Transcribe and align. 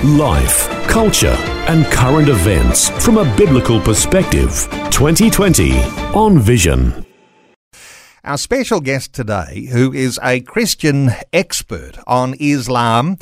Life, 0.00 0.68
culture, 0.88 1.36
and 1.68 1.86
current 1.86 2.28
events 2.28 2.88
from 3.04 3.18
a 3.18 3.36
biblical 3.36 3.80
perspective. 3.80 4.66
2020 4.90 5.78
on 6.12 6.40
Vision. 6.40 7.06
Our 8.24 8.36
special 8.36 8.80
guest 8.80 9.12
today, 9.12 9.68
who 9.70 9.92
is 9.92 10.18
a 10.20 10.40
Christian 10.40 11.10
expert 11.32 11.98
on 12.08 12.34
Islam, 12.40 13.16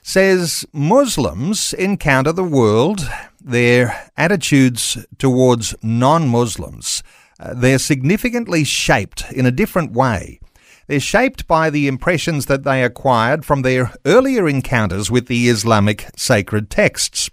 says 0.00 0.64
Muslims 0.72 1.74
encounter 1.74 2.32
the 2.32 2.42
world, 2.42 3.06
their 3.38 4.10
attitudes 4.16 4.96
towards 5.18 5.74
non 5.82 6.26
Muslims, 6.28 7.02
uh, 7.38 7.52
they're 7.54 7.78
significantly 7.78 8.64
shaped 8.64 9.30
in 9.30 9.44
a 9.44 9.50
different 9.50 9.92
way. 9.92 10.40
They're 10.86 11.00
shaped 11.00 11.46
by 11.46 11.70
the 11.70 11.88
impressions 11.88 12.46
that 12.46 12.64
they 12.64 12.84
acquired 12.84 13.44
from 13.44 13.62
their 13.62 13.92
earlier 14.04 14.48
encounters 14.48 15.10
with 15.10 15.26
the 15.26 15.48
Islamic 15.48 16.08
sacred 16.16 16.70
texts, 16.70 17.30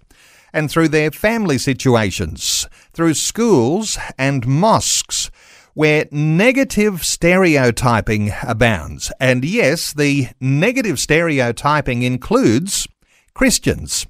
and 0.52 0.70
through 0.70 0.88
their 0.88 1.10
family 1.10 1.58
situations, 1.58 2.66
through 2.92 3.14
schools 3.14 3.98
and 4.18 4.46
mosques 4.46 5.30
where 5.74 6.06
negative 6.10 7.04
stereotyping 7.04 8.32
abounds. 8.42 9.10
And 9.18 9.44
yes, 9.44 9.92
the 9.92 10.28
negative 10.40 10.98
stereotyping 10.98 12.02
includes 12.02 12.86
Christians. 13.34 14.06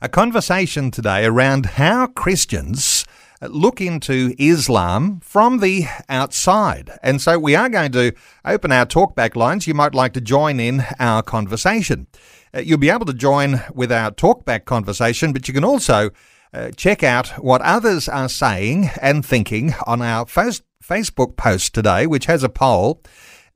A 0.00 0.08
conversation 0.08 0.90
today 0.90 1.24
around 1.24 1.66
how 1.66 2.06
Christians 2.08 3.04
look 3.42 3.80
into 3.80 4.34
Islam 4.38 5.20
from 5.20 5.58
the 5.60 5.86
outside. 6.08 6.90
And 7.02 7.20
so 7.20 7.38
we 7.38 7.54
are 7.54 7.68
going 7.68 7.92
to 7.92 8.12
open 8.44 8.72
our 8.72 8.86
talkback 8.86 9.36
lines. 9.36 9.66
You 9.66 9.74
might 9.74 9.94
like 9.94 10.12
to 10.14 10.20
join 10.20 10.60
in 10.60 10.84
our 10.98 11.22
conversation. 11.22 12.06
Uh, 12.54 12.60
you'll 12.60 12.78
be 12.78 12.90
able 12.90 13.06
to 13.06 13.14
join 13.14 13.62
with 13.74 13.90
our 13.90 14.10
talkback 14.10 14.64
conversation, 14.64 15.32
but 15.32 15.48
you 15.48 15.54
can 15.54 15.64
also 15.64 16.10
uh, 16.52 16.70
check 16.76 17.02
out 17.02 17.28
what 17.42 17.60
others 17.62 18.08
are 18.08 18.28
saying 18.28 18.90
and 19.02 19.26
thinking 19.26 19.74
on 19.86 20.00
our 20.00 20.26
first 20.26 20.62
Facebook 20.82 21.36
post 21.36 21.74
today, 21.74 22.06
which 22.06 22.26
has 22.26 22.42
a 22.42 22.48
poll. 22.48 23.02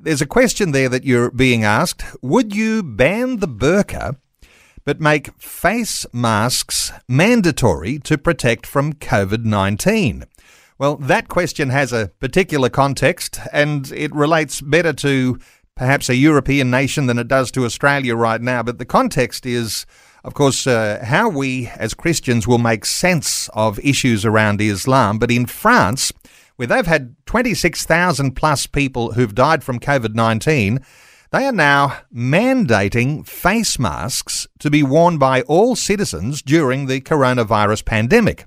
There's 0.01 0.23
a 0.23 0.27
question 0.27 0.73
there 0.73 0.89
that 0.89 1.05
you're 1.05 1.31
being 1.31 1.65
asked 1.65 2.03
Would 2.23 2.55
you 2.55 2.83
ban 2.83 3.39
the 3.39 3.49
burqa 3.49 4.17
but 4.89 5.03
make 5.03 5.39
face 5.39 6.07
masks 6.15 6.93
mandatory 7.07 7.99
to 7.99 8.17
protect 8.17 8.65
from 8.65 8.95
COVID 8.95 9.45
19? 9.45 10.25
Well, 10.79 10.97
that 10.97 11.29
question 11.29 11.69
has 11.69 11.93
a 11.93 12.11
particular 12.21 12.71
context 12.71 13.39
and 13.53 13.93
it 13.93 14.15
relates 14.15 14.63
better 14.63 14.95
to 14.95 15.39
perhaps 15.75 16.09
a 16.09 16.17
European 16.17 16.71
nation 16.71 17.05
than 17.05 17.19
it 17.19 17.29
does 17.29 17.51
to 17.51 17.67
Australia 17.67 18.17
right 18.17 18.41
now. 18.41 18.63
But 18.63 18.79
the 18.79 18.87
context 18.87 19.45
is 19.45 19.85
of 20.25 20.33
course, 20.33 20.67
uh, 20.67 21.05
how 21.05 21.29
we 21.29 21.67
as 21.77 21.93
Christians 21.93 22.49
will 22.49 22.57
make 22.57 22.87
sense 22.87 23.51
of 23.53 23.79
issues 23.81 24.25
around 24.25 24.63
Islam. 24.63 25.19
But 25.19 25.31
in 25.31 25.45
France, 25.45 26.15
where 26.57 26.67
they've 26.67 26.87
had 26.87 27.15
26,000 27.27 28.33
plus 28.33 28.67
people 28.67 29.13
who've 29.13 29.35
died 29.35 29.63
from 29.63 29.81
COVID 29.81 30.15
19, 30.15 30.81
they 31.31 31.45
are 31.45 31.53
now 31.53 31.99
mandating 32.15 33.27
face 33.27 33.79
masks 33.79 34.47
to 34.59 34.71
be 34.71 34.83
worn 34.83 35.19
by 35.19 35.43
all 35.43 35.77
citizens 35.77 36.43
during 36.43 36.87
the 36.87 37.01
coronavirus 37.01 37.85
pandemic. 37.85 38.47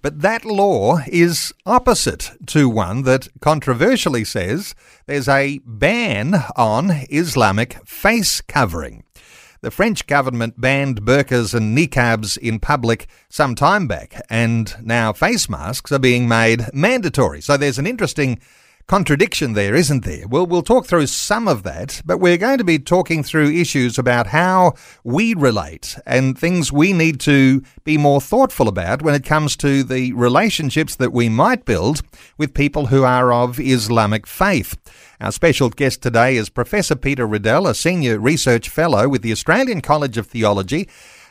But 0.00 0.20
that 0.20 0.44
law 0.44 1.00
is 1.08 1.52
opposite 1.66 2.30
to 2.46 2.68
one 2.68 3.02
that 3.02 3.28
controversially 3.40 4.24
says 4.24 4.74
there's 5.06 5.28
a 5.28 5.60
ban 5.64 6.44
on 6.56 6.90
Islamic 7.10 7.86
face 7.86 8.40
covering. 8.40 9.02
The 9.60 9.72
French 9.72 10.06
government 10.06 10.60
banned 10.60 11.02
burqas 11.02 11.52
and 11.52 11.76
niqabs 11.76 12.38
in 12.38 12.60
public 12.60 13.08
some 13.28 13.56
time 13.56 13.88
back, 13.88 14.22
and 14.30 14.72
now 14.80 15.12
face 15.12 15.48
masks 15.48 15.90
are 15.90 15.98
being 15.98 16.28
made 16.28 16.72
mandatory. 16.72 17.40
So 17.40 17.56
there's 17.56 17.78
an 17.78 17.86
interesting 17.86 18.38
contradiction 18.88 19.52
there, 19.52 19.74
isn't 19.74 20.04
there? 20.04 20.26
Well, 20.26 20.46
we'll 20.46 20.62
talk 20.62 20.86
through 20.86 21.08
some 21.08 21.46
of 21.46 21.62
that, 21.62 22.00
but 22.06 22.18
we're 22.18 22.38
going 22.38 22.56
to 22.56 22.64
be 22.64 22.78
talking 22.78 23.22
through 23.22 23.50
issues 23.50 23.98
about 23.98 24.28
how 24.28 24.72
we 25.04 25.34
relate 25.34 25.98
and 26.06 26.36
things 26.36 26.72
we 26.72 26.94
need 26.94 27.20
to 27.20 27.62
be 27.84 27.98
more 27.98 28.20
thoughtful 28.20 28.66
about 28.66 29.02
when 29.02 29.14
it 29.14 29.24
comes 29.24 29.56
to 29.58 29.84
the 29.84 30.14
relationships 30.14 30.96
that 30.96 31.12
we 31.12 31.28
might 31.28 31.66
build 31.66 32.00
with 32.38 32.54
people 32.54 32.86
who 32.86 33.04
are 33.04 33.30
of 33.30 33.60
Islamic 33.60 34.26
faith. 34.26 34.74
Our 35.20 35.32
special 35.32 35.68
guest 35.68 36.00
today 36.00 36.36
is 36.36 36.48
Professor 36.48 36.96
Peter 36.96 37.26
Riddell, 37.26 37.66
a 37.66 37.74
senior 37.74 38.18
research 38.18 38.70
fellow 38.70 39.06
with 39.06 39.20
the 39.20 39.32
Australian 39.32 39.82
College 39.82 40.16
of 40.16 40.28
Theology 40.28 40.88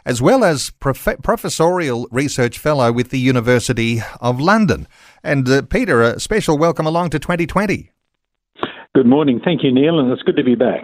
as 0.08 0.22
well 0.22 0.46
as 0.46 0.70
prof- 0.70 1.22
professorial 1.22 2.08
research 2.12 2.58
fellow 2.58 2.94
with 2.94 3.10
the 3.10 3.20
University 3.20 4.02
of 4.22 4.40
London. 4.40 4.88
And 5.22 5.48
uh, 5.50 5.64
Peter, 5.64 6.02
a 6.02 6.18
special 6.18 6.58
welcome 6.58 6.88
along 6.88 7.10
to 7.10 7.20
2020. 7.20 7.92
Good 8.96 9.06
morning. 9.06 9.42
Thank 9.44 9.64
you, 9.64 9.72
Neil, 9.72 10.00
and 10.00 10.10
it's 10.10 10.24
good 10.24 10.38
to 10.38 10.46
be 10.46 10.56
back. 10.56 10.82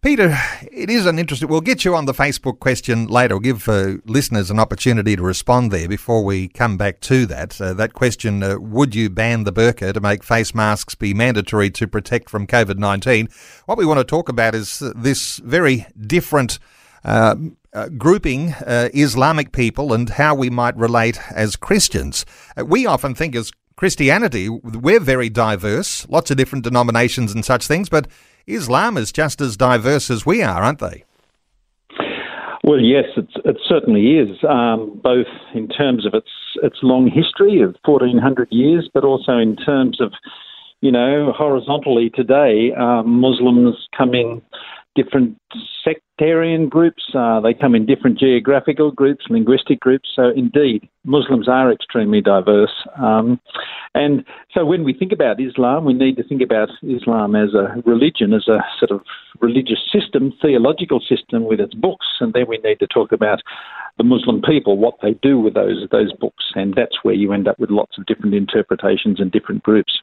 Peter, 0.00 0.34
it 0.72 0.88
is 0.88 1.04
an 1.04 1.18
interesting. 1.18 1.48
We'll 1.48 1.60
get 1.60 1.84
you 1.84 1.94
on 1.94 2.06
the 2.06 2.14
Facebook 2.14 2.58
question 2.58 3.06
later. 3.06 3.34
We'll 3.34 3.40
give 3.40 3.68
uh, 3.68 3.96
listeners 4.06 4.50
an 4.50 4.58
opportunity 4.58 5.14
to 5.14 5.22
respond 5.22 5.70
there 5.70 5.88
before 5.88 6.24
we 6.24 6.48
come 6.48 6.78
back 6.78 7.00
to 7.00 7.26
that. 7.26 7.60
Uh, 7.60 7.74
that 7.74 7.92
question: 7.92 8.42
uh, 8.42 8.58
Would 8.58 8.94
you 8.94 9.10
ban 9.10 9.44
the 9.44 9.52
burqa 9.52 9.92
to 9.92 10.00
make 10.00 10.22
face 10.22 10.54
masks 10.54 10.94
be 10.94 11.12
mandatory 11.12 11.70
to 11.70 11.86
protect 11.86 12.30
from 12.30 12.46
COVID 12.46 12.78
nineteen? 12.78 13.28
What 13.66 13.78
we 13.78 13.86
want 13.86 13.98
to 13.98 14.04
talk 14.04 14.28
about 14.28 14.54
is 14.54 14.78
this 14.94 15.36
very 15.38 15.86
different 16.00 16.58
uh, 17.76 17.86
uh, 17.86 17.88
grouping 17.90 18.52
uh, 18.52 18.88
Islamic 18.94 19.52
people 19.52 19.92
and 19.92 20.10
how 20.10 20.34
we 20.34 20.50
might 20.50 20.76
relate 20.76 21.20
as 21.30 21.56
Christians. 21.56 22.24
Uh, 22.56 22.64
we 22.64 22.86
often 22.86 23.14
think 23.14 23.36
as 23.36 23.52
Christianity, 23.76 24.48
we're 24.48 25.00
very 25.00 25.28
diverse, 25.28 26.08
lots 26.08 26.30
of 26.30 26.36
different 26.36 26.64
denominations 26.64 27.34
and 27.34 27.44
such 27.44 27.66
things, 27.66 27.88
but 27.88 28.08
Islam 28.46 28.96
is 28.96 29.12
just 29.12 29.40
as 29.40 29.56
diverse 29.56 30.10
as 30.10 30.24
we 30.24 30.42
are, 30.42 30.62
aren't 30.62 30.78
they? 30.78 31.04
Well, 32.64 32.80
yes, 32.80 33.04
it 33.16 33.58
certainly 33.68 34.16
is, 34.18 34.38
um, 34.48 34.98
both 35.02 35.28
in 35.54 35.68
terms 35.68 36.04
of 36.06 36.14
its 36.14 36.30
its 36.62 36.78
long 36.82 37.08
history 37.08 37.60
of 37.60 37.76
1400 37.84 38.48
years, 38.50 38.88
but 38.92 39.04
also 39.04 39.36
in 39.36 39.54
terms 39.54 40.00
of, 40.00 40.12
you 40.80 40.90
know, 40.90 41.32
horizontally 41.36 42.10
today, 42.10 42.72
um, 42.76 43.20
Muslims 43.20 43.76
come 43.96 44.14
in 44.14 44.42
different 44.96 45.38
sectarian 45.84 46.68
groups. 46.68 47.04
Uh, 47.14 47.40
they 47.40 47.54
come 47.54 47.74
in 47.74 47.86
different 47.86 48.18
geographical 48.18 48.90
groups, 48.90 49.26
linguistic 49.28 49.78
groups. 49.78 50.08
So, 50.16 50.30
indeed, 50.34 50.88
Muslims 51.04 51.48
are 51.48 51.70
extremely 51.70 52.20
diverse. 52.20 52.72
Um, 52.98 53.38
and 53.94 54.24
so, 54.52 54.64
when 54.64 54.82
we 54.82 54.92
think 54.92 55.12
about 55.12 55.40
Islam, 55.40 55.84
we 55.84 55.92
need 55.92 56.16
to 56.16 56.24
think 56.24 56.42
about 56.42 56.70
Islam 56.82 57.36
as 57.36 57.54
a 57.54 57.80
religion, 57.84 58.32
as 58.32 58.48
a 58.48 58.58
sort 58.78 58.90
of 58.90 59.02
religious 59.40 59.80
system, 59.92 60.32
theological 60.42 61.00
system 61.00 61.44
with 61.44 61.60
its 61.60 61.74
books. 61.74 62.06
And 62.20 62.32
then 62.32 62.46
we 62.48 62.58
need 62.58 62.80
to 62.80 62.86
talk 62.86 63.12
about 63.12 63.42
the 63.98 64.04
Muslim 64.04 64.42
people, 64.42 64.78
what 64.78 64.96
they 65.02 65.14
do 65.22 65.38
with 65.38 65.54
those 65.54 65.86
those 65.92 66.12
books. 66.14 66.44
And 66.54 66.74
that's 66.74 67.04
where 67.04 67.14
you 67.14 67.32
end 67.32 67.46
up 67.46 67.58
with 67.58 67.70
lots 67.70 67.98
of 67.98 68.06
different 68.06 68.34
interpretations 68.34 69.20
and 69.20 69.30
different 69.30 69.62
groups. 69.62 70.00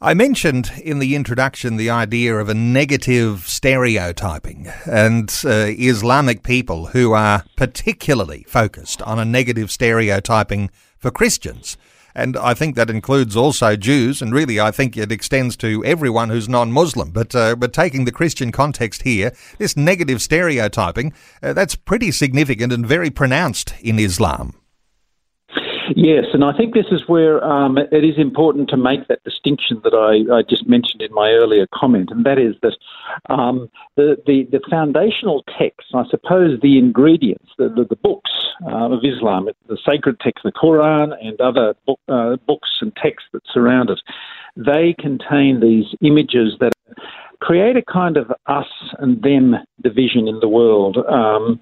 I 0.00 0.12
mentioned 0.12 0.72
in 0.82 0.98
the 0.98 1.14
introduction 1.14 1.76
the 1.76 1.88
idea 1.88 2.36
of 2.36 2.50
a 2.50 2.54
negative 2.54 3.44
stereotyping 3.46 4.70
and 4.84 5.30
uh, 5.42 5.68
Islamic 5.68 6.42
people 6.42 6.88
who 6.88 7.14
are 7.14 7.44
particularly 7.56 8.44
focused 8.46 9.00
on 9.02 9.18
a 9.18 9.24
negative 9.24 9.70
stereotyping 9.70 10.68
for 10.98 11.10
Christians. 11.10 11.78
And 12.14 12.36
I 12.36 12.52
think 12.52 12.76
that 12.76 12.90
includes 12.90 13.36
also 13.36 13.74
Jews, 13.74 14.20
and 14.20 14.34
really 14.34 14.60
I 14.60 14.70
think 14.70 14.98
it 14.98 15.10
extends 15.10 15.56
to 15.58 15.82
everyone 15.84 16.28
who's 16.28 16.48
non-Muslim. 16.48 17.10
But 17.10 17.34
uh, 17.34 17.56
but 17.56 17.72
taking 17.72 18.04
the 18.04 18.12
Christian 18.12 18.52
context 18.52 19.02
here, 19.02 19.32
this 19.58 19.78
negative 19.78 20.20
stereotyping 20.20 21.14
uh, 21.42 21.54
that's 21.54 21.74
pretty 21.74 22.10
significant 22.10 22.70
and 22.70 22.86
very 22.86 23.10
pronounced 23.10 23.74
in 23.80 23.98
Islam. 23.98 24.54
Yes, 25.94 26.24
and 26.32 26.44
I 26.44 26.56
think 26.56 26.74
this 26.74 26.86
is 26.90 27.02
where 27.06 27.44
um, 27.44 27.78
it 27.78 28.04
is 28.04 28.18
important 28.18 28.68
to 28.70 28.76
make 28.76 29.06
that 29.08 29.22
distinction 29.24 29.80
that 29.84 29.94
I, 29.94 30.38
I, 30.38 30.42
just 30.42 30.66
mentioned 30.66 31.02
in 31.02 31.12
my 31.12 31.30
earlier 31.30 31.66
comment, 31.72 32.10
and 32.10 32.24
that 32.26 32.38
is 32.38 32.54
that 32.62 32.76
um, 33.32 33.70
the, 33.94 34.16
the, 34.26 34.44
the, 34.50 34.60
foundational 34.68 35.44
texts, 35.58 35.92
I 35.94 36.04
suppose 36.10 36.58
the 36.60 36.78
ingredients, 36.78 37.50
the, 37.58 37.68
the, 37.68 37.84
the 37.84 37.96
books 37.96 38.30
uh, 38.66 38.90
of 38.90 39.04
Islam, 39.04 39.48
the 39.68 39.78
sacred 39.86 40.18
text, 40.20 40.42
the 40.44 40.52
Quran, 40.52 41.14
and 41.24 41.40
other 41.40 41.74
book, 41.86 42.00
uh, 42.08 42.36
books 42.46 42.70
and 42.80 42.94
texts 42.96 43.28
that 43.32 43.42
surround 43.52 43.90
it, 43.90 44.00
they 44.56 44.94
contain 44.98 45.60
these 45.60 45.86
images 46.00 46.54
that 46.60 46.72
create 47.40 47.76
a 47.76 47.82
kind 47.82 48.16
of 48.16 48.32
us 48.46 48.66
and 48.98 49.22
them 49.22 49.56
division 49.82 50.26
in 50.26 50.40
the 50.40 50.48
world. 50.48 50.96
Um, 50.96 51.60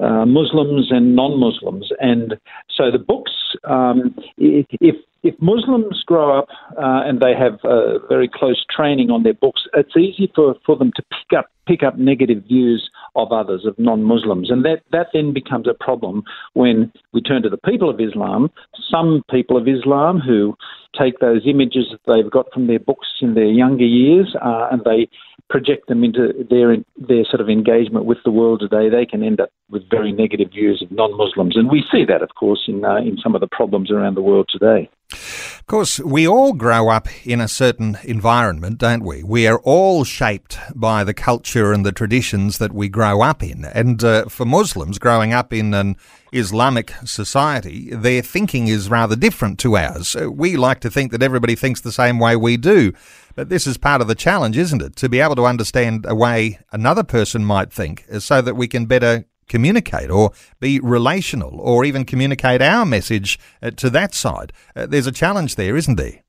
uh, 0.00 0.26
Muslims 0.26 0.88
and 0.90 1.16
non-Muslims, 1.16 1.90
and 2.00 2.36
so 2.74 2.90
the 2.90 2.98
books. 2.98 3.32
Um, 3.64 4.14
if 4.38 4.96
if 5.22 5.34
Muslims 5.40 6.04
grow 6.06 6.38
up 6.38 6.48
uh, 6.78 7.02
and 7.04 7.20
they 7.20 7.34
have 7.34 7.58
uh, 7.64 7.98
very 8.08 8.30
close 8.32 8.64
training 8.74 9.10
on 9.10 9.24
their 9.24 9.34
books, 9.34 9.62
it's 9.74 9.96
easy 9.96 10.30
for, 10.34 10.54
for 10.64 10.76
them 10.76 10.92
to 10.94 11.02
pick 11.02 11.38
up 11.38 11.46
pick 11.66 11.82
up 11.82 11.98
negative 11.98 12.44
views 12.44 12.88
of 13.16 13.32
others, 13.32 13.64
of 13.66 13.76
non-Muslims, 13.78 14.50
and 14.50 14.64
that 14.64 14.82
that 14.92 15.08
then 15.12 15.32
becomes 15.32 15.66
a 15.66 15.74
problem 15.74 16.22
when 16.54 16.92
we 17.12 17.20
turn 17.20 17.42
to 17.42 17.48
the 17.48 17.56
people 17.56 17.90
of 17.90 18.00
Islam. 18.00 18.50
Some 18.90 19.24
people 19.30 19.56
of 19.56 19.66
Islam 19.66 20.20
who 20.20 20.56
take 20.98 21.18
those 21.18 21.42
images 21.46 21.86
that 21.90 22.00
they've 22.06 22.30
got 22.30 22.52
from 22.52 22.66
their 22.66 22.78
books 22.78 23.08
in 23.20 23.34
their 23.34 23.44
younger 23.46 23.84
years 23.84 24.34
uh, 24.42 24.68
and 24.70 24.82
they 24.84 25.08
project 25.48 25.88
them 25.88 26.02
into 26.02 26.32
their 26.50 26.76
their 26.96 27.24
sort 27.24 27.40
of 27.40 27.48
engagement 27.48 28.04
with 28.04 28.18
the 28.24 28.30
world 28.30 28.60
today, 28.60 28.88
they 28.88 29.06
can 29.06 29.22
end 29.22 29.40
up 29.40 29.50
with 29.70 29.88
very 29.90 30.12
negative 30.12 30.50
views 30.50 30.82
of 30.82 30.90
non-Muslims, 30.90 31.56
and 31.56 31.70
we 31.70 31.84
see 31.90 32.04
that, 32.04 32.22
of 32.22 32.30
course, 32.34 32.64
in 32.66 32.84
uh, 32.84 32.96
in 32.96 33.16
some 33.22 33.34
of 33.34 33.40
the 33.40 33.46
problems 33.46 33.90
around 33.90 34.14
the 34.14 34.22
world 34.22 34.48
today. 34.50 34.88
Of 35.12 35.66
course, 35.66 36.00
we 36.00 36.26
all 36.26 36.52
grow 36.52 36.88
up 36.88 37.06
in 37.24 37.40
a 37.40 37.46
certain 37.46 37.96
environment, 38.02 38.78
don't 38.78 39.04
we? 39.04 39.22
We 39.22 39.46
are 39.46 39.58
all 39.60 40.02
shaped 40.02 40.58
by 40.74 41.04
the 41.04 41.14
culture 41.14 41.72
and 41.72 41.86
the 41.86 41.92
traditions 41.92 42.58
that 42.58 42.72
we 42.72 42.88
grow 42.88 43.22
up 43.22 43.42
in. 43.42 43.64
And 43.64 44.02
uh, 44.02 44.24
for 44.26 44.44
Muslims 44.44 44.98
growing 44.98 45.32
up 45.32 45.52
in 45.52 45.74
an 45.74 45.96
Islamic 46.36 46.92
society, 47.04 47.94
their 47.94 48.22
thinking 48.22 48.68
is 48.68 48.88
rather 48.90 49.16
different 49.16 49.58
to 49.60 49.76
ours. 49.76 50.14
Uh, 50.14 50.30
we 50.30 50.56
like 50.56 50.80
to 50.80 50.90
think 50.90 51.12
that 51.12 51.22
everybody 51.22 51.54
thinks 51.54 51.80
the 51.80 51.92
same 51.92 52.18
way 52.18 52.36
we 52.36 52.56
do. 52.56 52.92
But 53.34 53.48
this 53.48 53.66
is 53.66 53.76
part 53.76 54.00
of 54.00 54.08
the 54.08 54.14
challenge, 54.14 54.56
isn't 54.56 54.82
it? 54.82 54.96
To 54.96 55.08
be 55.08 55.20
able 55.20 55.36
to 55.36 55.44
understand 55.44 56.06
a 56.08 56.14
way 56.14 56.58
another 56.72 57.02
person 57.02 57.44
might 57.44 57.72
think 57.72 58.04
uh, 58.12 58.20
so 58.20 58.40
that 58.42 58.54
we 58.54 58.68
can 58.68 58.86
better 58.86 59.24
communicate 59.48 60.10
or 60.10 60.32
be 60.60 60.80
relational 60.80 61.60
or 61.60 61.84
even 61.84 62.04
communicate 62.04 62.60
our 62.60 62.84
message 62.84 63.38
uh, 63.62 63.70
to 63.70 63.88
that 63.90 64.12
side. 64.14 64.52
There's 64.74 65.06
a 65.06 65.12
challenge 65.12 65.54
there, 65.54 65.76
isn't 65.76 65.96
there? 65.96 66.22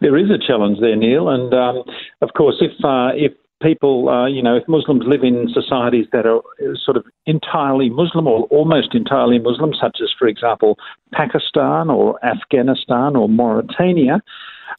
There 0.00 0.16
is 0.16 0.30
a 0.30 0.38
challenge 0.38 0.78
there, 0.80 0.94
Neil, 0.94 1.28
and 1.28 1.52
um, 1.52 1.82
of 2.22 2.30
course, 2.36 2.56
if 2.60 2.72
uh, 2.84 3.10
if 3.14 3.32
people, 3.62 4.08
uh, 4.08 4.26
you 4.26 4.42
know, 4.42 4.56
if 4.56 4.66
Muslims 4.68 5.02
live 5.06 5.22
in 5.22 5.48
societies 5.52 6.06
that 6.12 6.26
are 6.26 6.38
uh, 6.38 6.74
sort 6.84 6.96
of 6.96 7.04
entirely 7.26 7.90
Muslim 7.90 8.26
or 8.26 8.44
almost 8.44 8.94
entirely 8.94 9.38
Muslim, 9.38 9.72
such 9.80 9.98
as, 10.02 10.10
for 10.18 10.28
example, 10.28 10.78
Pakistan 11.12 11.90
or 11.90 12.24
Afghanistan 12.24 13.16
or 13.16 13.28
Mauritania 13.28 14.20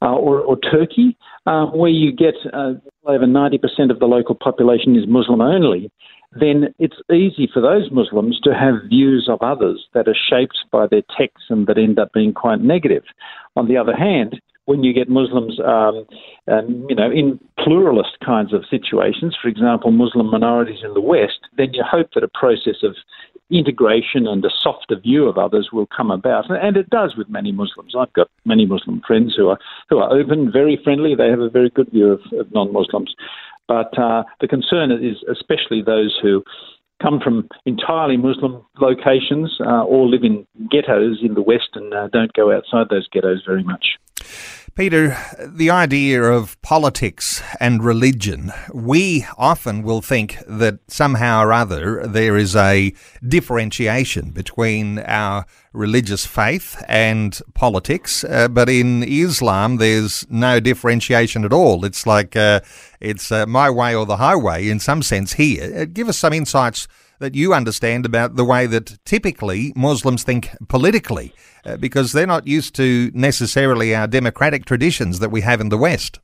uh, 0.01 0.13
or, 0.13 0.39
or, 0.39 0.57
Turkey, 0.57 1.17
where 1.45 1.89
you 1.89 2.11
get 2.11 2.35
over 2.53 3.25
90% 3.25 3.91
of 3.91 3.99
the 3.99 4.05
local 4.05 4.35
population 4.35 4.95
is 4.95 5.05
Muslim 5.07 5.41
only, 5.41 5.91
then 6.39 6.73
it's 6.77 6.97
easy 7.11 7.49
for 7.51 7.61
those 7.61 7.89
Muslims 7.91 8.39
to 8.41 8.53
have 8.53 8.87
views 8.87 9.27
of 9.29 9.41
others 9.41 9.87
that 9.93 10.07
are 10.07 10.15
shaped 10.29 10.57
by 10.71 10.85
their 10.85 11.01
texts 11.17 11.47
and 11.49 11.65
that 11.67 11.77
end 11.77 11.97
up 11.97 12.13
being 12.13 12.33
quite 12.33 12.61
negative. 12.61 13.03
On 13.55 13.67
the 13.67 13.77
other 13.77 13.95
hand, 13.95 14.39
when 14.69 14.83
you 14.83 14.93
get 14.93 15.09
Muslims, 15.09 15.59
um, 15.61 16.05
um, 16.47 16.85
you 16.87 16.95
know, 16.95 17.09
in 17.09 17.39
pluralist 17.57 18.19
kinds 18.23 18.53
of 18.53 18.63
situations, 18.69 19.35
for 19.41 19.47
example, 19.47 19.89
Muslim 19.89 20.29
minorities 20.29 20.83
in 20.83 20.93
the 20.93 21.01
West, 21.01 21.39
then 21.57 21.73
you 21.73 21.83
hope 21.83 22.11
that 22.13 22.23
a 22.23 22.27
process 22.27 22.83
of 22.83 22.95
integration 23.49 24.27
and 24.27 24.45
a 24.45 24.49
softer 24.61 24.95
view 24.95 25.27
of 25.27 25.39
others 25.39 25.69
will 25.73 25.87
come 25.87 26.11
about, 26.11 26.51
and 26.51 26.77
it 26.77 26.87
does 26.91 27.15
with 27.17 27.27
many 27.29 27.51
Muslims. 27.51 27.95
I've 27.97 28.13
got 28.13 28.29
many 28.45 28.67
Muslim 28.67 29.01
friends 29.07 29.33
who 29.35 29.49
are 29.49 29.57
who 29.89 29.97
are 29.97 30.13
open, 30.13 30.51
very 30.51 30.79
friendly. 30.83 31.15
They 31.15 31.29
have 31.29 31.39
a 31.39 31.49
very 31.49 31.71
good 31.71 31.89
view 31.89 32.11
of, 32.11 32.21
of 32.39 32.53
non-Muslims. 32.53 33.15
But 33.67 33.97
uh, 33.97 34.23
the 34.39 34.47
concern 34.47 34.91
is 34.91 35.17
especially 35.27 35.81
those 35.81 36.15
who 36.21 36.43
come 37.01 37.19
from 37.19 37.49
entirely 37.65 38.17
Muslim 38.17 38.63
locations 38.79 39.57
uh, 39.61 39.83
or 39.83 40.07
live 40.07 40.23
in 40.23 40.45
ghettos 40.69 41.23
in 41.23 41.33
the 41.33 41.41
West 41.41 41.69
and 41.73 41.91
uh, 41.91 42.07
don't 42.09 42.33
go 42.33 42.51
outside 42.51 42.87
those 42.91 43.07
ghettos 43.07 43.41
very 43.47 43.63
much. 43.63 43.97
Peter, 44.75 45.17
the 45.45 45.69
idea 45.69 46.23
of 46.23 46.61
politics 46.61 47.41
and 47.59 47.83
religion, 47.83 48.51
we 48.73 49.25
often 49.37 49.83
will 49.83 50.01
think 50.01 50.37
that 50.47 50.79
somehow 50.87 51.43
or 51.43 51.53
other 51.53 52.05
there 52.07 52.37
is 52.37 52.55
a 52.55 52.93
differentiation 53.27 54.31
between 54.31 54.99
our 54.99 55.45
religious 55.73 56.25
faith 56.25 56.83
and 56.87 57.41
politics, 57.53 58.23
uh, 58.23 58.47
but 58.47 58.69
in 58.69 59.03
Islam 59.03 59.77
there's 59.77 60.25
no 60.29 60.59
differentiation 60.59 61.45
at 61.45 61.53
all. 61.53 61.85
It's 61.85 62.05
like 62.05 62.35
uh, 62.35 62.61
it's 62.99 63.31
uh, 63.31 63.45
my 63.45 63.69
way 63.69 63.95
or 63.95 64.05
the 64.05 64.17
highway 64.17 64.67
in 64.69 64.79
some 64.79 65.01
sense 65.01 65.33
here. 65.33 65.81
Uh, 65.81 65.85
give 65.85 66.09
us 66.09 66.17
some 66.17 66.33
insights 66.33 66.87
that 67.19 67.35
you 67.35 67.53
understand 67.53 68.05
about 68.05 68.35
the 68.35 68.45
way 68.45 68.65
that 68.65 68.97
typically 69.05 69.71
Muslims 69.75 70.23
think 70.23 70.49
politically, 70.67 71.33
uh, 71.65 71.77
because 71.77 72.11
they're 72.11 72.27
not 72.27 72.47
used 72.47 72.75
to 72.75 73.11
necessarily 73.13 73.93
our 73.93 74.07
democratic 74.07 74.65
traditions 74.65 75.19
that 75.19 75.29
we 75.29 75.41
have 75.41 75.61
in 75.61 75.69
the 75.69 75.77
West. 75.77 76.19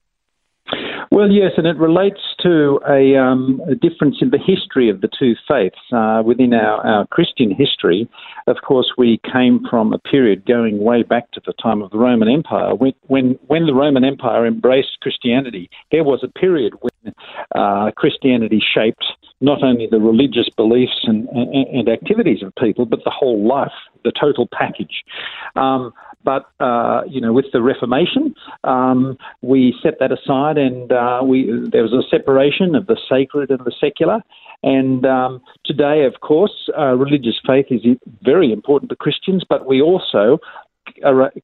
Well, 1.11 1.31
yes, 1.31 1.51
and 1.55 1.65
it 1.65 1.77
relates 1.77 2.19
to 2.41 2.79
a, 2.89 3.15
um, 3.17 3.61
a 3.69 3.75
difference 3.75 4.17
in 4.19 4.31
the 4.31 4.37
history 4.37 4.89
of 4.89 4.99
the 4.99 5.07
two 5.17 5.33
faiths. 5.47 5.79
Uh, 5.93 6.21
within 6.25 6.53
our, 6.53 6.85
our 6.85 7.07
Christian 7.07 7.55
history, 7.55 8.09
of 8.47 8.57
course, 8.67 8.91
we 8.97 9.21
came 9.31 9.65
from 9.69 9.93
a 9.93 9.97
period 9.97 10.45
going 10.45 10.83
way 10.83 11.03
back 11.03 11.31
to 11.31 11.41
the 11.45 11.53
time 11.53 11.81
of 11.81 11.91
the 11.91 11.97
Roman 11.97 12.27
Empire. 12.27 12.75
When, 12.75 12.91
when, 13.03 13.39
when 13.47 13.65
the 13.65 13.73
Roman 13.73 14.03
Empire 14.03 14.45
embraced 14.45 14.99
Christianity, 15.01 15.69
there 15.89 16.03
was 16.03 16.19
a 16.21 16.39
period 16.39 16.73
when 16.81 17.13
uh, 17.55 17.91
Christianity 17.95 18.61
shaped 18.73 19.05
not 19.45 19.63
only 19.63 19.87
the 19.87 19.99
religious 19.99 20.49
beliefs 20.49 21.01
and, 21.03 21.29
and, 21.29 21.67
and, 21.67 21.89
activities 21.89 22.41
of 22.43 22.53
people, 22.55 22.85
but 22.85 23.03
the 23.05 23.11
whole 23.11 23.47
life, 23.47 23.71
the 24.03 24.11
total 24.11 24.47
package. 24.51 25.03
Um, 25.55 25.93
but 26.23 26.49
uh, 26.59 27.03
you 27.07 27.21
know, 27.21 27.31
with 27.31 27.45
the 27.53 27.61
Reformation, 27.61 28.33
um, 28.63 29.17
we 29.41 29.75
set 29.83 29.99
that 29.99 30.11
aside, 30.11 30.57
and 30.57 30.91
uh, 30.91 31.21
we 31.23 31.45
there 31.71 31.83
was 31.83 31.93
a 31.93 32.01
separation 32.09 32.73
of 32.73 32.87
the 32.87 32.97
sacred 33.07 33.51
and 33.51 33.59
the 33.59 33.71
secular. 33.79 34.21
And 34.63 35.05
um, 35.05 35.41
today, 35.63 36.05
of 36.05 36.21
course, 36.21 36.69
uh, 36.77 36.95
religious 36.95 37.39
faith 37.45 37.67
is 37.69 37.81
very 38.23 38.51
important 38.51 38.89
to 38.89 38.95
Christians, 38.95 39.43
but 39.47 39.67
we 39.67 39.79
also 39.81 40.39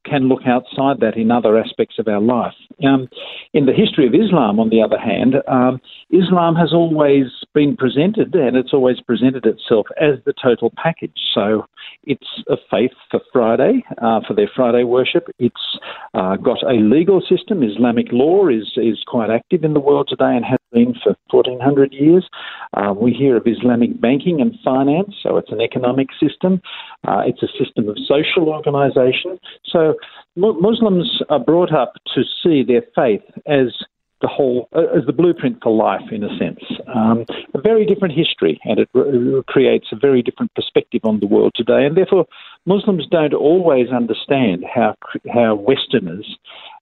can 0.06 0.28
look 0.28 0.42
outside 0.46 1.00
that 1.02 1.16
in 1.16 1.32
other 1.32 1.58
aspects 1.58 1.96
of 2.00 2.08
our 2.08 2.22
life. 2.22 2.54
Um, 2.84 3.08
in 3.54 3.65
the 3.65 3.74
history 3.74 4.08
of 4.08 4.13
Islam, 4.13 4.60
on 4.60 4.70
the 4.70 4.82
other 4.82 4.98
hand, 4.98 5.36
um, 5.48 5.80
Islam 6.10 6.56
has 6.56 6.74
always 6.74 7.25
been 7.54 7.75
presented, 7.75 8.34
and 8.34 8.56
it's 8.56 8.74
always 8.74 9.00
presented 9.01 9.46
itself 9.46 9.88
as 10.00 10.24
the 10.25 10.34
total 10.42 10.72
package. 10.75 11.18
So 11.34 11.65
it's 12.04 12.27
a 12.50 12.56
faith 12.70 12.92
for 13.10 13.20
Friday, 13.32 13.84
uh, 14.01 14.22
for 14.27 14.34
their 14.34 14.50
Friday 14.56 14.84
worship. 14.84 15.27
It's 15.38 15.80
uh, 16.13 16.38
got 16.38 16.63
a 16.63 16.74
legal 16.74 17.22
system. 17.22 17.63
Islamic 17.63 18.08
law 18.12 18.48
is, 18.48 18.72
is 18.77 19.04
quite 19.06 19.30
active 19.30 19.63
in 19.63 19.74
the 19.74 19.80
world 19.80 20.08
today 20.10 20.36
and 20.36 20.46
has 20.46 20.61
been 20.72 20.94
for 21.04 21.16
1400 21.30 21.94
years. 21.94 22.28
Uh, 22.74 22.94
we 22.96 23.12
hear 23.12 23.38
of 23.38 23.46
Islamic 23.46 24.00
banking 24.00 24.42
and 24.42 24.56
finance, 24.63 25.16
so 25.22 25.38
it's 25.38 25.51
an 25.51 25.62
economic 25.62 26.08
system. 26.20 26.62
Uh, 27.08 27.24
it's 27.25 27.44
a 27.44 27.63
system 27.63 27.90
of 27.90 27.98
social 28.08 28.50
organisation. 28.50 29.40
So 29.66 29.96
Muslims 30.36 31.22
are 31.30 31.40
brought 31.40 31.74
up 31.74 31.94
to 32.16 32.24
see 32.44 32.63
their 32.63 32.84
faith 32.96 33.24
as 33.46 33.74
the 34.22 34.28
whole 34.28 34.70
uh, 34.75 34.98
as 34.98 35.06
the 35.06 35.13
blueprint 35.13 35.58
for 35.62 35.75
life, 35.75 36.12
in 36.12 36.24
a 36.24 36.38
sense. 36.38 36.60
Um, 36.94 37.25
a 37.54 37.62
very 37.62 37.86
different 37.86 38.13
history, 38.13 38.60
and 38.63 38.80
it 38.80 38.90
re- 38.94 39.42
creates 39.48 39.88
a 39.92 39.96
very 39.96 40.22
different 40.22 40.54
perspective 40.54 41.01
on 41.04 41.20
the 41.20 41.25
world 41.25 41.54
today. 41.56 41.86
And 41.86 41.98
therefore, 41.98 42.25
Muslims 42.66 43.08
don't 43.10 43.34
always 43.34 43.90
understand 43.90 44.63
how 44.74 44.96
how 45.34 45.56
Westerners 45.56 46.38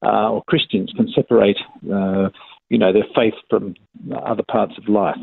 uh, 0.05 0.31
or 0.31 0.43
Christians 0.43 0.91
can 0.95 1.07
separate, 1.15 1.57
uh, 1.91 2.29
you 2.69 2.77
know, 2.77 2.93
their 2.93 3.05
faith 3.15 3.33
from 3.49 3.75
other 4.25 4.43
parts 4.43 4.77
of 4.77 4.87
life. 4.87 5.17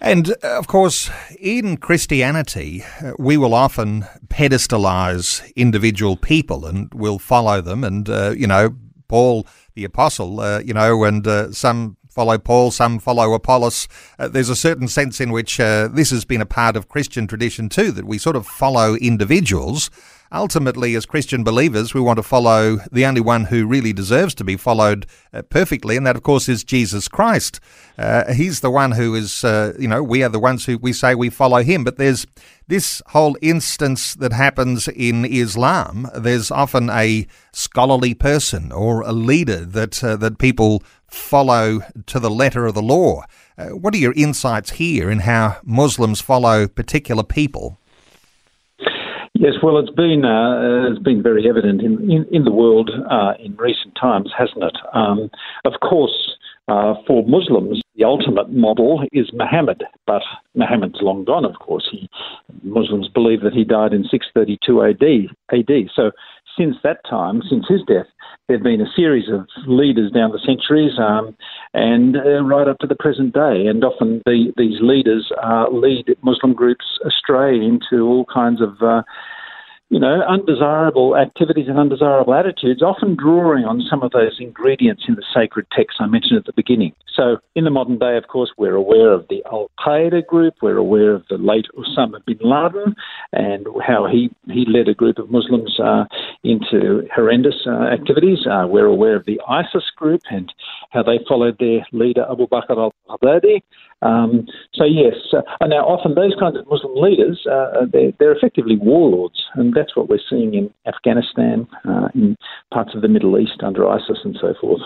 And 0.00 0.30
uh, 0.42 0.58
of 0.58 0.66
course, 0.66 1.10
in 1.38 1.76
Christianity, 1.76 2.82
uh, 3.02 3.12
we 3.18 3.36
will 3.36 3.54
often 3.54 4.04
pedestalize 4.28 5.54
individual 5.54 6.16
people 6.16 6.66
and 6.66 6.92
we'll 6.92 7.18
follow 7.18 7.60
them. 7.60 7.84
And, 7.84 8.08
uh, 8.08 8.34
you 8.36 8.46
know, 8.46 8.76
Paul 9.08 9.46
the 9.74 9.84
apostle, 9.84 10.40
uh, 10.40 10.60
you 10.60 10.72
know, 10.72 11.04
and 11.04 11.26
uh, 11.26 11.52
some 11.52 11.96
follow 12.14 12.38
Paul, 12.38 12.70
some 12.70 12.98
follow 12.98 13.34
Apollos. 13.34 13.88
Uh, 14.18 14.28
there's 14.28 14.48
a 14.48 14.56
certain 14.56 14.88
sense 14.88 15.20
in 15.20 15.32
which 15.32 15.56
this 15.56 16.10
has 16.10 16.24
been 16.24 16.40
a 16.40 16.46
part 16.46 16.76
of 16.76 16.88
Christian 16.88 17.26
tradition 17.26 17.68
too, 17.68 17.90
that 17.92 18.06
we 18.06 18.18
sort 18.18 18.36
of 18.36 18.46
follow 18.46 18.94
individuals 18.96 19.90
ultimately, 20.34 20.94
as 20.94 21.06
Christian 21.06 21.44
believers, 21.44 21.94
we 21.94 22.00
want 22.00 22.18
to 22.18 22.22
follow 22.22 22.78
the 22.90 23.06
only 23.06 23.20
one 23.20 23.44
who 23.44 23.66
really 23.66 23.92
deserves 23.92 24.34
to 24.34 24.44
be 24.44 24.56
followed 24.56 25.06
uh, 25.32 25.42
perfectly, 25.42 25.96
and 25.96 26.06
that, 26.06 26.16
of 26.16 26.22
course, 26.22 26.48
is 26.48 26.64
Jesus 26.64 27.08
Christ. 27.08 27.60
Uh, 27.96 28.32
he's 28.32 28.60
the 28.60 28.70
one 28.70 28.92
who 28.92 29.14
is, 29.14 29.44
uh, 29.44 29.72
you 29.78 29.88
know, 29.88 30.02
we 30.02 30.22
are 30.22 30.28
the 30.28 30.40
ones 30.40 30.66
who 30.66 30.76
we 30.78 30.92
say 30.92 31.14
we 31.14 31.30
follow 31.30 31.62
him. 31.62 31.84
But 31.84 31.96
there's 31.96 32.26
this 32.66 33.02
whole 33.08 33.36
instance 33.42 34.14
that 34.14 34.32
happens 34.32 34.88
in 34.88 35.24
Islam. 35.24 36.08
There's 36.14 36.50
often 36.50 36.90
a 36.90 37.26
scholarly 37.52 38.14
person 38.14 38.72
or 38.72 39.02
a 39.02 39.12
leader 39.12 39.64
that 39.64 40.02
uh, 40.02 40.16
that 40.16 40.38
people 40.38 40.82
follow 41.06 41.80
to 42.06 42.18
the 42.18 42.30
letter 42.30 42.66
of 42.66 42.74
the 42.74 42.82
law. 42.82 43.22
Uh, 43.56 43.68
what 43.68 43.94
are 43.94 43.98
your 43.98 44.14
insights 44.14 44.72
here 44.72 45.10
in 45.10 45.20
how 45.20 45.58
Muslims 45.62 46.20
follow 46.20 46.66
particular 46.66 47.22
people? 47.22 47.78
Yes, 49.34 49.54
well, 49.62 49.78
it's 49.78 49.90
been 49.90 50.24
uh, 50.24 50.90
it's 50.90 51.02
been 51.02 51.22
very 51.22 51.48
evident 51.48 51.82
in 51.82 52.10
in, 52.10 52.26
in 52.30 52.44
the 52.44 52.52
world 52.52 52.90
uh, 53.10 53.34
in 53.38 53.56
recent 53.56 53.94
times, 54.00 54.32
hasn't 54.36 54.62
it? 54.62 54.76
Um, 54.92 55.30
of 55.64 55.74
course, 55.80 56.33
uh, 56.68 56.94
for 57.06 57.24
Muslims, 57.26 57.82
the 57.96 58.04
ultimate 58.04 58.50
model 58.50 59.04
is 59.12 59.30
Muhammad, 59.32 59.84
but 60.06 60.22
Muhammad's 60.54 61.00
long 61.00 61.24
gone. 61.24 61.44
Of 61.44 61.58
course, 61.60 61.86
he, 61.90 62.08
Muslims 62.62 63.08
believe 63.08 63.42
that 63.42 63.52
he 63.52 63.64
died 63.64 63.92
in 63.92 64.04
632 64.04 64.82
AD. 64.82 65.58
AD. 65.58 65.90
So, 65.94 66.10
since 66.56 66.76
that 66.84 66.98
time, 67.08 67.42
since 67.50 67.66
his 67.68 67.80
death, 67.86 68.06
there 68.46 68.56
have 68.56 68.64
been 68.64 68.80
a 68.80 68.92
series 68.94 69.28
of 69.28 69.46
leaders 69.66 70.12
down 70.12 70.30
the 70.30 70.38
centuries, 70.38 70.92
um, 70.98 71.36
and 71.72 72.16
uh, 72.16 72.42
right 72.44 72.68
up 72.68 72.78
to 72.78 72.86
the 72.86 72.94
present 72.94 73.34
day. 73.34 73.66
And 73.66 73.82
often 73.84 74.22
the, 74.24 74.52
these 74.56 74.80
leaders 74.80 75.30
uh, 75.42 75.66
lead 75.70 76.16
Muslim 76.22 76.54
groups 76.54 76.84
astray 77.04 77.56
into 77.56 78.06
all 78.06 78.24
kinds 78.32 78.60
of 78.60 78.80
uh, 78.82 79.02
you 79.94 80.00
know, 80.00 80.22
undesirable 80.28 81.16
activities 81.16 81.66
and 81.68 81.78
undesirable 81.78 82.34
attitudes, 82.34 82.82
often 82.82 83.14
drawing 83.14 83.64
on 83.64 83.80
some 83.88 84.02
of 84.02 84.10
those 84.10 84.38
ingredients 84.40 85.04
in 85.06 85.14
the 85.14 85.22
sacred 85.32 85.66
texts 85.70 86.00
I 86.00 86.06
mentioned 86.06 86.36
at 86.36 86.46
the 86.46 86.52
beginning. 86.52 86.94
So, 87.14 87.36
in 87.54 87.62
the 87.62 87.70
modern 87.70 87.98
day, 87.98 88.16
of 88.16 88.26
course, 88.26 88.50
we're 88.58 88.74
aware 88.74 89.12
of 89.12 89.28
the 89.28 89.44
Al 89.46 89.70
Qaeda 89.78 90.26
group, 90.26 90.54
we're 90.60 90.78
aware 90.78 91.14
of 91.14 91.22
the 91.30 91.38
late 91.38 91.66
Osama 91.78 92.18
bin 92.26 92.38
Laden 92.40 92.96
and 93.32 93.68
how 93.86 94.08
he, 94.10 94.34
he 94.48 94.66
led 94.68 94.88
a 94.88 94.94
group 94.94 95.18
of 95.18 95.30
Muslims 95.30 95.78
uh, 95.78 96.06
into 96.42 97.06
horrendous 97.14 97.64
uh, 97.64 97.84
activities. 97.84 98.48
Uh, 98.50 98.66
we're 98.66 98.86
aware 98.86 99.14
of 99.14 99.26
the 99.26 99.40
ISIS 99.48 99.84
group 99.96 100.22
and 100.28 100.52
how 100.90 101.04
they 101.04 101.20
followed 101.28 101.56
their 101.60 101.86
leader 101.92 102.26
Abu 102.28 102.48
Bakr 102.48 102.76
al 102.76 102.92
Baghdadi. 103.08 103.62
Um, 104.04 104.46
so 104.74 104.84
yes, 104.84 105.14
uh, 105.32 105.66
now 105.66 105.86
often 105.86 106.14
those 106.14 106.34
kinds 106.38 106.56
of 106.58 106.66
Muslim 106.68 106.94
leaders, 106.94 107.46
uh, 107.50 107.86
they're, 107.90 108.12
they're, 108.18 108.34
effectively 108.34 108.76
warlords, 108.76 109.42
and 109.54 109.72
that's 109.72 109.96
what 109.96 110.08
we're 110.08 110.18
seeing 110.28 110.54
in 110.54 110.74
Afghanistan, 110.86 111.66
uh, 111.88 112.08
in 112.14 112.36
parts 112.72 112.94
of 112.94 113.00
the 113.00 113.08
Middle 113.08 113.38
East 113.38 113.62
under 113.62 113.88
ISIS 113.88 114.18
and 114.24 114.36
so 114.40 114.54
forth. 114.60 114.82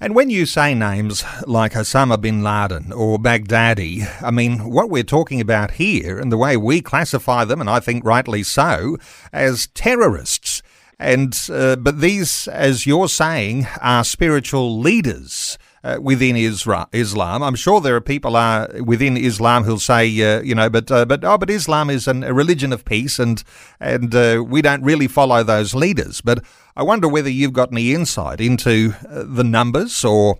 And 0.00 0.14
when 0.14 0.30
you 0.30 0.46
say 0.46 0.74
names 0.74 1.24
like 1.46 1.72
Osama 1.72 2.20
bin 2.20 2.42
Laden 2.42 2.92
or 2.92 3.18
Baghdadi, 3.18 4.06
I 4.22 4.30
mean, 4.30 4.70
what 4.70 4.90
we're 4.90 5.02
talking 5.02 5.40
about 5.40 5.72
here 5.72 6.18
and 6.20 6.30
the 6.30 6.36
way 6.36 6.56
we 6.56 6.80
classify 6.80 7.44
them, 7.44 7.60
and 7.60 7.68
I 7.68 7.80
think 7.80 8.04
rightly 8.04 8.44
so, 8.44 8.96
as 9.32 9.68
terrorists. 9.68 10.62
And 10.98 11.36
uh, 11.50 11.76
but 11.76 12.00
these, 12.00 12.46
as 12.48 12.86
you're 12.86 13.08
saying, 13.08 13.66
are 13.82 14.04
spiritual 14.04 14.78
leaders 14.78 15.58
uh, 15.86 16.00
within 16.00 16.36
Islam. 16.36 17.42
I'm 17.42 17.54
sure 17.54 17.80
there 17.80 17.94
are 17.94 18.00
people 18.00 18.34
uh, 18.34 18.66
within 18.84 19.16
Islam 19.16 19.62
who'll 19.62 19.78
say, 19.78 20.02
uh, 20.20 20.42
you 20.42 20.54
know, 20.54 20.68
but 20.68 20.90
uh, 20.90 21.04
but 21.04 21.24
oh, 21.24 21.38
but 21.38 21.48
Islam 21.48 21.90
is 21.90 22.08
an, 22.08 22.24
a 22.24 22.34
religion 22.34 22.72
of 22.72 22.84
peace, 22.84 23.20
and 23.20 23.42
and 23.78 24.14
uh, 24.14 24.42
we 24.44 24.62
don't 24.62 24.82
really 24.82 25.06
follow 25.06 25.44
those 25.44 25.74
leaders. 25.74 26.20
But 26.20 26.44
I 26.76 26.82
wonder 26.82 27.08
whether 27.08 27.30
you've 27.30 27.52
got 27.52 27.70
any 27.70 27.94
insight 27.94 28.40
into 28.40 28.94
the 29.10 29.44
numbers 29.44 30.04
or 30.04 30.38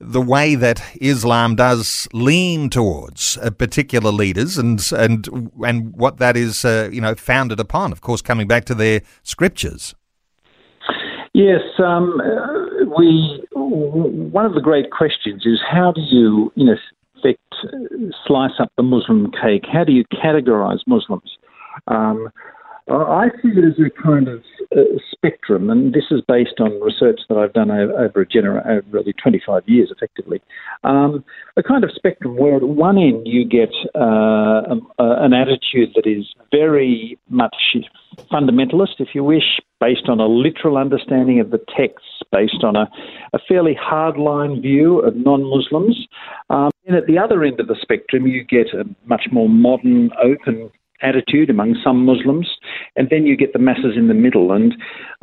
the 0.00 0.20
way 0.20 0.56
that 0.56 0.82
Islam 1.00 1.54
does 1.54 2.08
lean 2.12 2.68
towards 2.70 3.36
particular 3.56 4.10
leaders 4.10 4.58
and 4.58 4.80
and 4.92 5.50
and 5.64 5.94
what 5.96 6.18
that 6.18 6.36
is, 6.36 6.64
you 6.64 7.00
know, 7.00 7.14
founded 7.14 7.60
upon. 7.60 7.92
Of 7.92 8.00
course, 8.00 8.20
coming 8.20 8.48
back 8.48 8.64
to 8.64 8.74
their 8.74 9.02
scriptures. 9.22 9.94
Yes, 11.34 11.60
um, 11.78 12.20
we. 12.98 13.44
One 13.52 14.44
of 14.44 14.54
the 14.54 14.60
great 14.60 14.90
questions 14.90 15.46
is 15.46 15.60
how 15.68 15.92
do 15.92 16.00
you, 16.00 16.52
in 16.56 16.68
effect, 16.68 17.40
slice 18.26 18.52
up 18.60 18.72
the 18.76 18.82
Muslim 18.82 19.30
cake? 19.30 19.64
How 19.72 19.84
do 19.84 19.92
you 19.92 20.04
categorize 20.06 20.78
Muslims? 20.86 21.36
Um, 21.86 22.28
I 22.90 23.28
see 23.42 23.48
it 23.48 23.64
as 23.64 23.78
a 23.78 23.90
kind 24.02 24.28
of 24.28 24.42
uh, 24.74 24.80
spectrum, 25.12 25.68
and 25.68 25.92
this 25.92 26.04
is 26.10 26.22
based 26.26 26.58
on 26.58 26.80
research 26.80 27.20
that 27.28 27.36
I've 27.36 27.52
done 27.52 27.70
over, 27.70 27.92
over 27.92 28.20
a 28.22 28.26
genera- 28.26 28.64
over 28.66 28.86
really 28.90 29.12
25 29.12 29.62
years, 29.66 29.90
effectively. 29.94 30.40
Um, 30.84 31.22
a 31.56 31.62
kind 31.62 31.84
of 31.84 31.90
spectrum 31.94 32.36
where 32.36 32.56
at 32.56 32.62
one 32.62 32.96
end 32.96 33.26
you 33.26 33.44
get 33.44 33.70
uh, 33.94 34.62
um, 34.70 34.88
uh, 34.98 35.16
an 35.18 35.34
attitude 35.34 35.90
that 35.96 36.06
is 36.06 36.24
very 36.50 37.18
much 37.28 37.56
fundamentalist, 38.30 38.98
if 38.98 39.08
you 39.14 39.24
wish, 39.24 39.60
based 39.80 40.08
on 40.08 40.20
a 40.20 40.26
literal 40.26 40.76
understanding 40.76 41.40
of 41.40 41.50
the 41.50 41.60
texts, 41.76 42.22
based 42.32 42.64
on 42.64 42.76
a, 42.76 42.88
a 43.32 43.38
fairly 43.48 43.76
hardline 43.76 44.60
view 44.60 45.00
of 45.00 45.16
non 45.16 45.44
Muslims. 45.44 46.06
Um, 46.50 46.70
and 46.86 46.96
at 46.96 47.06
the 47.06 47.18
other 47.18 47.44
end 47.44 47.60
of 47.60 47.68
the 47.68 47.76
spectrum, 47.80 48.26
you 48.26 48.44
get 48.44 48.68
a 48.74 48.84
much 49.06 49.26
more 49.30 49.48
modern, 49.48 50.10
open 50.22 50.70
attitude 51.02 51.50
among 51.50 51.76
some 51.82 52.04
Muslims, 52.04 52.48
and 52.96 53.08
then 53.10 53.26
you 53.26 53.36
get 53.36 53.52
the 53.52 53.58
masses 53.58 53.96
in 53.96 54.08
the 54.08 54.14
middle. 54.14 54.52
And, 54.52 54.74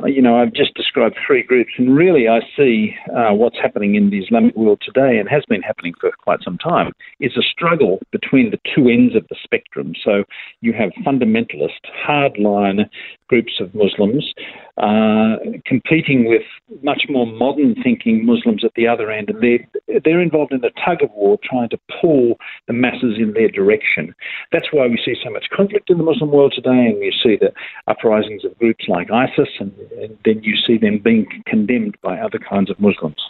uh, 0.02 0.06
you 0.06 0.22
know, 0.22 0.36
I've 0.36 0.52
just 0.52 0.74
described 0.74 1.16
three 1.26 1.42
groups, 1.42 1.72
and 1.78 1.96
really 1.96 2.28
I 2.28 2.40
see 2.56 2.94
uh, 3.14 3.32
what's 3.34 3.58
happening 3.60 3.94
in 3.94 4.10
the 4.10 4.18
Islamic 4.18 4.56
world 4.56 4.80
today 4.84 5.18
and 5.18 5.28
has 5.28 5.44
been 5.48 5.62
happening 5.62 5.94
for 6.00 6.10
quite 6.22 6.42
some 6.42 6.58
time 6.58 6.92
is 7.20 7.36
a 7.36 7.42
struggle 7.42 8.00
between 8.12 8.50
the 8.50 8.60
two 8.74 8.88
ends 8.88 9.14
of 9.14 9.26
the 9.28 9.36
spectrum. 9.42 9.92
So 10.04 10.24
you 10.60 10.72
have 10.72 10.90
fundamentalist, 11.04 11.80
hardline 12.06 12.88
groups 13.28 13.54
of 13.60 13.74
Muslims 13.74 14.32
uh, 14.76 15.36
competing 15.64 16.28
with 16.28 16.42
much 16.82 17.04
more 17.08 17.26
modern 17.26 17.74
thinking 17.82 18.24
Muslims 18.24 18.64
at 18.64 18.72
the 18.76 18.86
other 18.86 19.10
end, 19.10 19.30
and 19.30 19.42
they're, 19.42 20.00
they're 20.04 20.20
involved 20.20 20.52
in 20.52 20.62
a 20.64 20.70
tug 20.84 21.02
of 21.02 21.10
war 21.14 21.38
trying 21.42 21.68
to 21.70 21.78
pull 22.00 22.36
the 22.66 22.72
masses 22.72 23.16
in 23.18 23.32
their 23.32 23.48
direction. 23.48 24.14
That's 24.52 24.72
why 24.72 24.86
we 24.86 25.00
see 25.04 25.14
so 25.22 25.30
much 25.30 25.46
in 25.88 25.98
the 25.98 26.04
Muslim 26.04 26.30
world 26.30 26.52
today, 26.54 26.86
and 26.86 27.02
you 27.02 27.12
see 27.12 27.36
the 27.36 27.52
uprisings 27.86 28.44
of 28.44 28.58
groups 28.58 28.84
like 28.88 29.10
ISIS, 29.10 29.48
and, 29.58 29.72
and 30.00 30.16
then 30.24 30.42
you 30.42 30.56
see 30.66 30.78
them 30.78 30.98
being 30.98 31.26
condemned 31.46 31.96
by 32.02 32.18
other 32.18 32.38
kinds 32.38 32.70
of 32.70 32.78
Muslims. 32.80 33.20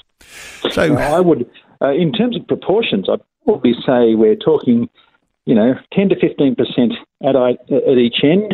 So 0.71 0.97
I 0.97 1.21
would, 1.21 1.49
uh, 1.83 1.91
in 1.91 2.13
terms 2.13 2.37
of 2.37 2.47
proportions, 2.47 3.09
I'd 3.11 3.21
probably 3.45 3.75
say 3.87 4.15
we're 4.15 4.37
talking, 4.37 4.89
you 5.45 5.55
know, 5.55 5.75
10 5.93 6.09
to 6.11 6.17
15 6.19 6.55
percent 6.55 6.93
at, 7.23 7.37
at 7.37 7.99
each 7.99 8.23
end 8.23 8.53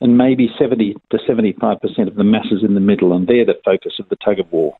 and 0.00 0.16
maybe 0.16 0.50
70 0.58 0.96
to 1.10 1.18
75% 1.18 2.08
of 2.08 2.14
the 2.14 2.24
masses 2.24 2.62
in 2.62 2.74
the 2.74 2.80
middle, 2.80 3.12
and 3.12 3.26
they're 3.26 3.44
the 3.44 3.58
focus 3.64 3.94
of 3.98 4.08
the 4.08 4.16
tug 4.16 4.38
of 4.38 4.50
war. 4.50 4.76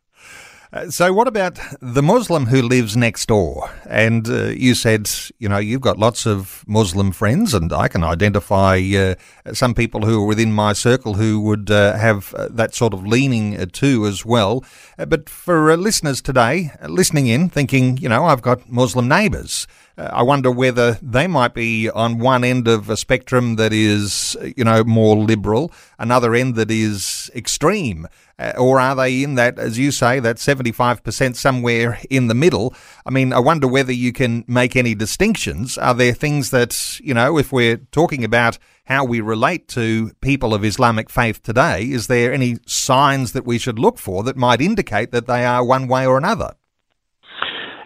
Uh, 0.73 0.89
so, 0.89 1.13
what 1.13 1.27
about 1.27 1.59
the 1.81 2.03
Muslim 2.03 2.47
who 2.47 2.63
lives 2.63 2.97
next 2.97 3.27
door? 3.27 3.69
And 3.89 4.29
uh, 4.29 4.45
you 4.51 4.77
said, 4.77 5.11
you 5.41 5.49
know, 5.49 5.59
you've 5.59 5.81
got 5.81 5.99
lots 5.99 6.27
of 6.27 6.63
Muslim 6.65 7.11
friends, 7.11 7.55
and 7.55 7.73
I 7.73 7.89
can 7.89 8.05
identify 8.05 8.81
uh, 8.97 9.17
some 9.53 9.75
people 9.75 10.03
who 10.03 10.23
are 10.23 10.27
within 10.27 10.53
my 10.53 10.73
circle 10.73 11.15
who 11.15 11.41
would 11.41 11.73
uh, 11.73 11.97
have 11.97 12.33
uh, 12.35 12.47
that 12.53 12.73
sort 12.73 12.95
of 12.95 13.05
leaning 13.05 13.67
too 13.71 14.07
as 14.07 14.25
well. 14.25 14.65
but 14.97 15.29
for 15.29 15.77
listeners 15.77 16.23
today, 16.23 16.71
listening 16.89 17.27
in, 17.27 17.49
thinking, 17.49 17.97
you 17.97 18.09
know, 18.09 18.27
I've 18.27 18.43
got 18.43 18.71
Muslim 18.71 19.09
neighbours. 19.09 19.67
I 19.99 20.23
wonder 20.23 20.51
whether 20.51 20.99
they 21.03 21.27
might 21.27 21.53
be 21.53 21.91
on 21.91 22.19
one 22.19 22.43
end 22.43 22.69
of 22.69 22.89
a 22.89 22.97
spectrum 22.97 23.57
that 23.57 23.73
is, 23.73 24.37
you 24.57 24.65
know, 24.65 24.83
more 24.85 25.17
liberal, 25.17 25.73
another 25.99 26.35
end 26.35 26.55
that 26.55 26.71
is 26.71 27.31
extreme. 27.35 28.07
Uh, 28.41 28.55
or 28.57 28.81
are 28.81 28.97
they 28.97 29.23
in 29.23 29.35
that, 29.35 29.59
as 29.59 29.79
you 29.79 29.91
say, 29.91 30.19
that 30.19 30.37
75% 30.37 31.37
somewhere 31.37 32.01
in 32.09 32.29
the 32.29 32.35
middle? 32.35 32.75
I 33.05 33.11
mean, 33.11 33.35
I 33.35 33.39
wonder 33.39 33.69
whether 33.69 33.93
you 33.93 34.13
can 34.13 34.45
make 34.49 34.77
any 34.77 34.95
distinctions. 34.95 35.77
Are 35.77 35.95
there 35.95 36.15
things 36.15 36.51
that, 36.51 36.99
you 37.01 37.13
know, 37.13 37.37
if 37.37 37.53
we're 37.53 37.77
talking 37.93 38.25
about 38.25 38.59
how 38.87 39.05
we 39.05 39.21
relate 39.21 39.69
to 39.69 40.13
people 40.23 40.55
of 40.55 40.65
Islamic 40.65 41.11
faith 41.11 41.43
today, 41.43 41.85
is 41.85 42.07
there 42.07 42.33
any 42.33 42.57
signs 42.67 43.33
that 43.33 43.45
we 43.45 43.59
should 43.59 43.79
look 43.79 43.99
for 43.99 44.23
that 44.25 44.37
might 44.37 44.63
indicate 44.63 45.13
that 45.13 45.27
they 45.27 45.45
are 45.45 45.63
one 45.63 45.87
way 45.87 46.07
or 46.07 46.17
another? 46.17 46.55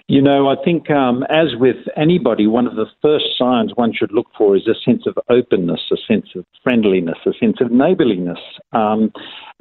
You 0.07 0.21
know, 0.21 0.49
I 0.49 0.57
think 0.63 0.91
um, 0.91 1.23
as 1.31 1.57
with 1.57 1.77
anybody, 1.97 2.47
one 2.47 2.67
of 2.67 2.77
the 2.77 2.85
first 3.01 3.25
signs 3.39 3.73
one 3.75 3.95
should 3.95 4.13
look 4.13 4.27
for 4.37 4.55
is 4.55 4.69
a 4.69 4.75
sense 4.85 5.07
of 5.07 5.17
openness, 5.31 5.81
a 5.91 5.97
sense 5.97 6.27
of 6.35 6.45
friendliness, 6.63 7.17
a 7.25 7.33
sense 7.41 7.57
of 7.63 7.73
neighbourliness. 7.73 8.39
Um, 8.75 9.11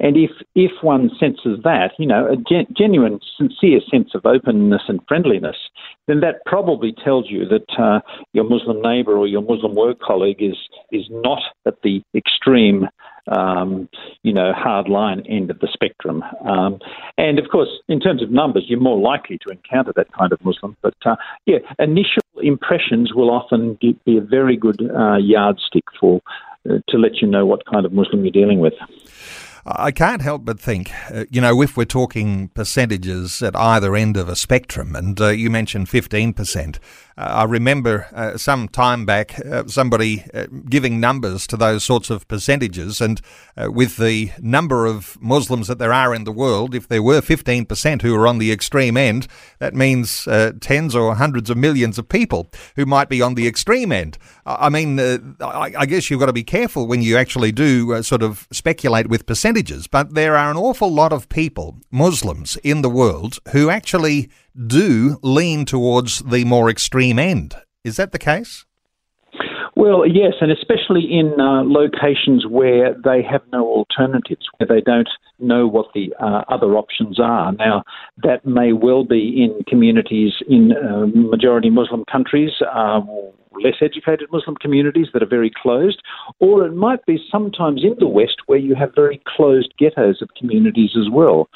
and 0.00 0.18
if 0.18 0.30
if 0.54 0.70
one 0.82 1.10
senses 1.18 1.60
that, 1.64 1.92
you 1.98 2.06
know, 2.06 2.30
a 2.30 2.36
gen- 2.36 2.66
genuine, 2.76 3.20
sincere 3.38 3.80
sense 3.90 4.10
of 4.14 4.26
openness 4.26 4.82
and 4.86 5.00
friendliness, 5.08 5.56
then 6.08 6.20
that 6.20 6.44
probably 6.44 6.92
tells 6.92 7.30
you 7.30 7.46
that 7.48 7.82
uh, 7.82 8.00
your 8.34 8.44
Muslim 8.44 8.82
neighbour 8.82 9.16
or 9.16 9.26
your 9.26 9.40
Muslim 9.40 9.74
work 9.74 9.98
colleague 10.00 10.42
is 10.42 10.58
is 10.92 11.06
not 11.08 11.40
at 11.64 11.80
the 11.82 12.02
extreme 12.14 12.86
um, 13.28 13.88
you 14.22 14.32
know, 14.32 14.52
hard 14.52 14.88
line 14.88 15.22
end 15.28 15.50
of 15.50 15.58
the 15.60 15.68
spectrum. 15.72 16.22
Um, 16.46 16.78
and 17.18 17.38
of 17.38 17.48
course, 17.50 17.68
in 17.88 18.00
terms 18.00 18.22
of 18.22 18.30
numbers, 18.30 18.64
you're 18.68 18.80
more 18.80 18.98
likely 18.98 19.38
to 19.46 19.50
encounter 19.50 19.92
that 19.96 20.12
kind 20.12 20.32
of 20.32 20.44
Muslim. 20.44 20.76
But 20.82 20.94
uh, 21.04 21.16
yeah, 21.46 21.58
initial 21.78 22.22
impressions 22.42 23.14
will 23.14 23.30
often 23.30 23.78
be 23.80 24.16
a 24.16 24.20
very 24.20 24.56
good 24.56 24.80
uh, 24.90 25.16
yardstick 25.16 25.84
for 26.00 26.20
uh, 26.68 26.78
to 26.88 26.98
let 26.98 27.16
you 27.20 27.28
know 27.28 27.46
what 27.46 27.66
kind 27.66 27.86
of 27.86 27.92
Muslim 27.92 28.24
you're 28.24 28.32
dealing 28.32 28.60
with. 28.60 28.74
I 29.66 29.92
can't 29.92 30.20
help 30.20 30.44
but 30.44 30.60
think, 30.60 30.90
uh, 31.10 31.24
you 31.30 31.40
know, 31.40 31.62
if 31.62 31.74
we're 31.74 31.86
talking 31.86 32.48
percentages 32.48 33.42
at 33.42 33.56
either 33.56 33.96
end 33.96 34.18
of 34.18 34.28
a 34.28 34.36
spectrum, 34.36 34.94
and 34.94 35.18
uh, 35.18 35.28
you 35.28 35.48
mentioned 35.48 35.86
15%, 35.86 36.78
uh, 37.13 37.13
I 37.16 37.44
remember 37.44 38.08
uh, 38.12 38.36
some 38.36 38.68
time 38.68 39.06
back 39.06 39.38
uh, 39.38 39.64
somebody 39.68 40.24
uh, 40.34 40.46
giving 40.68 40.98
numbers 40.98 41.46
to 41.46 41.56
those 41.56 41.84
sorts 41.84 42.10
of 42.10 42.26
percentages, 42.26 43.00
and 43.00 43.20
with 43.56 43.98
the 43.98 44.32
number 44.40 44.84
of 44.86 45.16
Muslims 45.20 45.68
that 45.68 45.78
there 45.78 45.92
are 45.92 46.12
in 46.12 46.24
the 46.24 46.32
world, 46.32 46.74
if 46.74 46.88
there 46.88 47.02
were 47.02 47.20
15% 47.20 48.02
who 48.02 48.14
are 48.16 48.26
on 48.26 48.38
the 48.38 48.50
extreme 48.50 48.96
end, 48.96 49.28
that 49.60 49.74
means 49.74 50.26
tens 50.60 50.94
or 50.94 51.14
hundreds 51.14 51.50
of 51.50 51.56
millions 51.56 51.98
of 51.98 52.08
people 52.08 52.50
who 52.74 52.84
might 52.84 53.08
be 53.08 53.22
on 53.22 53.34
the 53.34 53.46
extreme 53.46 53.92
end. 53.92 54.18
I 54.44 54.68
mean, 54.70 54.98
I, 54.98 55.72
I, 55.78 55.86
guess 55.86 56.10
you've 56.10 56.20
got 56.20 56.26
to 56.26 56.32
be 56.32 56.42
careful 56.42 56.86
when 56.86 57.00
you 57.00 57.16
actually 57.16 57.52
do 57.52 58.02
sort 58.02 58.22
of 58.22 58.48
speculate 58.50 59.06
with 59.06 59.24
percentages, 59.24 59.86
but 59.86 60.14
there 60.14 60.36
are 60.36 60.50
an 60.50 60.56
awful 60.56 60.92
lot 60.92 61.12
of 61.12 61.28
people, 61.28 61.78
Muslims 61.92 62.56
in 62.64 62.82
the 62.82 62.90
world, 62.90 63.38
who 63.52 63.70
actually 63.70 64.30
do 64.56 65.18
lean 65.22 65.64
towards 65.64 66.20
the 66.20 66.44
more 66.44 66.70
extreme 66.70 67.18
end. 67.18 67.56
Is 67.82 67.96
that 67.96 68.12
the 68.12 68.18
case? 68.18 68.64
Well, 69.76 70.06
yes, 70.06 70.34
and 70.40 70.52
especially 70.52 71.02
in 71.10 71.34
uh, 71.40 71.64
locations 71.64 72.46
where 72.46 72.94
they 72.94 73.22
have 73.28 73.42
no 73.52 73.66
alternatives, 73.66 74.46
where 74.56 74.68
they 74.68 74.80
don't 74.80 75.08
know 75.40 75.66
what 75.66 75.86
the 75.94 76.14
uh, 76.20 76.44
other 76.48 76.76
options 76.76 77.18
are. 77.18 77.50
Now, 77.52 77.82
that 78.22 78.46
may 78.46 78.72
well 78.72 79.04
be 79.04 79.42
in 79.42 79.64
communities 79.64 80.32
in 80.48 80.72
uh, 80.72 81.06
majority 81.06 81.70
Muslim 81.70 82.04
countries, 82.10 82.52
uh, 82.72 83.00
less 83.62 83.74
educated 83.80 84.28
Muslim 84.30 84.54
communities 84.56 85.08
that 85.12 85.24
are 85.24 85.28
very 85.28 85.50
closed, 85.50 86.00
or 86.38 86.64
it 86.64 86.74
might 86.74 87.04
be 87.04 87.18
sometimes 87.30 87.82
in 87.82 87.96
the 87.98 88.06
West 88.06 88.36
where 88.46 88.58
you 88.58 88.76
have 88.76 88.94
very 88.94 89.20
closed 89.26 89.74
ghettos 89.76 90.22
of 90.22 90.28
communities 90.38 90.90
as 90.96 91.10
well. 91.10 91.48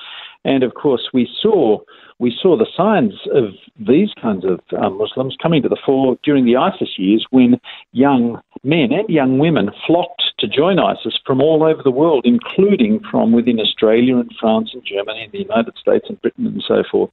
And 0.45 0.65
of 0.65 0.75
course, 0.75 1.09
we 1.13 1.29
saw 1.41 1.79
we 2.19 2.37
saw 2.41 2.57
the 2.57 2.67
signs 2.77 3.15
of 3.33 3.55
these 3.79 4.11
kinds 4.21 4.45
of 4.45 4.61
um, 4.77 4.99
Muslims 4.99 5.37
coming 5.41 5.63
to 5.63 5.69
the 5.69 5.79
fore 5.85 6.17
during 6.25 6.45
the 6.45 6.57
ISIS 6.57 6.99
years 6.99 7.25
when 7.31 7.61
young 7.93 8.41
men 8.65 8.93
and 8.93 9.09
young 9.09 9.39
women 9.39 9.71
flocked 9.87 10.23
to 10.39 10.49
join 10.49 10.79
ISIS 10.79 11.19
from 11.25 11.41
all 11.41 11.63
over 11.63 11.83
the 11.83 11.91
world, 11.91 12.25
including 12.25 13.01
from 13.11 13.33
within 13.33 13.61
Australia 13.61 14.17
and 14.17 14.31
France 14.41 14.71
and 14.73 14.85
Germany 14.85 15.25
and 15.25 15.33
the 15.33 15.39
United 15.39 15.75
States 15.77 16.07
and 16.09 16.21
Britain 16.21 16.47
and 16.47 16.63
so 16.67 16.83
forth. 16.91 17.11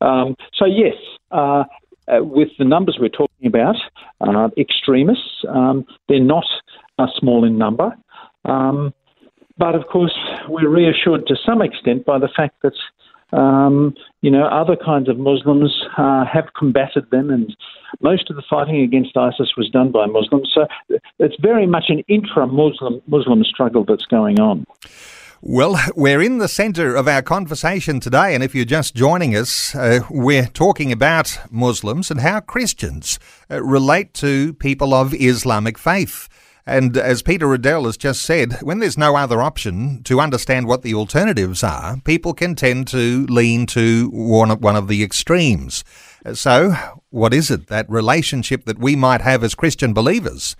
Um, 0.00 0.36
so, 0.54 0.64
yes, 0.64 0.94
uh, 1.30 1.64
uh, 2.08 2.22
with 2.22 2.48
the 2.58 2.64
numbers 2.64 2.98
we're 3.00 3.08
talking 3.08 3.46
about, 3.46 3.76
uh, 4.20 4.48
extremists, 4.56 5.44
um, 5.48 5.84
they're 6.08 6.20
not 6.20 6.46
small 7.18 7.44
in 7.44 7.58
number. 7.58 7.96
Um, 8.44 8.94
but 9.58 9.74
of 9.74 9.86
course, 9.86 10.16
we're 10.48 10.68
reassured 10.68 11.26
to 11.26 11.36
some 11.44 11.62
extent 11.62 12.04
by 12.04 12.18
the 12.18 12.28
fact 12.36 12.56
that 12.62 12.74
um, 13.32 13.94
you 14.22 14.30
know 14.30 14.46
other 14.46 14.76
kinds 14.76 15.08
of 15.08 15.18
Muslims 15.18 15.72
uh, 15.98 16.24
have 16.24 16.46
combated 16.56 17.10
them, 17.10 17.30
and 17.30 17.54
most 18.00 18.30
of 18.30 18.36
the 18.36 18.42
fighting 18.48 18.80
against 18.80 19.16
ISIS 19.16 19.52
was 19.56 19.68
done 19.70 19.90
by 19.92 20.06
Muslims. 20.06 20.50
So 20.54 20.66
it's 21.18 21.36
very 21.40 21.66
much 21.66 21.84
an 21.88 22.02
intra-Muslim 22.08 23.02
Muslim 23.06 23.44
struggle 23.44 23.84
that's 23.84 24.06
going 24.06 24.40
on. 24.40 24.64
Well, 25.42 25.78
we're 25.94 26.22
in 26.22 26.38
the 26.38 26.48
centre 26.48 26.96
of 26.96 27.06
our 27.06 27.22
conversation 27.22 28.00
today, 28.00 28.34
and 28.34 28.42
if 28.42 28.54
you're 28.54 28.64
just 28.64 28.96
joining 28.96 29.36
us, 29.36 29.74
uh, 29.74 30.00
we're 30.10 30.46
talking 30.46 30.90
about 30.90 31.38
Muslims 31.50 32.10
and 32.10 32.20
how 32.20 32.40
Christians 32.40 33.18
uh, 33.50 33.62
relate 33.62 34.14
to 34.14 34.54
people 34.54 34.94
of 34.94 35.14
Islamic 35.14 35.78
faith. 35.78 36.28
And 36.66 36.96
as 36.96 37.22
Peter 37.22 37.46
Riddell 37.46 37.84
has 37.84 37.96
just 37.96 38.22
said, 38.22 38.54
when 38.60 38.80
there's 38.80 38.98
no 38.98 39.14
other 39.14 39.40
option 39.40 40.02
to 40.02 40.20
understand 40.20 40.66
what 40.66 40.82
the 40.82 40.94
alternatives 40.94 41.62
are, 41.62 41.98
people 42.04 42.34
can 42.34 42.56
tend 42.56 42.88
to 42.88 43.24
lean 43.26 43.66
to 43.66 44.10
one 44.10 44.50
of, 44.50 44.62
one 44.62 44.74
of 44.74 44.88
the 44.88 45.04
extremes. 45.04 45.84
So, 46.34 46.74
what 47.10 47.32
is 47.32 47.52
it, 47.52 47.68
that 47.68 47.88
relationship 47.88 48.64
that 48.64 48.80
we 48.80 48.96
might 48.96 49.20
have 49.20 49.44
as 49.44 49.54
Christian 49.54 49.94
believers 49.94 50.56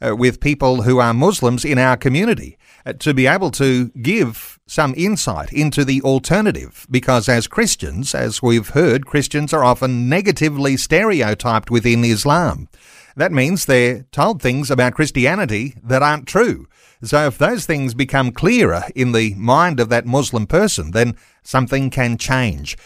uh, 0.00 0.16
with 0.16 0.40
people 0.40 0.82
who 0.82 0.98
are 0.98 1.12
Muslims 1.12 1.62
in 1.66 1.78
our 1.78 1.98
community? 1.98 2.56
Uh, 2.86 2.94
to 2.94 3.12
be 3.12 3.26
able 3.26 3.50
to 3.50 3.90
give 4.00 4.58
some 4.66 4.94
insight 4.96 5.52
into 5.52 5.84
the 5.84 6.00
alternative, 6.00 6.86
because 6.90 7.28
as 7.28 7.46
Christians, 7.46 8.14
as 8.14 8.42
we've 8.42 8.70
heard, 8.70 9.04
Christians 9.04 9.52
are 9.52 9.62
often 9.62 10.08
negatively 10.08 10.78
stereotyped 10.78 11.70
within 11.70 12.02
Islam. 12.02 12.70
That 13.16 13.32
means 13.32 13.64
they're 13.64 14.04
told 14.12 14.40
things 14.40 14.70
about 14.70 14.94
Christianity 14.94 15.74
that 15.82 16.02
aren't 16.02 16.26
true. 16.26 16.66
So 17.02 17.26
if 17.26 17.38
those 17.38 17.64
things 17.64 17.94
become 17.94 18.30
clearer 18.30 18.84
in 18.94 19.12
the 19.12 19.34
mind 19.34 19.80
of 19.80 19.88
that 19.88 20.06
Muslim 20.06 20.46
person, 20.46 20.90
then 20.90 21.16
something 21.42 21.88
can 21.88 22.18
change. 22.18 22.76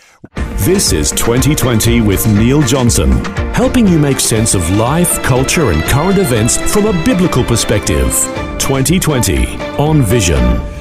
This 0.58 0.92
is 0.92 1.10
2020 1.10 2.00
with 2.00 2.26
Neil 2.26 2.62
Johnson, 2.62 3.10
helping 3.54 3.88
you 3.88 3.98
make 3.98 4.20
sense 4.20 4.54
of 4.54 4.68
life, 4.76 5.22
culture, 5.22 5.72
and 5.72 5.82
current 5.84 6.18
events 6.18 6.56
from 6.72 6.86
a 6.86 7.04
biblical 7.04 7.44
perspective. 7.44 8.12
2020 8.58 9.56
on 9.78 10.00
Vision. 10.02 10.73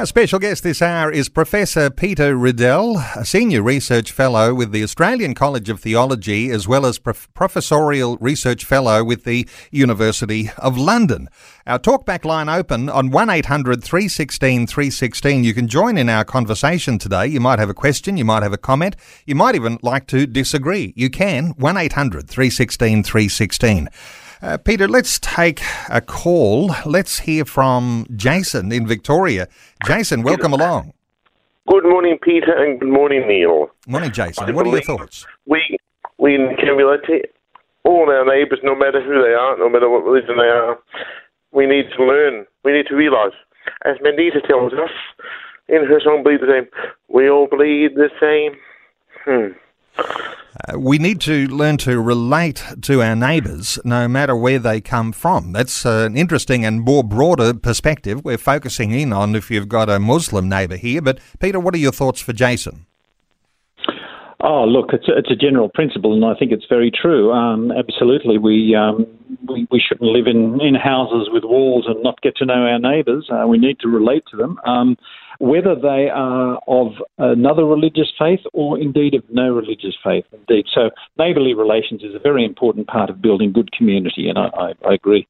Our 0.00 0.06
special 0.06 0.38
guest 0.38 0.62
this 0.62 0.80
hour 0.80 1.12
is 1.12 1.28
Professor 1.28 1.90
Peter 1.90 2.34
Riddell, 2.34 2.96
a 3.16 3.26
senior 3.26 3.62
research 3.62 4.12
fellow 4.12 4.54
with 4.54 4.72
the 4.72 4.82
Australian 4.82 5.34
College 5.34 5.68
of 5.68 5.78
Theology, 5.78 6.50
as 6.50 6.66
well 6.66 6.86
as 6.86 6.98
prof- 6.98 7.28
professorial 7.34 8.16
research 8.16 8.64
fellow 8.64 9.04
with 9.04 9.24
the 9.24 9.46
University 9.70 10.52
of 10.56 10.78
London. 10.78 11.28
Our 11.66 11.78
talkback 11.78 12.24
line 12.24 12.48
open 12.48 12.88
on 12.88 13.10
1800 13.10 13.84
316 13.84 14.66
316. 14.66 15.44
You 15.44 15.52
can 15.52 15.68
join 15.68 15.98
in 15.98 16.08
our 16.08 16.24
conversation 16.24 16.96
today. 16.96 17.26
You 17.26 17.40
might 17.40 17.58
have 17.58 17.68
a 17.68 17.74
question, 17.74 18.16
you 18.16 18.24
might 18.24 18.42
have 18.42 18.54
a 18.54 18.56
comment, 18.58 18.96
you 19.26 19.34
might 19.34 19.54
even 19.54 19.76
like 19.82 20.06
to 20.06 20.26
disagree. 20.26 20.94
You 20.96 21.10
can 21.10 21.48
1800 21.58 22.26
316 22.26 23.02
316. 23.02 23.90
Uh, 24.42 24.56
Peter, 24.56 24.88
let's 24.88 25.18
take 25.18 25.60
a 25.90 26.00
call. 26.00 26.74
Let's 26.86 27.20
hear 27.20 27.44
from 27.44 28.06
Jason 28.16 28.72
in 28.72 28.86
Victoria. 28.86 29.48
Jason, 29.86 30.22
welcome 30.22 30.54
along. 30.54 30.94
Good 31.68 31.84
morning, 31.84 32.18
Peter, 32.22 32.52
and 32.56 32.80
good 32.80 32.88
morning, 32.88 33.28
Neil. 33.28 33.68
Morning, 33.86 34.10
Jason. 34.10 34.54
What 34.54 34.66
are 34.66 34.70
your 34.70 34.80
thoughts? 34.80 35.26
We 35.44 35.76
we 36.16 36.38
can 36.58 36.74
relate 36.74 37.04
to 37.06 37.20
all 37.84 38.08
our 38.10 38.24
neighbours, 38.24 38.60
no 38.62 38.74
matter 38.74 39.02
who 39.02 39.22
they 39.22 39.34
are, 39.34 39.58
no 39.58 39.68
matter 39.68 39.90
what 39.90 40.04
religion 40.04 40.36
they 40.38 40.48
are. 40.48 40.78
We 41.52 41.66
need 41.66 41.90
to 41.96 42.04
learn. 42.04 42.46
We 42.64 42.72
need 42.72 42.86
to 42.86 42.94
realise, 42.94 43.34
as 43.84 43.96
Mandisa 43.98 44.46
tells 44.46 44.72
us 44.72 44.90
in 45.68 45.84
her 45.84 46.00
song 46.00 46.22
"Bleed 46.24 46.40
the 46.40 46.46
Same," 46.46 46.68
we 47.08 47.28
all 47.28 47.46
bleed 47.46 47.94
the 47.94 48.08
same. 48.18 48.56
Hmm. 49.26 49.52
Uh, 50.68 50.78
we 50.78 50.98
need 50.98 51.20
to 51.20 51.46
learn 51.48 51.76
to 51.78 52.00
relate 52.00 52.64
to 52.82 53.02
our 53.02 53.14
neighbours 53.14 53.78
no 53.84 54.08
matter 54.08 54.34
where 54.34 54.58
they 54.58 54.80
come 54.80 55.12
from. 55.12 55.52
That's 55.52 55.86
uh, 55.86 56.06
an 56.06 56.16
interesting 56.16 56.64
and 56.64 56.80
more 56.80 57.04
broader 57.04 57.54
perspective. 57.54 58.24
We're 58.24 58.38
focusing 58.38 58.90
in 58.90 59.12
on 59.12 59.36
if 59.36 59.50
you've 59.50 59.68
got 59.68 59.88
a 59.88 59.98
Muslim 59.98 60.48
neighbour 60.48 60.76
here. 60.76 61.00
But, 61.02 61.20
Peter, 61.38 61.60
what 61.60 61.74
are 61.74 61.78
your 61.78 61.92
thoughts 61.92 62.20
for 62.20 62.32
Jason? 62.32 62.86
Oh, 64.42 64.64
look, 64.64 64.90
it's 64.92 65.06
a, 65.06 65.18
it's 65.18 65.30
a 65.30 65.36
general 65.36 65.68
principle, 65.68 66.14
and 66.14 66.24
I 66.24 66.34
think 66.38 66.50
it's 66.50 66.64
very 66.68 66.90
true. 66.90 67.30
Um, 67.30 67.70
absolutely, 67.72 68.38
we, 68.38 68.74
um, 68.74 69.06
we 69.46 69.66
we 69.70 69.82
shouldn't 69.86 70.10
live 70.10 70.26
in, 70.26 70.60
in 70.62 70.74
houses 70.74 71.28
with 71.30 71.44
walls 71.44 71.84
and 71.86 72.02
not 72.02 72.20
get 72.22 72.36
to 72.36 72.46
know 72.46 72.66
our 72.66 72.78
neighbours. 72.78 73.28
Uh, 73.30 73.46
we 73.46 73.58
need 73.58 73.78
to 73.80 73.88
relate 73.88 74.24
to 74.30 74.36
them. 74.38 74.58
Um, 74.64 74.96
whether 75.40 75.74
they 75.74 76.08
are 76.12 76.58
of 76.68 76.92
another 77.18 77.64
religious 77.64 78.12
faith 78.18 78.40
or 78.52 78.78
indeed 78.78 79.14
of 79.14 79.24
no 79.30 79.50
religious 79.52 79.96
faith, 80.02 80.24
indeed. 80.32 80.66
So, 80.74 80.90
neighbourly 81.18 81.54
relations 81.54 82.02
is 82.02 82.14
a 82.14 82.18
very 82.18 82.44
important 82.44 82.86
part 82.88 83.08
of 83.10 83.22
building 83.22 83.52
good 83.52 83.72
community, 83.72 84.28
and 84.28 84.38
I, 84.38 84.48
I, 84.54 84.72
I 84.88 84.94
agree. 84.94 85.26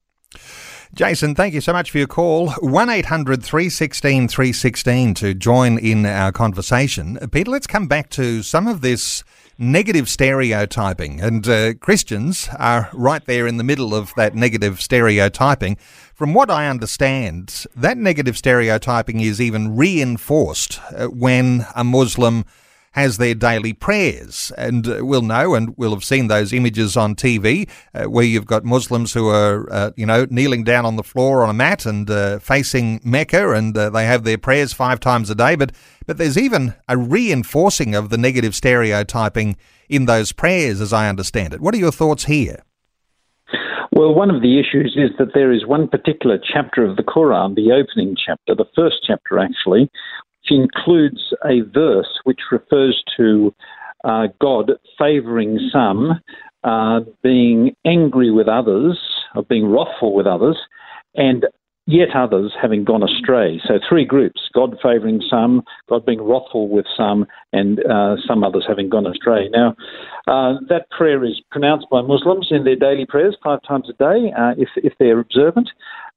Jason, 0.92 1.36
thank 1.36 1.54
you 1.54 1.60
so 1.60 1.72
much 1.72 1.92
for 1.92 1.98
your 1.98 2.08
call. 2.08 2.50
1 2.50 2.90
800 2.90 3.44
316 3.44 4.26
316 4.26 5.14
to 5.14 5.34
join 5.34 5.78
in 5.78 6.04
our 6.04 6.32
conversation. 6.32 7.16
Peter, 7.30 7.48
let's 7.48 7.68
come 7.68 7.86
back 7.86 8.10
to 8.10 8.42
some 8.42 8.66
of 8.66 8.80
this 8.80 9.22
negative 9.56 10.08
stereotyping, 10.08 11.20
and 11.20 11.46
uh, 11.46 11.74
Christians 11.74 12.48
are 12.58 12.90
right 12.92 13.24
there 13.26 13.46
in 13.46 13.56
the 13.56 13.62
middle 13.62 13.94
of 13.94 14.12
that 14.16 14.34
negative 14.34 14.80
stereotyping. 14.80 15.76
From 16.12 16.34
what 16.34 16.50
I 16.50 16.66
understand, 16.66 17.66
that 17.76 17.96
negative 17.96 18.36
stereotyping 18.36 19.20
is 19.20 19.40
even 19.40 19.76
reinforced 19.76 20.80
uh, 20.92 21.06
when 21.06 21.66
a 21.76 21.84
Muslim 21.84 22.44
has 22.92 23.18
their 23.18 23.34
daily 23.34 23.72
prayers. 23.72 24.52
And 24.58 24.86
uh, 24.86 24.98
we'll 25.02 25.22
know 25.22 25.54
and 25.54 25.74
we'll 25.76 25.92
have 25.92 26.04
seen 26.04 26.26
those 26.28 26.52
images 26.52 26.96
on 26.96 27.14
TV 27.14 27.68
uh, 27.94 28.04
where 28.04 28.24
you've 28.24 28.46
got 28.46 28.64
Muslims 28.64 29.12
who 29.12 29.28
are, 29.28 29.72
uh, 29.72 29.90
you 29.96 30.06
know, 30.06 30.26
kneeling 30.28 30.64
down 30.64 30.84
on 30.84 30.96
the 30.96 31.02
floor 31.02 31.42
on 31.42 31.50
a 31.50 31.54
mat 31.54 31.86
and 31.86 32.10
uh, 32.10 32.38
facing 32.40 33.00
Mecca 33.04 33.52
and 33.52 33.76
uh, 33.76 33.90
they 33.90 34.06
have 34.06 34.24
their 34.24 34.38
prayers 34.38 34.72
five 34.72 34.98
times 34.98 35.30
a 35.30 35.34
day. 35.34 35.54
But, 35.54 35.72
but 36.06 36.18
there's 36.18 36.38
even 36.38 36.74
a 36.88 36.96
reinforcing 36.96 37.94
of 37.94 38.10
the 38.10 38.18
negative 38.18 38.54
stereotyping 38.54 39.56
in 39.88 40.06
those 40.06 40.32
prayers, 40.32 40.80
as 40.80 40.92
I 40.92 41.08
understand 41.08 41.54
it. 41.54 41.60
What 41.60 41.74
are 41.74 41.78
your 41.78 41.92
thoughts 41.92 42.24
here? 42.24 42.64
Well, 43.92 44.14
one 44.14 44.30
of 44.30 44.40
the 44.40 44.58
issues 44.58 44.96
is 44.96 45.10
that 45.18 45.34
there 45.34 45.52
is 45.52 45.66
one 45.66 45.88
particular 45.88 46.38
chapter 46.38 46.84
of 46.84 46.96
the 46.96 47.02
Quran, 47.02 47.56
the 47.56 47.72
opening 47.72 48.16
chapter, 48.16 48.54
the 48.54 48.70
first 48.74 48.96
chapter 49.06 49.38
actually, 49.38 49.90
includes 50.50 51.32
a 51.44 51.60
verse 51.72 52.18
which 52.24 52.40
refers 52.50 53.02
to 53.16 53.54
uh, 54.04 54.28
God 54.40 54.72
favouring 54.98 55.70
some, 55.72 56.20
uh, 56.64 57.00
being 57.22 57.74
angry 57.84 58.30
with 58.30 58.48
others, 58.48 58.98
or 59.34 59.42
being 59.42 59.66
wrathful 59.70 60.14
with 60.14 60.26
others, 60.26 60.58
and 61.14 61.46
yet 61.90 62.14
others 62.14 62.52
having 62.60 62.84
gone 62.84 63.02
astray. 63.02 63.60
So 63.66 63.78
three 63.88 64.04
groups: 64.04 64.40
God 64.54 64.76
favouring 64.82 65.20
some, 65.28 65.62
God 65.88 66.06
being 66.06 66.22
wrathful 66.22 66.68
with 66.68 66.86
some, 66.96 67.26
and 67.52 67.80
uh, 67.86 68.16
some 68.26 68.44
others 68.44 68.64
having 68.66 68.88
gone 68.88 69.06
astray. 69.06 69.48
Now, 69.50 69.74
uh, 70.26 70.54
that 70.68 70.90
prayer 70.90 71.24
is 71.24 71.40
pronounced 71.50 71.86
by 71.90 72.02
Muslims 72.02 72.48
in 72.50 72.64
their 72.64 72.76
daily 72.76 73.06
prayers 73.06 73.36
five 73.42 73.60
times 73.66 73.88
a 73.88 73.94
day, 73.94 74.32
uh, 74.38 74.54
if 74.56 74.68
if 74.76 74.92
they're 74.98 75.20
observant. 75.20 75.68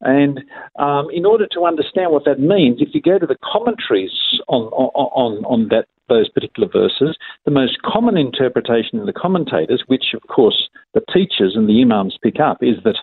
And 0.01 0.41
um, 0.77 1.07
in 1.13 1.25
order 1.25 1.47
to 1.53 1.65
understand 1.65 2.11
what 2.11 2.25
that 2.25 2.39
means, 2.39 2.81
if 2.81 2.89
you 2.93 3.01
go 3.01 3.17
to 3.17 3.25
the 3.25 3.37
commentaries 3.43 4.11
on 4.47 4.63
on 4.63 5.43
on 5.45 5.67
that 5.69 5.87
those 6.09 6.29
particular 6.29 6.67
verses, 6.71 7.17
the 7.45 7.51
most 7.51 7.81
common 7.81 8.17
interpretation 8.17 8.99
in 8.99 9.05
the 9.05 9.13
commentators, 9.13 9.83
which 9.87 10.13
of 10.13 10.21
course 10.27 10.69
the 10.93 11.01
teachers 11.13 11.53
and 11.55 11.67
the 11.67 11.81
imams 11.81 12.17
pick 12.21 12.39
up, 12.39 12.57
is 12.61 12.75
that 12.83 12.97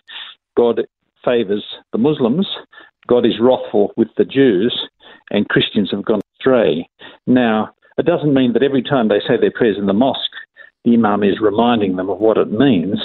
God 0.55 0.81
favours 1.23 1.63
the 1.91 1.97
Muslims, 1.97 2.47
God 3.07 3.25
is 3.25 3.39
wrathful 3.39 3.93
with 3.97 4.09
the 4.17 4.25
Jews, 4.25 4.77
and 5.31 5.49
Christians 5.49 5.91
have 5.91 6.05
gone 6.05 6.21
astray. 6.37 6.87
Now, 7.27 7.73
it 7.97 8.05
doesn't 8.05 8.33
mean 8.33 8.53
that 8.53 8.63
every 8.63 8.83
time 8.83 9.07
they 9.07 9.19
say 9.19 9.37
their 9.39 9.51
prayers 9.51 9.77
in 9.77 9.85
the 9.85 9.93
mosque, 9.93 10.19
the 10.83 10.93
Imam 10.93 11.23
is 11.23 11.39
reminding 11.41 11.95
them 11.95 12.09
of 12.09 12.19
what 12.19 12.37
it 12.37 12.51
means, 12.51 12.99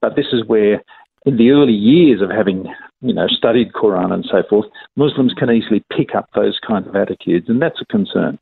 but 0.00 0.16
this 0.16 0.26
is 0.32 0.46
where, 0.46 0.82
in 1.26 1.36
the 1.36 1.50
early 1.50 1.72
years 1.72 2.22
of 2.22 2.30
having 2.30 2.66
you 3.00 3.14
know, 3.14 3.28
studied 3.28 3.72
Quran 3.72 4.12
and 4.12 4.24
so 4.30 4.42
forth, 4.48 4.66
Muslims 4.96 5.34
can 5.34 5.50
easily 5.50 5.84
pick 5.96 6.14
up 6.14 6.28
those 6.34 6.58
kinds 6.66 6.88
of 6.88 6.96
attitudes, 6.96 7.48
and 7.48 7.62
that's 7.62 7.80
a 7.80 7.86
concern. 7.86 8.38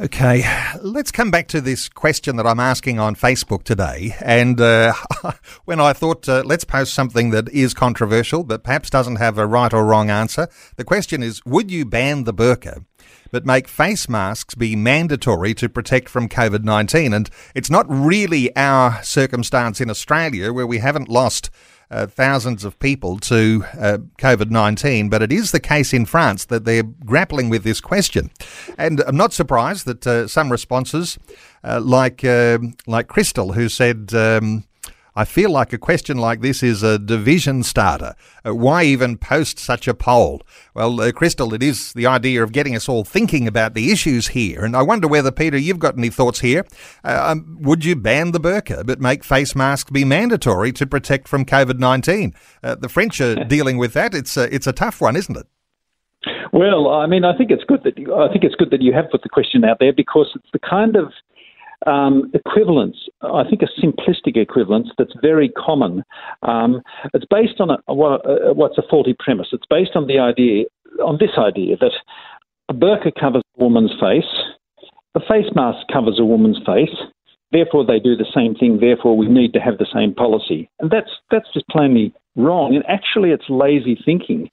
Okay, 0.00 0.44
let's 0.80 1.10
come 1.10 1.32
back 1.32 1.48
to 1.48 1.60
this 1.60 1.88
question 1.88 2.36
that 2.36 2.46
I'm 2.46 2.60
asking 2.60 3.00
on 3.00 3.16
Facebook 3.16 3.64
today. 3.64 4.14
And 4.20 4.60
uh, 4.60 4.92
when 5.64 5.80
I 5.80 5.92
thought, 5.92 6.28
uh, 6.28 6.44
let's 6.46 6.62
post 6.62 6.94
something 6.94 7.30
that 7.30 7.48
is 7.48 7.74
controversial, 7.74 8.44
but 8.44 8.62
perhaps 8.62 8.90
doesn't 8.90 9.16
have 9.16 9.38
a 9.38 9.46
right 9.46 9.74
or 9.74 9.84
wrong 9.84 10.08
answer, 10.08 10.46
the 10.76 10.84
question 10.84 11.20
is 11.20 11.44
Would 11.44 11.72
you 11.72 11.84
ban 11.84 12.22
the 12.22 12.32
burqa? 12.32 12.84
But 13.32 13.44
make 13.44 13.66
face 13.66 14.08
masks 14.08 14.54
be 14.54 14.76
mandatory 14.76 15.52
to 15.54 15.68
protect 15.68 16.08
from 16.08 16.28
COVID 16.28 16.62
19. 16.62 17.12
And 17.12 17.28
it's 17.56 17.68
not 17.68 17.86
really 17.88 18.54
our 18.54 19.02
circumstance 19.02 19.80
in 19.80 19.90
Australia 19.90 20.52
where 20.52 20.66
we 20.66 20.78
haven't 20.78 21.08
lost 21.08 21.50
uh, 21.90 22.06
thousands 22.06 22.64
of 22.64 22.78
people 22.78 23.18
to 23.18 23.64
uh, 23.78 23.98
COVID 24.18 24.50
19, 24.50 25.08
but 25.08 25.22
it 25.22 25.32
is 25.32 25.52
the 25.52 25.60
case 25.60 25.92
in 25.92 26.04
France 26.04 26.44
that 26.46 26.64
they're 26.64 26.82
grappling 26.82 27.48
with 27.48 27.64
this 27.64 27.80
question. 27.80 28.30
And 28.76 29.00
I'm 29.06 29.16
not 29.16 29.32
surprised 29.32 29.86
that 29.86 30.06
uh, 30.06 30.28
some 30.28 30.50
responses, 30.50 31.18
uh, 31.64 31.80
like, 31.82 32.24
um, 32.24 32.74
like 32.86 33.08
Crystal, 33.08 33.52
who 33.52 33.68
said, 33.68 34.12
um, 34.14 34.64
I 35.18 35.24
feel 35.24 35.50
like 35.50 35.72
a 35.72 35.78
question 35.78 36.16
like 36.16 36.42
this 36.42 36.62
is 36.62 36.84
a 36.84 36.96
division 36.96 37.64
starter. 37.64 38.14
Uh, 38.46 38.54
why 38.54 38.84
even 38.84 39.18
post 39.18 39.58
such 39.58 39.88
a 39.88 39.92
poll? 39.92 40.42
Well, 40.74 41.00
uh, 41.00 41.10
Crystal, 41.10 41.52
it 41.54 41.60
is 41.60 41.92
the 41.94 42.06
idea 42.06 42.40
of 42.40 42.52
getting 42.52 42.76
us 42.76 42.88
all 42.88 43.02
thinking 43.02 43.48
about 43.48 43.74
the 43.74 43.90
issues 43.90 44.28
here. 44.28 44.64
And 44.64 44.76
I 44.76 44.82
wonder 44.82 45.08
whether, 45.08 45.32
Peter, 45.32 45.58
you've 45.58 45.80
got 45.80 45.98
any 45.98 46.08
thoughts 46.08 46.38
here. 46.38 46.64
Uh, 47.04 47.32
um, 47.32 47.58
would 47.62 47.84
you 47.84 47.96
ban 47.96 48.30
the 48.30 48.38
burqa 48.38 48.86
but 48.86 49.00
make 49.00 49.24
face 49.24 49.56
masks 49.56 49.90
be 49.90 50.04
mandatory 50.04 50.70
to 50.70 50.86
protect 50.86 51.26
from 51.26 51.44
COVID 51.44 51.80
19? 51.80 52.32
Uh, 52.62 52.76
the 52.76 52.88
French 52.88 53.20
are 53.20 53.44
dealing 53.44 53.76
with 53.76 53.94
that. 53.94 54.14
It's 54.14 54.36
a, 54.36 54.54
it's 54.54 54.68
a 54.68 54.72
tough 54.72 55.00
one, 55.00 55.16
isn't 55.16 55.36
it? 55.36 55.48
Well, 56.52 56.90
I 56.90 57.06
mean, 57.06 57.24
I 57.24 57.36
think 57.36 57.50
it's 57.50 57.64
good 57.64 57.82
that 57.82 57.98
you, 57.98 58.14
I 58.14 58.30
think 58.30 58.44
it's 58.44 58.54
good 58.54 58.70
that 58.70 58.82
you 58.82 58.92
have 58.92 59.10
put 59.10 59.22
the 59.22 59.28
question 59.28 59.64
out 59.64 59.78
there 59.80 59.92
because 59.92 60.28
it's 60.36 60.48
the 60.52 60.60
kind 60.60 60.94
of 60.94 61.12
um, 61.86 62.30
equivalence, 62.34 62.96
I 63.22 63.44
think 63.48 63.62
a 63.62 63.80
simplistic 63.80 64.36
equivalence 64.36 64.88
that's 64.98 65.14
very 65.22 65.50
common. 65.50 66.02
Um, 66.42 66.82
it's 67.14 67.26
based 67.30 67.60
on 67.60 67.70
a, 67.70 67.78
what's 68.54 68.78
a 68.78 68.82
faulty 68.90 69.14
premise. 69.18 69.48
It's 69.52 69.66
based 69.70 69.92
on 69.94 70.06
the 70.06 70.18
idea, 70.18 70.64
on 71.04 71.18
this 71.20 71.30
idea 71.38 71.76
that 71.76 71.92
a 72.68 72.74
burqa 72.74 73.12
covers 73.18 73.42
a 73.58 73.62
woman's 73.62 73.92
face, 74.00 74.24
a 75.14 75.20
face 75.20 75.50
mask 75.54 75.86
covers 75.92 76.18
a 76.18 76.24
woman's 76.24 76.58
face, 76.66 76.94
therefore 77.52 77.84
they 77.84 77.98
do 77.98 78.16
the 78.16 78.26
same 78.34 78.54
thing, 78.54 78.78
therefore 78.80 79.16
we 79.16 79.26
need 79.26 79.52
to 79.52 79.60
have 79.60 79.78
the 79.78 79.86
same 79.92 80.14
policy. 80.14 80.68
And 80.80 80.90
that's, 80.90 81.10
that's 81.30 81.52
just 81.54 81.66
plainly 81.68 82.12
wrong. 82.36 82.74
And 82.74 82.84
actually, 82.88 83.30
it's 83.30 83.48
lazy 83.48 83.98
thinking 84.04 84.50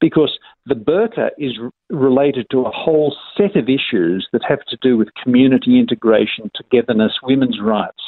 because 0.00 0.38
the 0.68 0.74
burqa 0.74 1.30
is 1.38 1.58
related 1.88 2.46
to 2.50 2.60
a 2.60 2.70
whole 2.70 3.16
set 3.36 3.56
of 3.56 3.68
issues 3.68 4.28
that 4.32 4.42
have 4.46 4.64
to 4.68 4.76
do 4.82 4.96
with 4.98 5.08
community 5.22 5.78
integration, 5.78 6.50
togetherness, 6.54 7.12
women's 7.22 7.58
rights. 7.60 8.02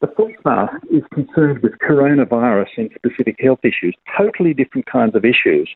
The 0.00 0.06
face 0.06 0.36
mask 0.44 0.76
is 0.90 1.02
concerned 1.12 1.58
with 1.62 1.72
coronavirus 1.78 2.68
and 2.76 2.90
specific 2.94 3.36
health 3.40 3.60
issues, 3.64 3.96
totally 4.16 4.54
different 4.54 4.86
kinds 4.86 5.16
of 5.16 5.24
issues. 5.24 5.68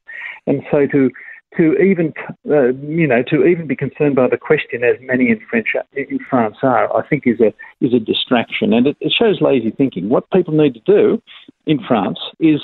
And 0.46 0.62
so 0.70 0.86
to 0.92 1.10
to 1.56 1.74
even 1.74 2.14
uh, 2.50 2.72
you 2.88 3.06
know 3.06 3.22
to 3.28 3.44
even 3.44 3.66
be 3.66 3.76
concerned 3.76 4.16
by 4.16 4.28
the 4.28 4.38
question 4.38 4.82
as 4.84 4.96
many 5.02 5.28
in 5.28 5.40
French 5.50 5.68
in 5.94 6.18
France 6.30 6.56
are, 6.62 6.94
I 6.96 7.06
think 7.06 7.24
is 7.26 7.40
a 7.40 7.52
is 7.84 7.92
a 7.92 7.98
distraction, 7.98 8.72
and 8.72 8.86
it, 8.86 8.96
it 9.00 9.12
shows 9.12 9.40
lazy 9.40 9.70
thinking. 9.70 10.08
What 10.08 10.30
people 10.30 10.54
need 10.54 10.74
to 10.74 10.80
do 10.80 11.22
in 11.66 11.78
France 11.86 12.18
is 12.40 12.60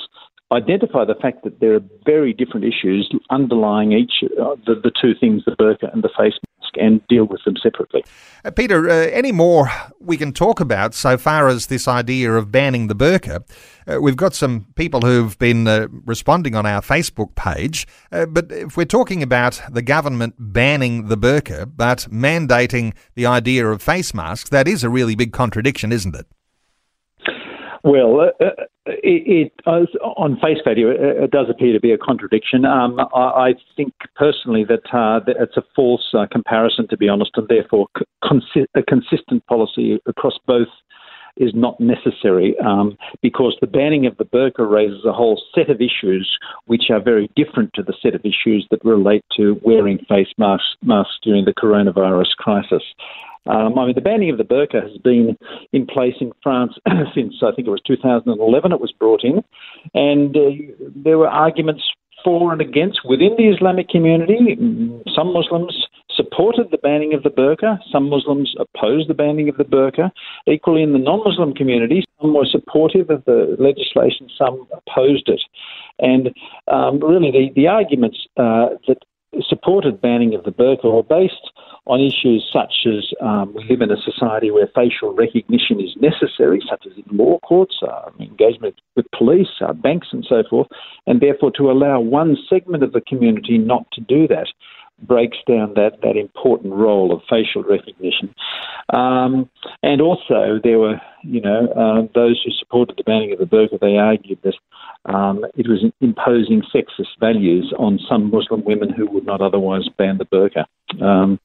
identify 0.51 1.05
the 1.05 1.15
fact 1.15 1.43
that 1.43 1.59
there 1.59 1.75
are 1.75 1.81
very 2.05 2.33
different 2.33 2.65
issues 2.65 3.09
underlying 3.29 3.91
each 3.91 4.23
uh, 4.23 4.55
the, 4.65 4.75
the 4.75 4.91
two 4.99 5.13
things, 5.19 5.43
the 5.45 5.51
burqa 5.51 5.91
and 5.93 6.03
the 6.03 6.09
face 6.17 6.33
mask, 6.33 6.73
and 6.75 7.05
deal 7.07 7.25
with 7.25 7.43
them 7.45 7.55
separately. 7.61 8.03
Uh, 8.43 8.51
Peter, 8.51 8.89
uh, 8.89 8.93
any 8.93 9.31
more 9.31 9.69
we 9.99 10.17
can 10.17 10.33
talk 10.33 10.59
about 10.59 10.93
so 10.93 11.17
far 11.17 11.47
as 11.47 11.67
this 11.67 11.87
idea 11.87 12.31
of 12.33 12.51
banning 12.51 12.87
the 12.87 12.95
burqa? 12.95 13.43
Uh, 13.87 14.01
we've 14.01 14.15
got 14.15 14.33
some 14.33 14.65
people 14.75 15.01
who've 15.01 15.37
been 15.37 15.67
uh, 15.67 15.87
responding 16.05 16.55
on 16.55 16.65
our 16.65 16.81
Facebook 16.81 17.35
page, 17.35 17.87
uh, 18.11 18.25
but 18.25 18.51
if 18.51 18.75
we're 18.75 18.85
talking 18.85 19.21
about 19.21 19.61
the 19.71 19.81
government 19.83 20.33
banning 20.39 21.07
the 21.07 21.17
burqa 21.17 21.71
but 21.75 22.07
mandating 22.11 22.95
the 23.13 23.25
idea 23.25 23.67
of 23.67 23.81
face 23.81 24.13
masks, 24.13 24.49
that 24.49 24.67
is 24.67 24.83
a 24.83 24.89
really 24.89 25.15
big 25.15 25.31
contradiction, 25.31 25.91
isn't 25.91 26.15
it? 26.15 26.25
Well, 27.83 28.19
uh, 28.19 28.45
uh 28.45 28.65
it, 29.03 29.51
it 29.57 29.67
on 29.67 30.37
face 30.41 30.57
value, 30.63 30.89
it, 30.89 30.99
it, 30.99 31.31
does 31.31 31.47
appear 31.49 31.73
to 31.73 31.79
be 31.79 31.91
a 31.91 31.97
contradiction. 31.97 32.65
Um, 32.65 32.99
I, 33.13 33.19
I, 33.19 33.53
think 33.75 33.93
personally 34.15 34.65
that, 34.65 34.85
uh, 34.93 35.19
that 35.25 35.35
it's 35.39 35.57
a 35.57 35.63
false 35.75 36.13
uh, 36.13 36.25
comparison, 36.31 36.87
to 36.89 36.97
be 36.97 37.07
honest, 37.09 37.31
and 37.35 37.47
therefore 37.47 37.87
consi- 38.23 38.67
a 38.75 38.83
consistent 38.83 39.45
policy 39.47 39.99
across 40.05 40.37
both 40.45 40.67
is 41.37 41.51
not 41.55 41.79
necessary 41.79 42.55
um, 42.59 42.97
because 43.21 43.55
the 43.61 43.67
banning 43.67 44.05
of 44.05 44.15
the 44.17 44.25
burqa 44.25 44.69
raises 44.69 45.05
a 45.05 45.13
whole 45.13 45.41
set 45.55 45.69
of 45.69 45.81
issues 45.81 46.37
which 46.65 46.89
are 46.89 47.01
very 47.01 47.29
different 47.35 47.71
to 47.73 47.81
the 47.81 47.93
set 48.01 48.13
of 48.13 48.21
issues 48.25 48.67
that 48.69 48.83
relate 48.83 49.23
to 49.35 49.59
wearing 49.63 49.97
face 50.09 50.27
masks, 50.37 50.75
masks 50.83 51.17
during 51.23 51.45
the 51.45 51.53
coronavirus 51.53 52.35
crisis. 52.37 52.83
Um, 53.47 53.79
I 53.79 53.85
mean, 53.85 53.95
the 53.95 54.01
banning 54.01 54.29
of 54.29 54.37
the 54.37 54.43
burqa 54.43 54.81
has 54.81 54.97
been 55.03 55.37
in 55.73 55.85
place 55.85 56.15
in 56.19 56.31
France 56.43 56.73
since 57.15 57.35
I 57.41 57.51
think 57.51 57.67
it 57.67 57.71
was 57.71 57.81
2011. 57.85 58.71
It 58.71 58.81
was 58.81 58.91
brought 58.91 59.23
in, 59.23 59.43
and 59.93 60.35
uh, 60.35 60.49
there 60.95 61.17
were 61.17 61.29
arguments 61.29 61.83
for 62.23 62.51
and 62.51 62.61
against 62.61 62.99
within 63.05 63.35
the 63.37 63.47
Islamic 63.47 63.89
community. 63.89 64.57
Some 65.15 65.33
Muslims 65.33 65.87
supported 66.09 66.67
the 66.71 66.77
banning 66.77 67.13
of 67.13 67.23
the 67.23 67.29
burqa. 67.29 67.79
Some 67.91 68.09
Muslims 68.09 68.53
opposed 68.59 69.09
the 69.09 69.13
banning 69.13 69.47
of 69.49 69.57
the 69.57 69.63
burqa. 69.63 70.11
Equally, 70.47 70.83
in 70.83 70.93
the 70.93 70.99
non-Muslim 70.99 71.53
community, 71.53 72.03
some 72.19 72.33
were 72.33 72.45
supportive 72.45 73.09
of 73.09 73.23
the 73.25 73.55
legislation, 73.59 74.29
some 74.37 74.67
opposed 74.73 75.29
it. 75.29 75.41
And 75.99 76.29
um, 76.67 76.99
really, 76.99 77.31
the, 77.31 77.49
the 77.55 77.67
arguments 77.67 78.17
uh, 78.37 78.69
that 78.87 78.97
supported 79.47 80.01
banning 80.01 80.33
of 80.33 80.43
the 80.43 80.51
burqa 80.51 80.85
were 80.85 81.03
based 81.03 81.51
on 81.85 81.99
issues 81.99 82.47
such 82.51 82.85
as 82.85 83.11
um, 83.21 83.53
we 83.53 83.63
live 83.69 83.81
in 83.81 83.91
a 83.91 83.97
society 83.97 84.51
where 84.51 84.67
facial 84.75 85.13
recognition 85.13 85.79
is 85.79 85.95
necessary, 85.99 86.61
such 86.69 86.85
as 86.85 86.93
in 86.97 87.17
law 87.17 87.39
courts, 87.39 87.79
uh, 87.81 88.09
engagement 88.19 88.75
with 88.95 89.05
police, 89.17 89.47
uh, 89.61 89.73
banks, 89.73 90.07
and 90.11 90.25
so 90.27 90.43
forth, 90.49 90.67
and 91.07 91.21
therefore 91.21 91.51
to 91.51 91.71
allow 91.71 91.99
one 91.99 92.37
segment 92.49 92.83
of 92.83 92.91
the 92.93 93.01
community 93.01 93.57
not 93.57 93.89
to 93.91 94.01
do 94.01 94.27
that 94.27 94.47
breaks 95.03 95.37
down 95.47 95.73
that, 95.75 96.01
that 96.01 96.17
important 96.17 96.73
role 96.73 97.13
of 97.13 97.21
facial 97.29 97.63
recognition. 97.63 98.33
Um, 98.93 99.49
and 99.81 100.01
also, 100.01 100.59
there 100.63 100.79
were, 100.79 100.99
you 101.23 101.41
know, 101.41 101.67
uh, 101.67 102.07
those 102.13 102.41
who 102.43 102.51
supported 102.51 102.97
the 102.97 103.03
banning 103.03 103.31
of 103.31 103.39
the 103.39 103.45
burqa, 103.45 103.79
they 103.79 103.97
argued 103.97 104.39
that 104.43 104.55
um, 105.05 105.45
it 105.55 105.67
was 105.67 105.83
imposing 106.01 106.61
sexist 106.73 107.19
values 107.19 107.73
on 107.77 107.99
some 108.09 108.29
Muslim 108.29 108.63
women 108.65 108.89
who 108.89 109.09
would 109.11 109.25
not 109.25 109.41
otherwise 109.41 109.87
ban 109.97 110.17
the 110.17 110.25
burqa. 110.25 110.65
Um, 111.01 111.39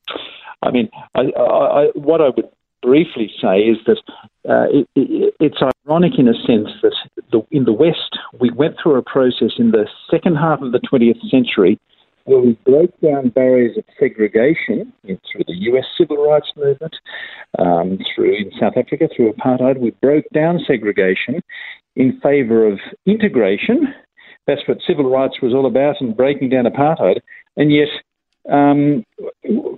I 0.62 0.70
mean, 0.70 0.88
I, 1.14 1.20
I, 1.38 1.86
what 1.94 2.20
I 2.20 2.30
would 2.30 2.48
briefly 2.82 3.30
say 3.40 3.60
is 3.60 3.78
that 3.86 3.98
uh, 4.48 4.66
it, 4.70 4.88
it, 4.94 5.34
it's 5.40 5.58
ironic 5.86 6.12
in 6.18 6.28
a 6.28 6.34
sense 6.34 6.68
that 6.82 6.94
the, 7.32 7.42
in 7.50 7.64
the 7.64 7.72
West 7.72 8.18
we 8.38 8.50
went 8.50 8.76
through 8.82 8.96
a 8.96 9.02
process 9.02 9.52
in 9.58 9.70
the 9.70 9.88
second 10.10 10.36
half 10.36 10.60
of 10.60 10.72
the 10.72 10.80
20th 10.80 11.20
century 11.30 11.78
where 12.24 12.40
we 12.40 12.52
broke 12.64 12.98
down 13.00 13.28
barriers 13.28 13.76
of 13.76 13.84
segregation 13.98 14.92
through 15.04 15.44
the 15.46 15.54
US 15.72 15.84
civil 15.98 16.16
rights 16.26 16.50
movement, 16.56 16.96
um, 17.58 17.98
through 18.14 18.34
in 18.34 18.50
South 18.58 18.74
Africa 18.76 19.08
through 19.14 19.32
apartheid. 19.32 19.78
We 19.78 19.90
broke 20.02 20.24
down 20.32 20.60
segregation 20.66 21.42
in 21.96 22.20
favour 22.20 22.66
of 22.66 22.78
integration. 23.06 23.94
That's 24.46 24.66
what 24.66 24.78
civil 24.86 25.08
rights 25.10 25.40
was 25.40 25.54
all 25.54 25.66
about, 25.66 26.00
and 26.00 26.16
breaking 26.16 26.50
down 26.50 26.64
apartheid. 26.64 27.20
And 27.56 27.72
yet, 27.72 27.88
um, 28.50 29.04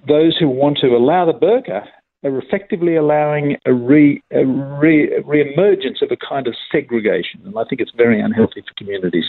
those 0.09 0.37
who 0.39 0.49
want 0.49 0.79
to 0.79 0.97
allow 0.97 1.25
the 1.27 1.39
burqa 1.39 1.87
are 2.27 2.39
effectively 2.39 2.97
allowing 2.97 3.57
a, 3.65 3.73
re, 3.73 4.23
a 4.31 4.45
re, 4.45 5.23
re-emergence 5.25 6.03
of 6.03 6.11
a 6.11 6.17
kind 6.17 6.47
of 6.47 6.55
segregation, 6.71 7.41
and 7.45 7.59
I 7.59 7.65
think 7.65 7.81
it's 7.81 7.93
very 7.97 8.21
unhealthy 8.21 8.63
for 8.63 8.75
communities. 8.77 9.25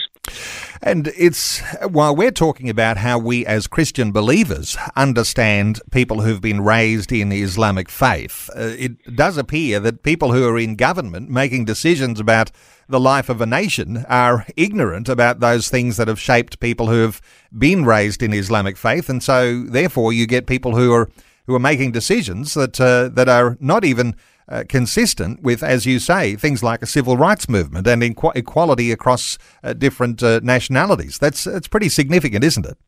And 0.82 1.08
it's 1.16 1.60
while 1.88 2.14
we're 2.14 2.30
talking 2.30 2.68
about 2.68 2.98
how 2.98 3.18
we 3.18 3.44
as 3.46 3.66
Christian 3.66 4.12
believers 4.12 4.76
understand 4.96 5.80
people 5.90 6.20
who've 6.20 6.40
been 6.40 6.60
raised 6.60 7.12
in 7.12 7.28
the 7.28 7.42
Islamic 7.42 7.88
faith, 7.88 8.50
uh, 8.54 8.74
it 8.78 9.16
does 9.16 9.36
appear 9.36 9.80
that 9.80 10.02
people 10.02 10.32
who 10.32 10.46
are 10.48 10.58
in 10.58 10.76
government 10.76 11.30
making 11.30 11.64
decisions 11.64 12.20
about 12.20 12.50
the 12.88 13.00
life 13.00 13.28
of 13.28 13.40
a 13.40 13.46
nation 13.46 14.04
are 14.08 14.46
ignorant 14.56 15.08
about 15.08 15.40
those 15.40 15.68
things 15.68 15.96
that 15.98 16.08
have 16.08 16.20
shaped 16.20 16.60
people 16.60 16.86
who 16.88 17.02
have 17.02 17.20
been 17.56 17.84
raised 17.84 18.22
in 18.22 18.32
Islamic 18.32 18.76
faith, 18.76 19.08
and 19.08 19.22
so 19.22 19.62
therefore 19.64 20.12
you 20.12 20.26
get 20.26 20.46
people 20.46 20.74
who 20.74 20.92
are 20.92 21.10
who 21.48 21.54
are 21.56 21.58
making 21.58 21.90
decisions 21.90 22.54
that 22.54 22.80
uh, 22.80 23.08
that 23.08 23.28
are 23.28 23.56
not 23.58 23.84
even 23.84 24.14
uh, 24.48 24.62
consistent 24.68 25.42
with, 25.42 25.62
as 25.64 25.84
you 25.84 25.98
say, 25.98 26.36
things 26.36 26.62
like 26.62 26.82
a 26.82 26.86
civil 26.86 27.16
rights 27.16 27.48
movement 27.48 27.88
and 27.88 28.02
equality 28.02 28.92
across 28.92 29.36
uh, 29.64 29.72
different 29.72 30.22
uh, 30.22 30.38
nationalities. 30.44 31.18
That's 31.18 31.42
that's 31.42 31.66
pretty 31.66 31.88
significant, 31.88 32.44
isn't 32.44 32.66
it? 32.66 32.78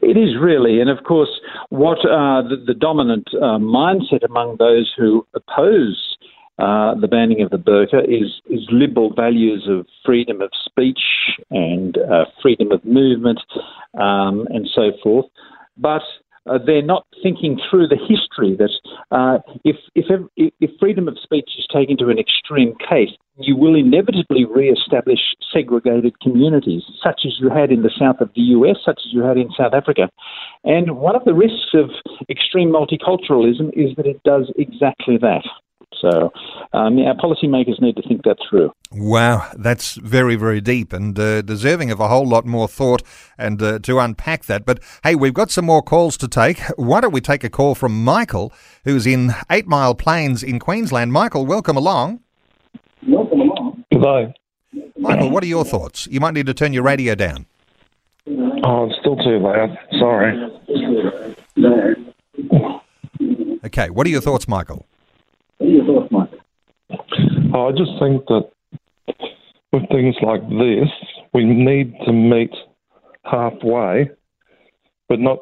It 0.00 0.16
is 0.16 0.36
really, 0.40 0.80
and 0.80 0.88
of 0.88 1.04
course, 1.04 1.40
what 1.68 1.98
the, 2.02 2.56
the, 2.66 2.74
dominant 2.74 3.28
uh, 3.34 3.58
mindset 3.58 4.24
among 4.24 4.56
those 4.58 4.92
who 4.96 5.26
oppose 5.34 6.16
uh, 6.58 6.94
the 6.94 7.08
banning 7.08 7.42
of 7.42 7.50
the 7.50 7.56
burqa 7.56 8.04
is, 8.04 8.40
is 8.48 8.60
liberal 8.70 9.12
values 9.12 9.66
of 9.68 9.86
freedom 10.06 10.40
of 10.40 10.50
speech 10.64 11.00
and 11.50 11.98
uh, 11.98 12.26
freedom 12.40 12.70
of 12.70 12.84
movement 12.84 13.40
um, 13.94 14.46
and 14.50 14.68
so 14.72 14.92
forth. 15.02 15.26
But 15.76 16.02
uh, 16.46 16.58
they're 16.64 16.82
not 16.82 17.06
thinking 17.22 17.58
through 17.68 17.88
the 17.88 17.96
history 17.96 18.56
that 18.56 18.70
uh, 19.10 19.38
if, 19.64 19.76
if, 19.94 20.06
if 20.36 20.70
freedom 20.78 21.08
of 21.08 21.16
speech 21.22 21.50
is 21.58 21.66
taken 21.72 21.96
to 21.96 22.08
an 22.08 22.18
extreme 22.18 22.74
case, 22.88 23.10
you 23.36 23.56
will 23.56 23.74
inevitably 23.74 24.44
re-establish 24.44 25.20
segregated 25.52 26.18
communities, 26.20 26.82
such 27.02 27.22
as 27.24 27.32
you 27.40 27.50
had 27.50 27.72
in 27.72 27.82
the 27.82 27.90
south 27.98 28.20
of 28.20 28.30
the 28.36 28.42
US, 28.42 28.76
such 28.84 29.00
as 29.04 29.12
you 29.12 29.22
had 29.22 29.36
in 29.36 29.48
South 29.56 29.74
Africa. 29.74 30.08
And 30.64 30.96
one 30.98 31.16
of 31.16 31.24
the 31.24 31.34
risks 31.34 31.74
of 31.74 31.90
extreme 32.30 32.70
multiculturalism 32.70 33.70
is 33.72 33.96
that 33.96 34.06
it 34.06 34.22
does 34.22 34.52
exactly 34.56 35.18
that. 35.18 35.42
So 36.00 36.32
um, 36.72 36.98
our 36.98 37.14
policymakers 37.14 37.80
need 37.80 37.96
to 37.96 38.02
think 38.02 38.24
that 38.24 38.36
through. 38.48 38.72
Wow, 38.92 39.50
that's 39.56 39.94
very, 39.94 40.36
very 40.36 40.60
deep 40.60 40.92
and 40.92 41.18
uh, 41.18 41.42
deserving 41.42 41.90
of 41.90 42.00
a 42.00 42.08
whole 42.08 42.26
lot 42.26 42.44
more 42.46 42.68
thought 42.68 43.02
and 43.38 43.60
uh, 43.62 43.78
to 43.80 43.98
unpack 43.98 44.44
that. 44.44 44.64
But 44.64 44.80
hey, 45.02 45.14
we've 45.14 45.34
got 45.34 45.50
some 45.50 45.64
more 45.64 45.82
calls 45.82 46.16
to 46.18 46.28
take. 46.28 46.60
Why 46.76 47.00
don't 47.00 47.12
we 47.12 47.20
take 47.20 47.44
a 47.44 47.50
call 47.50 47.74
from 47.74 48.04
Michael, 48.04 48.52
who's 48.84 49.06
in 49.06 49.34
Eight 49.50 49.66
Mile 49.66 49.94
Plains 49.94 50.42
in 50.42 50.58
Queensland? 50.58 51.12
Michael, 51.12 51.46
welcome 51.46 51.76
along. 51.76 52.20
Welcome 53.06 53.40
along. 53.40 53.84
Goodbye. 53.92 54.34
Michael, 54.96 55.30
what 55.30 55.42
are 55.42 55.48
your 55.48 55.64
thoughts? 55.64 56.06
You 56.10 56.20
might 56.20 56.34
need 56.34 56.46
to 56.46 56.54
turn 56.54 56.72
your 56.72 56.82
radio 56.82 57.14
down. 57.14 57.46
Oh, 58.26 58.86
it's 58.86 58.98
still 59.00 59.16
too 59.16 59.38
loud. 59.38 59.76
Sorry. 59.98 60.50
Okay, 63.64 63.90
what 63.90 64.06
are 64.06 64.10
your 64.10 64.20
thoughts, 64.20 64.48
Michael? 64.48 64.86
I 67.54 67.70
just 67.72 67.92
think 67.98 68.26
that 68.26 68.50
with 69.72 69.88
things 69.90 70.14
like 70.22 70.42
this, 70.48 70.88
we 71.32 71.44
need 71.44 71.94
to 72.06 72.12
meet 72.12 72.52
halfway, 73.24 74.10
but 75.08 75.20
not 75.20 75.38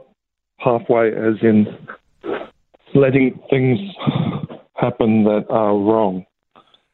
halfway 0.58 1.08
as 1.08 1.34
in 1.42 1.66
letting 2.94 3.40
things 3.50 3.78
happen 4.74 5.24
that 5.24 5.46
are 5.50 5.76
wrong. 5.76 6.24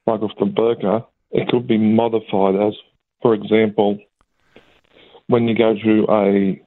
Like 0.07 0.21
with 0.21 0.33
the 0.39 0.47
burqa, 0.47 1.05
it 1.31 1.49
could 1.49 1.67
be 1.67 1.77
modified 1.77 2.55
as, 2.57 2.75
for 3.21 3.35
example, 3.35 3.99
when 5.27 5.47
you 5.47 5.55
go 5.55 5.75
to 5.75 6.07
a 6.11 6.63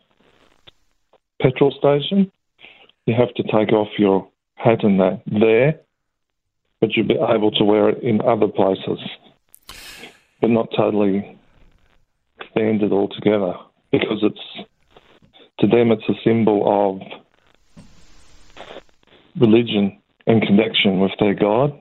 petrol 1.41 1.71
station, 1.71 2.31
you 3.07 3.15
have 3.17 3.33
to 3.33 3.43
take 3.43 3.73
off 3.73 3.87
your 3.97 4.27
hat 4.55 4.83
and 4.83 4.99
that 4.99 5.21
there 5.25 5.81
but 6.81 6.97
you'd 6.97 7.07
be 7.07 7.13
able 7.13 7.51
to 7.51 7.63
wear 7.63 7.89
it 7.89 8.03
in 8.03 8.19
other 8.21 8.47
places, 8.47 8.99
but 10.41 10.49
not 10.49 10.67
totally 10.75 11.37
standard 12.51 12.91
altogether 12.91 13.53
because 13.91 14.19
it's 14.23 14.67
to 15.59 15.67
them 15.67 15.91
it's 15.91 16.09
a 16.09 16.15
symbol 16.23 16.63
of 16.65 17.01
religion 19.39 20.01
and 20.27 20.41
connection 20.41 20.99
with 20.99 21.11
their 21.19 21.35
God. 21.35 21.79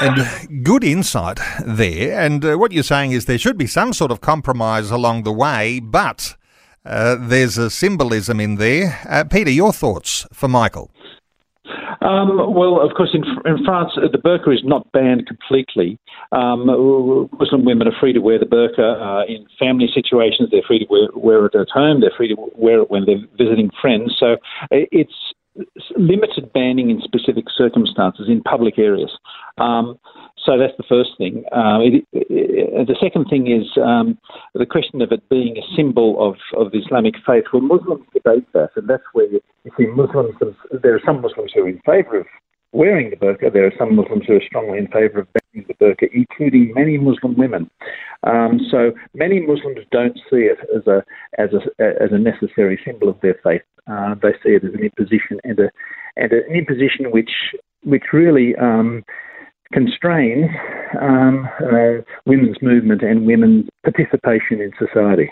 And 0.00 0.64
good 0.64 0.84
insight 0.84 1.38
there. 1.64 2.18
And 2.18 2.44
uh, 2.44 2.56
what 2.56 2.72
you're 2.72 2.82
saying 2.82 3.12
is 3.12 3.26
there 3.26 3.38
should 3.38 3.58
be 3.58 3.66
some 3.66 3.92
sort 3.92 4.10
of 4.10 4.20
compromise 4.20 4.90
along 4.90 5.24
the 5.24 5.32
way, 5.32 5.78
but 5.80 6.36
uh, 6.84 7.16
there's 7.20 7.58
a 7.58 7.70
symbolism 7.70 8.40
in 8.40 8.56
there. 8.56 8.98
Uh, 9.06 9.24
Peter, 9.24 9.50
your 9.50 9.72
thoughts 9.72 10.26
for 10.32 10.48
Michael? 10.48 10.90
Um, 12.00 12.54
well, 12.54 12.80
of 12.80 12.94
course, 12.96 13.10
in, 13.14 13.22
in, 13.44 13.64
France, 13.64 13.92
the 13.96 14.18
burqa 14.18 14.54
is 14.54 14.62
not 14.64 14.90
banned 14.92 15.26
completely. 15.26 15.98
Um, 16.32 16.66
Muslim 17.38 17.64
women 17.64 17.88
are 17.88 17.98
free 18.00 18.12
to 18.12 18.20
wear 18.20 18.38
the 18.38 18.46
burqa 18.46 19.00
uh, 19.00 19.24
in 19.26 19.46
family 19.58 19.88
situations. 19.92 20.48
They're 20.50 20.62
free 20.66 20.78
to 20.78 20.86
wear, 20.88 21.08
wear, 21.14 21.46
it 21.46 21.54
at 21.54 21.68
home. 21.70 22.00
They're 22.00 22.12
free 22.16 22.28
to 22.28 22.36
wear 22.54 22.80
it 22.80 22.90
when 22.90 23.04
they're 23.06 23.24
visiting 23.36 23.70
friends. 23.80 24.16
So 24.18 24.34
uh, 24.34 24.86
it's 24.92 25.14
limited 25.96 26.52
banning 26.52 26.90
in 26.90 27.00
specific 27.00 27.44
circumstances 27.56 28.26
in 28.28 28.42
public 28.42 28.78
areas. 28.78 29.10
Um, 29.58 29.98
so 30.44 30.58
that's 30.58 30.76
the 30.76 30.84
first 30.88 31.10
thing. 31.18 31.44
Uh, 31.52 31.80
it, 31.80 32.04
it, 32.12 32.86
the 32.86 32.96
second 33.00 33.26
thing 33.28 33.46
is 33.50 33.66
um, 33.82 34.18
the 34.54 34.66
question 34.66 35.02
of 35.02 35.12
it 35.12 35.28
being 35.28 35.56
a 35.56 35.76
symbol 35.76 36.16
of, 36.18 36.36
of 36.56 36.72
Islamic 36.74 37.14
faith. 37.26 37.44
Well, 37.52 37.62
Muslims 37.62 38.06
debate 38.14 38.46
that, 38.54 38.70
and 38.76 38.88
that's 38.88 39.02
where 39.12 39.26
you, 39.26 39.40
you 39.64 39.70
see 39.76 39.86
Muslims. 39.86 40.34
There 40.82 40.94
are 40.94 41.02
some 41.04 41.20
Muslims 41.20 41.52
who 41.54 41.64
are 41.64 41.68
in 41.68 41.80
favour 41.84 42.20
of 42.20 42.26
wearing 42.72 43.10
the 43.10 43.16
burqa. 43.16 43.52
There 43.52 43.66
are 43.66 43.72
some 43.78 43.96
Muslims 43.96 44.24
who 44.26 44.36
are 44.36 44.42
strongly 44.46 44.78
in 44.78 44.86
favour 44.86 45.20
of 45.20 45.28
banning 45.32 45.66
the 45.68 45.74
burqa, 45.74 46.08
including 46.12 46.72
many 46.74 46.98
Muslim 46.98 47.36
women. 47.36 47.70
Um, 48.22 48.60
so 48.70 48.92
many 49.14 49.40
Muslims 49.40 49.80
don't 49.90 50.16
see 50.30 50.48
it 50.48 50.58
as 50.74 50.86
a 50.86 51.02
as 51.38 51.50
a 51.52 51.82
as 52.02 52.10
a 52.12 52.18
necessary 52.18 52.80
symbol 52.84 53.08
of 53.08 53.20
their 53.20 53.38
faith. 53.42 53.62
Uh, 53.90 54.14
they 54.22 54.32
see 54.42 54.50
it 54.50 54.64
as 54.64 54.74
an 54.74 54.80
imposition 54.80 55.38
and 55.44 55.58
a 55.58 55.70
and 56.16 56.32
an 56.32 56.44
imposition 56.52 57.10
which 57.10 57.30
which 57.82 58.04
really 58.12 58.54
um, 58.56 59.02
constrains 59.72 60.50
um, 61.00 61.48
uh, 61.60 62.02
women's 62.26 62.60
movement 62.62 63.02
and 63.02 63.26
women's 63.26 63.68
participation 63.82 64.60
in 64.60 64.70
society. 64.78 65.30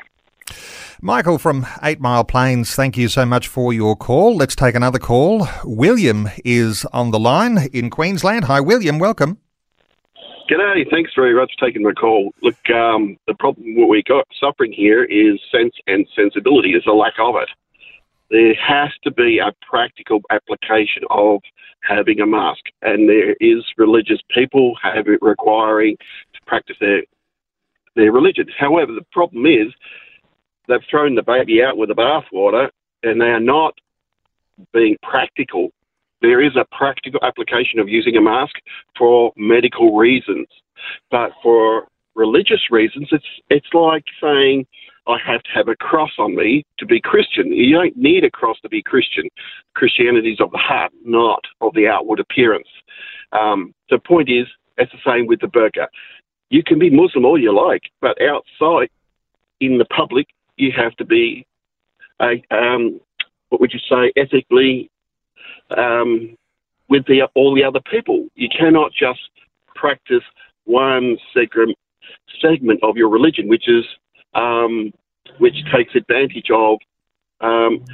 Michael 1.01 1.39
from 1.39 1.67
Eight 1.83 2.01
Mile 2.01 2.25
Plains, 2.25 2.75
thank 2.75 2.97
you 2.97 3.09
so 3.09 3.25
much 3.25 3.47
for 3.47 3.73
your 3.73 3.95
call. 3.95 4.37
Let's 4.37 4.57
take 4.57 4.75
another 4.75 4.99
call. 4.99 5.47
William 5.65 6.29
is 6.45 6.85
on 6.87 7.13
the 7.13 7.21
line 7.21 7.69
in 7.73 7.91
Queensland. 7.91 8.47
Hi, 8.47 8.61
William. 8.61 8.99
Welcome. 8.99 9.39
G'day. 10.51 10.91
Thanks 10.91 11.13
very 11.15 11.35
much 11.35 11.53
for 11.59 11.67
taking 11.67 11.83
my 11.83 11.93
call. 11.93 12.33
Look, 12.43 12.57
um, 12.71 13.19
the 13.27 13.35
problem 13.35 13.77
what 13.77 13.89
we 13.89 14.03
got 14.03 14.27
suffering 14.41 14.73
here 14.73 15.05
is 15.05 15.39
sense 15.53 15.75
and 15.87 16.07
sensibility. 16.17 16.71
Is 16.71 16.85
a 16.87 16.93
lack 16.93 17.15
of 17.21 17.37
it. 17.37 17.51
There 18.31 18.55
has 18.55 18.91
to 19.05 19.11
be 19.11 19.39
a 19.39 19.53
practical 19.69 20.21
application 20.31 21.03
of 21.11 21.41
having 21.83 22.21
a 22.21 22.27
mask, 22.27 22.65
and 22.83 23.09
there 23.09 23.35
is 23.41 23.65
religious 23.77 24.21
people 24.31 24.75
have 24.83 25.09
it 25.09 25.21
requiring 25.23 25.97
to 25.97 26.41
practice 26.47 26.77
their 26.81 27.03
their 27.97 28.13
religion. 28.13 28.47
However, 28.57 28.93
the 28.93 29.07
problem 29.13 29.45
is 29.47 29.73
they've 30.69 30.79
thrown 30.89 31.15
the 31.15 31.23
baby 31.23 31.63
out 31.63 31.77
with 31.77 31.89
the 31.89 31.95
bathwater 31.95 32.71
and 33.03 33.21
they 33.21 33.27
are 33.27 33.41
not 33.41 33.75
being 34.73 34.97
practical. 35.03 35.71
There 36.21 36.43
is 36.43 36.53
a 36.57 36.67
practical 36.77 37.21
application 37.23 37.81
of 37.81 37.89
using 37.89 38.17
a 38.17 38.21
mask 38.21 38.55
for 38.97 39.33
medical 39.37 39.97
reasons, 39.97 40.47
but 41.11 41.33
for 41.43 41.89
religious 42.15 42.71
reasons, 42.71 43.09
it's 43.13 43.27
it's 43.51 43.73
like 43.73 44.05
saying 44.21 44.67
I 45.09 45.17
have 45.27 45.43
to 45.43 45.51
have 45.55 45.69
a 45.69 45.77
cross 45.77 46.11
on 46.19 46.37
me 46.37 46.65
to 46.79 46.87
be 46.87 47.01
Christian. 47.01 47.51
You 47.51 47.75
don't 47.75 47.97
need 47.97 48.25
a 48.25 48.31
cross 48.31 48.59
to 48.61 48.69
be 48.69 48.83
Christian. 48.83 49.25
Christianity 49.75 50.33
is 50.33 50.41
of 50.41 50.51
the 50.51 50.59
heart, 50.59 50.93
not 51.05 51.41
of 51.63 51.73
the 51.75 51.89
outward 51.89 52.21
appearance. 52.21 52.69
Um, 53.33 53.75
the 53.91 53.99
point 53.99 54.29
is, 54.29 54.47
it's 54.77 54.93
the 54.93 54.99
same 55.11 55.27
with 55.27 55.41
the 55.41 55.47
burqa. 55.47 55.87
You 56.51 56.63
can 56.63 56.79
be 56.79 56.91
Muslim 56.91 57.25
all 57.25 57.41
you 57.41 57.55
like, 57.55 57.83
but 58.01 58.19
outside 58.23 58.91
in 59.61 59.79
the 59.79 59.87
public, 59.87 60.29
you 60.57 60.73
have 60.77 60.95
to 60.97 61.05
be 61.05 61.47
a 62.21 62.43
um, 62.51 63.01
what 63.49 63.61
would 63.61 63.73
you 63.73 63.81
say 63.89 64.13
ethically 64.17 64.91
um, 65.77 66.37
with 66.89 67.07
the, 67.07 67.23
all 67.35 67.55
the 67.55 67.65
other 67.65 67.81
people. 67.91 68.27
You 68.35 68.49
cannot 68.49 68.93
just 68.93 69.21
practice 69.75 70.25
one 70.65 71.17
segment 71.35 71.77
segment 72.41 72.81
of 72.83 72.97
your 72.97 73.09
religion, 73.09 73.49
which 73.49 73.69
is 73.69 73.85
um, 74.39 74.93
which 75.39 75.57
takes 75.75 75.95
advantage 75.95 76.51
of 76.55 76.79
um, 77.41 77.85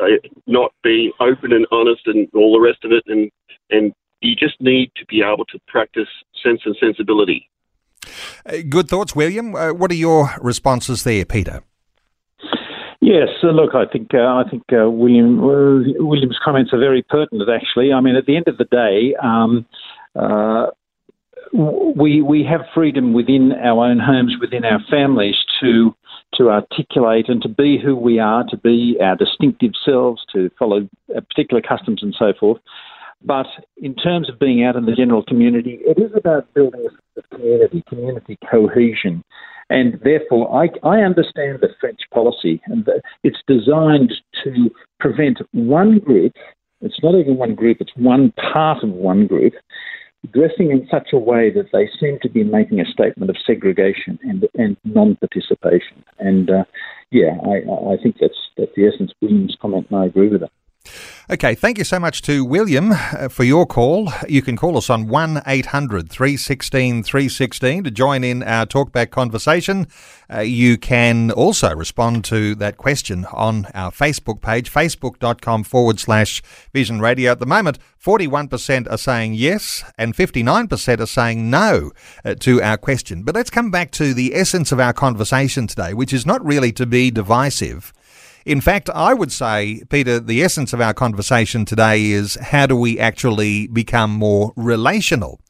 uh, 0.00 0.06
not 0.46 0.72
being 0.82 1.12
open 1.20 1.52
and 1.52 1.66
honest 1.70 2.02
and 2.06 2.28
all 2.34 2.52
the 2.52 2.60
rest 2.60 2.84
of 2.84 2.92
it, 2.92 3.04
and 3.06 3.30
and 3.70 3.92
you 4.20 4.34
just 4.34 4.60
need 4.60 4.90
to 4.96 5.04
be 5.06 5.22
able 5.22 5.44
to 5.46 5.58
practice 5.68 6.08
sense 6.42 6.60
and 6.64 6.76
sensibility. 6.80 7.48
Uh, 8.46 8.58
good 8.68 8.88
thoughts, 8.88 9.14
William. 9.14 9.54
Uh, 9.54 9.72
what 9.72 9.90
are 9.90 9.96
your 10.08 10.30
responses 10.40 11.04
there, 11.04 11.24
Peter? 11.24 11.62
Yes, 13.00 13.28
uh, 13.42 13.48
look, 13.48 13.74
I 13.74 13.84
think 13.84 14.14
uh, 14.14 14.18
I 14.18 14.44
think 14.50 14.62
uh, 14.72 14.88
William 14.90 15.40
William's 15.40 16.38
comments 16.42 16.72
are 16.72 16.78
very 16.78 17.02
pertinent. 17.02 17.48
Actually, 17.50 17.92
I 17.92 18.00
mean, 18.00 18.16
at 18.16 18.26
the 18.26 18.36
end 18.36 18.48
of 18.48 18.56
the 18.56 18.64
day, 18.64 19.14
um, 19.22 19.66
we 21.54 22.20
we 22.20 22.44
have 22.44 22.62
freedom 22.74 23.12
within 23.12 23.52
our 23.52 23.86
own 23.86 23.98
homes, 24.00 24.36
within 24.40 24.64
our 24.64 24.80
families, 24.90 25.36
to 25.60 25.94
to 26.34 26.50
articulate 26.50 27.28
and 27.28 27.40
to 27.42 27.48
be 27.48 27.78
who 27.82 27.94
we 27.94 28.18
are, 28.18 28.44
to 28.48 28.56
be 28.56 28.96
our 29.00 29.14
distinctive 29.14 29.72
selves, 29.84 30.24
to 30.32 30.50
follow 30.58 30.88
uh, 31.16 31.20
particular 31.20 31.62
customs 31.62 32.02
and 32.02 32.14
so 32.18 32.32
forth. 32.38 32.60
But 33.24 33.46
in 33.76 33.94
terms 33.94 34.28
of 34.28 34.38
being 34.38 34.64
out 34.64 34.74
in 34.76 34.84
the 34.84 34.94
general 34.94 35.22
community, 35.22 35.78
it 35.82 35.98
is 35.98 36.10
about 36.16 36.52
building 36.54 36.86
a 37.16 37.22
community, 37.34 37.84
community 37.88 38.36
cohesion. 38.50 39.22
And 39.70 39.98
therefore, 40.02 40.54
I, 40.54 40.68
I 40.86 41.00
understand 41.02 41.58
the 41.60 41.68
French 41.80 42.00
policy, 42.12 42.60
and 42.66 42.86
it's 43.22 43.38
designed 43.46 44.12
to 44.42 44.70
prevent 45.00 45.38
one 45.52 46.00
group, 46.00 46.34
it's 46.82 47.02
not 47.02 47.14
even 47.14 47.36
one 47.36 47.54
group, 47.54 47.78
it's 47.80 47.96
one 47.96 48.32
part 48.52 48.82
of 48.84 48.90
one 48.90 49.26
group, 49.26 49.54
dressing 50.32 50.70
in 50.70 50.86
such 50.90 51.08
a 51.12 51.18
way 51.18 51.50
that 51.50 51.70
they 51.72 51.88
seem 52.00 52.18
to 52.22 52.28
be 52.28 52.44
making 52.44 52.80
a 52.80 52.86
statement 52.86 53.30
of 53.30 53.36
segregation 53.46 54.18
and, 54.22 54.46
and 54.54 54.76
non 54.84 55.16
participation. 55.16 56.04
And 56.18 56.50
uh, 56.50 56.64
yeah, 57.10 57.36
I, 57.44 57.92
I 57.92 57.96
think 58.02 58.16
that's, 58.20 58.38
that's 58.56 58.72
the 58.76 58.86
essence 58.86 59.10
of 59.10 59.16
William's 59.20 59.56
comment, 59.60 59.86
and 59.90 60.00
I 60.00 60.06
agree 60.06 60.28
with 60.28 60.42
it. 60.42 60.50
Okay, 61.30 61.54
thank 61.54 61.78
you 61.78 61.84
so 61.84 61.98
much 61.98 62.20
to 62.22 62.44
William 62.44 62.92
uh, 62.92 63.30
for 63.30 63.44
your 63.44 63.64
call. 63.64 64.12
You 64.28 64.42
can 64.42 64.58
call 64.58 64.76
us 64.76 64.90
on 64.90 65.08
1 65.08 65.40
800 65.46 66.10
316 66.10 67.02
316 67.02 67.84
to 67.84 67.90
join 67.90 68.22
in 68.22 68.42
our 68.42 68.66
talkback 68.66 69.08
conversation. 69.08 69.88
Uh, 70.30 70.40
you 70.40 70.76
can 70.76 71.30
also 71.30 71.74
respond 71.74 72.26
to 72.26 72.54
that 72.56 72.76
question 72.76 73.24
on 73.32 73.68
our 73.72 73.90
Facebook 73.90 74.42
page, 74.42 74.70
facebook.com 74.70 75.64
forward 75.64 75.98
slash 75.98 76.42
vision 76.74 77.00
radio. 77.00 77.32
At 77.32 77.40
the 77.40 77.46
moment, 77.46 77.78
41% 77.98 78.92
are 78.92 78.98
saying 78.98 79.32
yes 79.32 79.82
and 79.96 80.14
59% 80.14 81.00
are 81.00 81.06
saying 81.06 81.48
no 81.48 81.90
uh, 82.22 82.34
to 82.34 82.60
our 82.60 82.76
question. 82.76 83.22
But 83.22 83.34
let's 83.34 83.48
come 83.48 83.70
back 83.70 83.92
to 83.92 84.12
the 84.12 84.34
essence 84.34 84.72
of 84.72 84.80
our 84.80 84.92
conversation 84.92 85.66
today, 85.66 85.94
which 85.94 86.12
is 86.12 86.26
not 86.26 86.44
really 86.44 86.72
to 86.72 86.84
be 86.84 87.10
divisive 87.10 87.93
in 88.44 88.60
fact, 88.60 88.90
I 88.90 89.14
would 89.14 89.32
say, 89.32 89.82
Peter, 89.88 90.20
the 90.20 90.42
essence 90.42 90.72
of 90.72 90.80
our 90.80 90.94
conversation 90.94 91.64
today 91.64 92.06
is 92.06 92.34
how 92.36 92.66
do 92.66 92.76
we 92.76 92.98
actually 92.98 93.66
become 93.68 94.10
more 94.10 94.52
relational? 94.56 95.40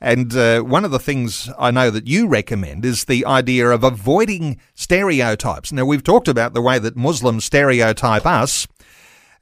And 0.00 0.34
uh, 0.34 0.60
one 0.60 0.84
of 0.84 0.90
the 0.90 0.98
things 0.98 1.50
I 1.58 1.70
know 1.70 1.90
that 1.90 2.06
you 2.06 2.28
recommend 2.28 2.84
is 2.84 3.04
the 3.04 3.26
idea 3.26 3.68
of 3.68 3.84
avoiding 3.84 4.60
stereotypes. 4.74 5.72
Now, 5.72 5.84
we've 5.84 6.04
talked 6.04 6.28
about 6.28 6.54
the 6.54 6.62
way 6.62 6.78
that 6.78 6.96
Muslims 6.96 7.44
stereotype 7.44 8.24
us, 8.24 8.66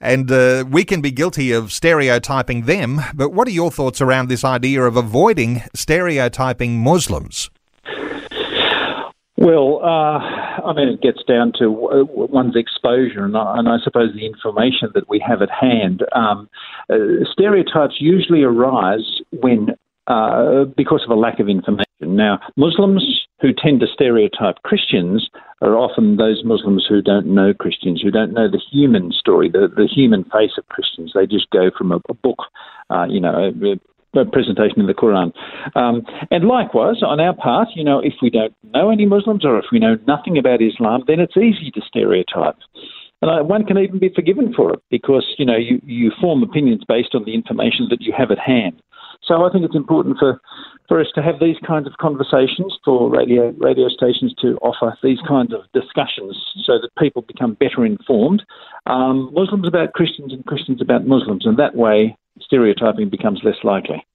and 0.01 0.31
uh, 0.31 0.65
we 0.67 0.83
can 0.83 1.01
be 1.01 1.11
guilty 1.11 1.51
of 1.51 1.71
stereotyping 1.71 2.63
them. 2.63 3.01
But 3.13 3.29
what 3.29 3.47
are 3.47 3.51
your 3.51 3.71
thoughts 3.71 4.01
around 4.01 4.29
this 4.29 4.43
idea 4.43 4.83
of 4.83 4.97
avoiding 4.97 5.63
stereotyping 5.75 6.79
Muslims? 6.79 7.49
Well, 9.37 9.81
uh, 9.83 10.17
I 10.17 10.73
mean, 10.73 10.87
it 10.87 11.01
gets 11.01 11.23
down 11.23 11.53
to 11.59 11.69
one's 11.69 12.55
exposure 12.55 13.23
and, 13.23 13.35
and, 13.35 13.69
I 13.69 13.77
suppose 13.83 14.13
the 14.15 14.25
information 14.25 14.89
that 14.95 15.07
we 15.07 15.23
have 15.27 15.43
at 15.43 15.51
hand. 15.51 16.03
Um, 16.13 16.49
uh, 16.89 17.23
stereotypes 17.31 17.97
usually 17.99 18.41
arise 18.41 19.21
when 19.31 19.75
uh, 20.07 20.65
because 20.75 21.03
of 21.03 21.11
a 21.11 21.19
lack 21.19 21.39
of 21.39 21.49
information. 21.49 21.85
Now, 22.01 22.39
Muslims 22.55 23.27
who 23.41 23.49
tend 23.53 23.81
to 23.81 23.87
stereotype 23.93 24.55
Christians 24.63 25.29
are 25.61 25.75
often 25.75 26.17
those 26.17 26.43
Muslims 26.43 26.85
who 26.87 27.01
don't 27.01 27.27
know 27.27 27.53
Christians, 27.53 28.01
who 28.01 28.09
don't 28.09 28.33
know 28.33 28.49
the 28.49 28.61
human 28.71 29.11
story, 29.11 29.49
the, 29.49 29.67
the 29.67 29.87
human 29.87 30.23
face 30.25 30.57
of 30.57 30.67
Christians. 30.69 31.11
They 31.13 31.27
just 31.27 31.49
go 31.51 31.69
from 31.77 31.91
a, 31.91 31.99
a 32.09 32.13
book, 32.15 32.39
uh, 32.89 33.05
you 33.07 33.19
know, 33.19 33.51
presentation 34.13 34.79
in 34.79 34.87
the 34.87 34.93
Quran. 34.93 35.31
Um, 35.75 36.03
and 36.31 36.45
likewise, 36.45 37.03
on 37.03 37.19
our 37.19 37.35
part, 37.35 37.69
you 37.75 37.83
know, 37.83 37.99
if 37.99 38.13
we 38.21 38.29
don't 38.29 38.53
know 38.73 38.89
any 38.89 39.05
Muslims 39.05 39.45
or 39.45 39.59
if 39.59 39.65
we 39.71 39.79
know 39.79 39.97
nothing 40.07 40.37
about 40.37 40.61
Islam, 40.61 41.03
then 41.07 41.19
it's 41.19 41.37
easy 41.37 41.71
to 41.71 41.81
stereotype. 41.87 42.57
And 43.21 43.31
I, 43.31 43.41
one 43.41 43.65
can 43.65 43.77
even 43.77 43.99
be 43.99 44.11
forgiven 44.13 44.53
for 44.53 44.73
it 44.73 44.79
because, 44.91 45.25
you 45.37 45.45
know, 45.45 45.57
you, 45.57 45.81
you 45.83 46.11
form 46.21 46.43
opinions 46.43 46.83
based 46.87 47.15
on 47.15 47.25
the 47.25 47.33
information 47.33 47.87
that 47.89 48.01
you 48.01 48.13
have 48.15 48.31
at 48.31 48.39
hand. 48.39 48.81
So 49.23 49.43
I 49.43 49.51
think 49.51 49.65
it's 49.65 49.75
important 49.75 50.17
for, 50.19 50.39
for 50.87 51.01
us 51.01 51.07
to 51.15 51.23
have 51.23 51.39
these 51.39 51.57
kinds 51.65 51.87
of 51.87 51.93
conversations, 51.99 52.77
for 52.85 53.09
radio 53.09 53.49
radio 53.57 53.89
stations 53.89 54.33
to 54.41 54.57
offer 54.61 54.95
these 55.01 55.17
kinds 55.27 55.53
of 55.53 55.61
discussions 55.73 56.37
so 56.63 56.73
that 56.79 56.89
people 56.99 57.23
become 57.23 57.55
better 57.55 57.85
informed. 57.85 58.43
Um, 58.85 59.31
Muslims 59.33 59.67
about 59.67 59.93
Christians 59.93 60.31
and 60.31 60.45
Christians 60.45 60.81
about 60.81 61.07
Muslims, 61.07 61.45
and 61.45 61.57
that 61.57 61.75
way 61.75 62.15
stereotyping 62.41 63.09
becomes 63.09 63.41
less 63.43 63.57
likely. 63.63 64.05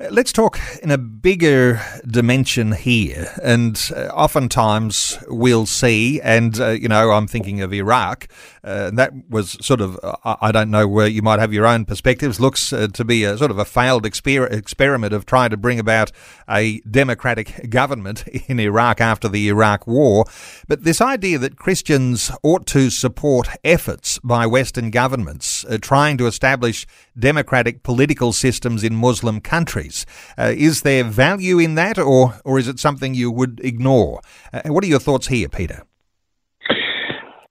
Let's 0.00 0.32
talk 0.32 0.60
in 0.80 0.92
a 0.92 0.96
bigger 0.96 1.82
dimension 2.06 2.70
here. 2.70 3.32
And 3.42 3.76
uh, 3.96 4.06
oftentimes 4.14 5.18
we'll 5.26 5.66
see, 5.66 6.20
and, 6.20 6.58
uh, 6.60 6.68
you 6.68 6.86
know, 6.86 7.10
I'm 7.10 7.26
thinking 7.26 7.62
of 7.62 7.72
Iraq. 7.72 8.28
Uh, 8.62 8.92
that 8.92 9.12
was 9.28 9.56
sort 9.60 9.80
of, 9.80 9.98
uh, 10.04 10.36
I 10.40 10.52
don't 10.52 10.70
know 10.70 10.86
where 10.86 11.08
you 11.08 11.20
might 11.20 11.40
have 11.40 11.52
your 11.52 11.66
own 11.66 11.84
perspectives, 11.84 12.38
looks 12.38 12.72
uh, 12.72 12.86
to 12.92 13.04
be 13.04 13.24
a 13.24 13.36
sort 13.36 13.50
of 13.50 13.58
a 13.58 13.64
failed 13.64 14.04
exper- 14.04 14.52
experiment 14.52 15.12
of 15.12 15.26
trying 15.26 15.50
to 15.50 15.56
bring 15.56 15.80
about 15.80 16.12
a 16.48 16.78
democratic 16.80 17.68
government 17.68 18.24
in 18.46 18.60
Iraq 18.60 19.00
after 19.00 19.28
the 19.28 19.48
Iraq 19.48 19.88
War. 19.88 20.26
But 20.68 20.84
this 20.84 21.00
idea 21.00 21.38
that 21.38 21.56
Christians 21.56 22.30
ought 22.44 22.66
to 22.68 22.90
support 22.90 23.48
efforts 23.64 24.20
by 24.22 24.46
Western 24.46 24.92
governments 24.92 25.64
uh, 25.64 25.78
trying 25.80 26.18
to 26.18 26.26
establish 26.26 26.86
democratic 27.18 27.82
political 27.82 28.32
systems 28.32 28.84
in 28.84 28.94
Muslim 28.94 29.40
countries. 29.40 29.87
Uh, 30.36 30.52
is 30.56 30.82
there 30.82 31.04
value 31.04 31.58
in 31.58 31.74
that, 31.74 31.98
or, 31.98 32.34
or 32.44 32.58
is 32.58 32.68
it 32.68 32.78
something 32.78 33.14
you 33.14 33.30
would 33.30 33.60
ignore? 33.62 34.20
Uh, 34.52 34.62
what 34.66 34.84
are 34.84 34.88
your 34.88 34.98
thoughts 34.98 35.28
here, 35.28 35.48
Peter? 35.48 35.82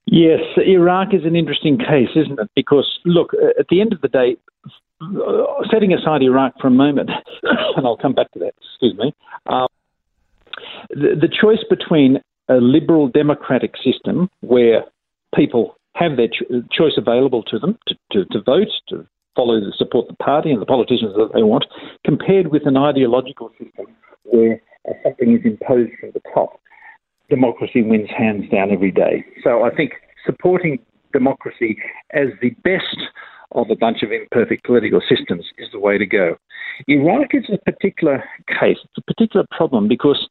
Yes, 0.06 0.40
Iraq 0.56 1.12
is 1.12 1.24
an 1.24 1.36
interesting 1.36 1.78
case, 1.78 2.08
isn't 2.16 2.40
it? 2.40 2.50
Because, 2.54 2.98
look, 3.04 3.32
at 3.58 3.66
the 3.68 3.80
end 3.80 3.92
of 3.92 4.00
the 4.00 4.08
day, 4.08 4.36
setting 5.70 5.92
aside 5.92 6.22
Iraq 6.22 6.54
for 6.60 6.68
a 6.68 6.70
moment, 6.70 7.10
and 7.76 7.86
I'll 7.86 7.96
come 7.96 8.14
back 8.14 8.30
to 8.32 8.38
that, 8.40 8.54
excuse 8.58 8.96
me, 8.96 9.14
um, 9.46 9.68
the, 10.90 11.14
the 11.20 11.28
choice 11.28 11.64
between 11.68 12.20
a 12.48 12.54
liberal 12.54 13.08
democratic 13.08 13.74
system 13.84 14.30
where 14.40 14.84
people 15.34 15.76
have 15.94 16.16
their 16.16 16.28
cho- 16.28 16.62
choice 16.72 16.94
available 16.96 17.42
to 17.44 17.58
them 17.58 17.78
to, 17.86 17.94
to, 18.12 18.24
to 18.26 18.42
vote, 18.42 18.68
to 18.88 19.06
follow 19.38 19.60
the 19.60 19.72
support 19.78 20.08
the 20.08 20.16
party 20.16 20.50
and 20.50 20.60
the 20.60 20.66
politicians 20.66 21.14
that 21.14 21.30
they 21.32 21.44
want, 21.44 21.64
compared 22.04 22.48
with 22.48 22.66
an 22.66 22.76
ideological 22.76 23.50
system 23.50 23.86
where 24.24 24.60
something 25.04 25.32
is 25.32 25.44
imposed 25.44 25.92
from 26.00 26.10
the 26.12 26.20
top. 26.34 26.60
Democracy 27.30 27.82
wins 27.82 28.08
hands 28.10 28.50
down 28.50 28.72
every 28.72 28.90
day. 28.90 29.24
So 29.44 29.62
I 29.62 29.70
think 29.72 29.92
supporting 30.26 30.78
democracy 31.12 31.78
as 32.12 32.28
the 32.42 32.50
best 32.64 32.98
of 33.52 33.70
a 33.70 33.76
bunch 33.76 34.02
of 34.02 34.10
imperfect 34.10 34.64
political 34.64 35.00
systems 35.08 35.44
is 35.56 35.68
the 35.72 35.78
way 35.78 35.98
to 35.98 36.06
go. 36.06 36.36
Iraq 36.88 37.28
is 37.32 37.44
a 37.52 37.58
particular 37.70 38.24
case, 38.48 38.78
it's 38.84 38.98
a 38.98 39.02
particular 39.02 39.46
problem 39.56 39.88
because 39.88 40.28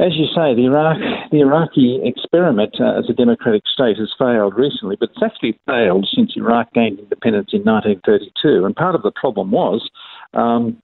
as 0.00 0.16
you 0.16 0.26
say, 0.26 0.54
the 0.54 0.66
Iraq, 0.66 0.98
the 1.30 1.40
Iraqi 1.40 2.00
experiment 2.02 2.76
uh, 2.80 2.98
as 2.98 3.08
a 3.08 3.12
democratic 3.12 3.62
state 3.72 3.96
has 3.98 4.12
failed 4.18 4.54
recently, 4.56 4.96
but 4.98 5.10
it's 5.10 5.22
actually 5.22 5.58
failed 5.66 6.08
since 6.12 6.32
Iraq 6.36 6.72
gained 6.74 6.98
independence 6.98 7.50
in 7.52 7.62
1932. 7.62 8.64
And 8.64 8.74
part 8.74 8.96
of 8.96 9.02
the 9.02 9.12
problem 9.12 9.52
was 9.52 9.88
um, 10.34 10.82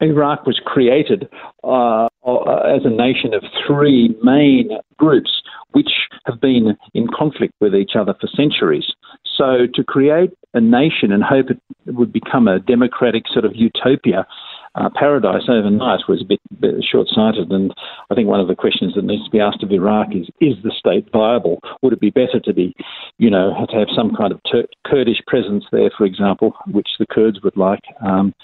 Iraq 0.00 0.46
was 0.46 0.60
created 0.64 1.28
uh, 1.64 2.06
as 2.24 2.84
a 2.84 2.90
nation 2.90 3.34
of 3.34 3.42
three 3.66 4.16
main 4.22 4.70
groups, 4.96 5.42
which 5.72 5.90
have 6.24 6.40
been 6.40 6.76
in 6.94 7.08
conflict 7.08 7.54
with 7.60 7.74
each 7.74 7.92
other 7.98 8.14
for 8.20 8.28
centuries. 8.28 8.92
So 9.36 9.66
to 9.74 9.84
create 9.84 10.30
a 10.54 10.60
nation 10.60 11.12
and 11.12 11.22
hope 11.22 11.50
it 11.50 11.60
would 11.86 12.12
become 12.12 12.46
a 12.46 12.60
democratic 12.60 13.24
sort 13.32 13.44
of 13.44 13.56
utopia 13.56 14.26
uh, 14.74 14.88
paradise 14.94 15.42
overnight 15.48 16.00
was 16.08 16.22
a 16.22 16.24
bit, 16.24 16.40
bit 16.60 16.74
short-sighted. 16.84 17.50
And 17.50 17.72
I 18.10 18.14
think 18.14 18.28
one 18.28 18.40
of 18.40 18.48
the 18.48 18.54
questions 18.54 18.94
that 18.94 19.04
needs 19.04 19.24
to 19.24 19.30
be 19.30 19.40
asked 19.40 19.62
of 19.62 19.72
Iraq 19.72 20.08
is: 20.14 20.28
Is 20.40 20.56
the 20.62 20.72
state 20.76 21.08
viable? 21.12 21.60
Would 21.82 21.92
it 21.92 22.00
be 22.00 22.10
better 22.10 22.40
to 22.44 22.52
be, 22.52 22.74
you 23.18 23.30
know, 23.30 23.66
to 23.70 23.76
have 23.76 23.88
some 23.94 24.14
kind 24.14 24.32
of 24.32 24.40
Tur- 24.50 24.68
Kurdish 24.86 25.22
presence 25.26 25.64
there, 25.72 25.90
for 25.96 26.04
example, 26.04 26.54
which 26.70 26.88
the 26.98 27.06
Kurds 27.06 27.40
would 27.42 27.56
like? 27.56 27.82
Um, 28.00 28.34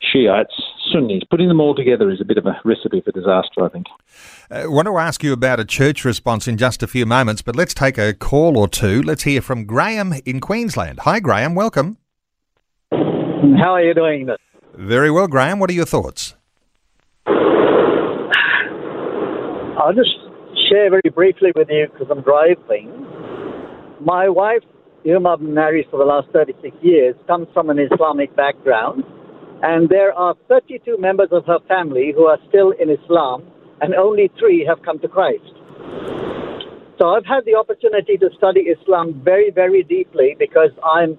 Shiites, 0.00 0.54
Sunnis, 0.92 1.22
putting 1.30 1.48
them 1.48 1.60
all 1.60 1.74
together 1.74 2.10
is 2.10 2.20
a 2.20 2.24
bit 2.24 2.38
of 2.38 2.46
a 2.46 2.60
recipe 2.64 3.00
for 3.00 3.12
disaster, 3.12 3.64
I 3.64 3.68
think. 3.68 3.86
Uh, 4.50 4.54
I 4.54 4.66
want 4.66 4.86
to 4.86 4.98
ask 4.98 5.22
you 5.22 5.32
about 5.32 5.60
a 5.60 5.64
church 5.64 6.04
response 6.04 6.48
in 6.48 6.56
just 6.56 6.82
a 6.82 6.86
few 6.86 7.06
moments, 7.06 7.42
but 7.42 7.56
let's 7.56 7.74
take 7.74 7.98
a 7.98 8.12
call 8.12 8.58
or 8.58 8.68
two. 8.68 9.02
Let's 9.02 9.22
hear 9.22 9.40
from 9.40 9.64
Graham 9.64 10.14
in 10.26 10.40
Queensland. 10.40 11.00
Hi, 11.00 11.20
Graham. 11.20 11.54
Welcome. 11.54 11.98
How 12.90 13.74
are 13.74 13.82
you 13.82 13.94
doing? 13.94 14.26
This? 14.26 14.38
Very 14.74 15.10
well, 15.10 15.28
Graham. 15.28 15.58
What 15.58 15.68
are 15.70 15.74
your 15.74 15.84
thoughts? 15.84 16.34
I'll 19.82 19.92
just 19.94 20.16
share 20.70 20.90
very 20.90 21.10
briefly 21.14 21.52
with 21.54 21.68
you 21.70 21.88
because 21.92 22.06
I'm 22.10 22.22
driving. 22.22 22.90
My 24.00 24.28
wife, 24.28 24.62
whom 25.04 25.26
I've 25.26 25.40
married 25.40 25.86
for 25.90 25.98
the 25.98 26.04
last 26.04 26.28
36 26.32 26.76
years, 26.82 27.14
comes 27.26 27.48
from 27.52 27.68
an 27.68 27.78
Islamic 27.78 28.34
background, 28.36 29.04
and 29.62 29.88
there 29.88 30.12
are 30.12 30.34
32 30.48 30.96
members 30.98 31.28
of 31.32 31.44
her 31.46 31.58
family 31.68 32.12
who 32.14 32.24
are 32.24 32.38
still 32.48 32.70
in 32.72 32.88
Islam, 32.90 33.42
and 33.80 33.94
only 33.94 34.30
three 34.38 34.64
have 34.66 34.82
come 34.84 34.98
to 35.00 35.08
Christ. 35.08 35.52
So 36.98 37.08
I've 37.08 37.26
had 37.26 37.44
the 37.44 37.56
opportunity 37.56 38.16
to 38.18 38.30
study 38.36 38.60
Islam 38.60 39.20
very, 39.24 39.50
very 39.50 39.82
deeply 39.82 40.36
because 40.38 40.70
I'm 40.84 41.18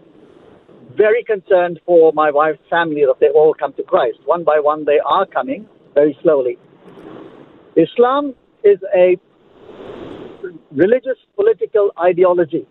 very 0.97 1.23
concerned 1.23 1.79
for 1.85 2.11
my 2.13 2.31
wife's 2.31 2.59
family 2.69 3.03
that 3.05 3.19
they 3.19 3.29
all 3.29 3.53
come 3.53 3.73
to 3.73 3.83
Christ. 3.83 4.19
One 4.25 4.43
by 4.43 4.59
one, 4.59 4.85
they 4.85 4.99
are 5.05 5.25
coming 5.25 5.67
very 5.93 6.17
slowly. 6.21 6.57
Islam 7.75 8.35
is 8.63 8.77
a 8.95 9.17
religious 10.71 11.17
political 11.35 11.91
ideology, 12.01 12.67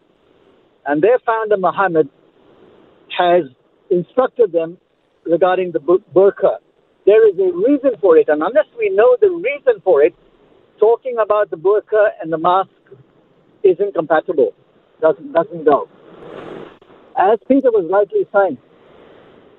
and 0.87 1.03
their 1.03 1.19
founder 1.27 1.57
Muhammad 1.57 2.09
has 3.19 3.45
instructed 3.91 4.53
them 4.53 4.79
regarding 5.25 5.73
the 5.73 5.79
burqa. 5.79 6.57
There 7.05 7.29
is 7.29 7.39
a 7.39 7.53
reason 7.53 7.99
for 8.01 8.17
it, 8.17 8.29
and 8.29 8.43
unless 8.43 8.67
we 8.79 8.91
know 8.91 9.17
the 9.21 9.31
reason 9.31 9.81
for 9.83 10.03
it, 10.03 10.15
talking 10.79 11.17
about 11.23 11.51
the 11.51 11.57
burqa 11.57 12.09
and 12.21 12.33
the 12.33 12.39
mask 12.39 12.71
is 13.65 13.77
incompatible. 13.81 14.53
Doesn't 15.01 15.33
doesn't 15.33 15.65
go. 15.65 15.89
As 17.19 17.39
Peter 17.47 17.71
was 17.71 17.89
rightly 17.93 18.27
saying, 18.33 18.59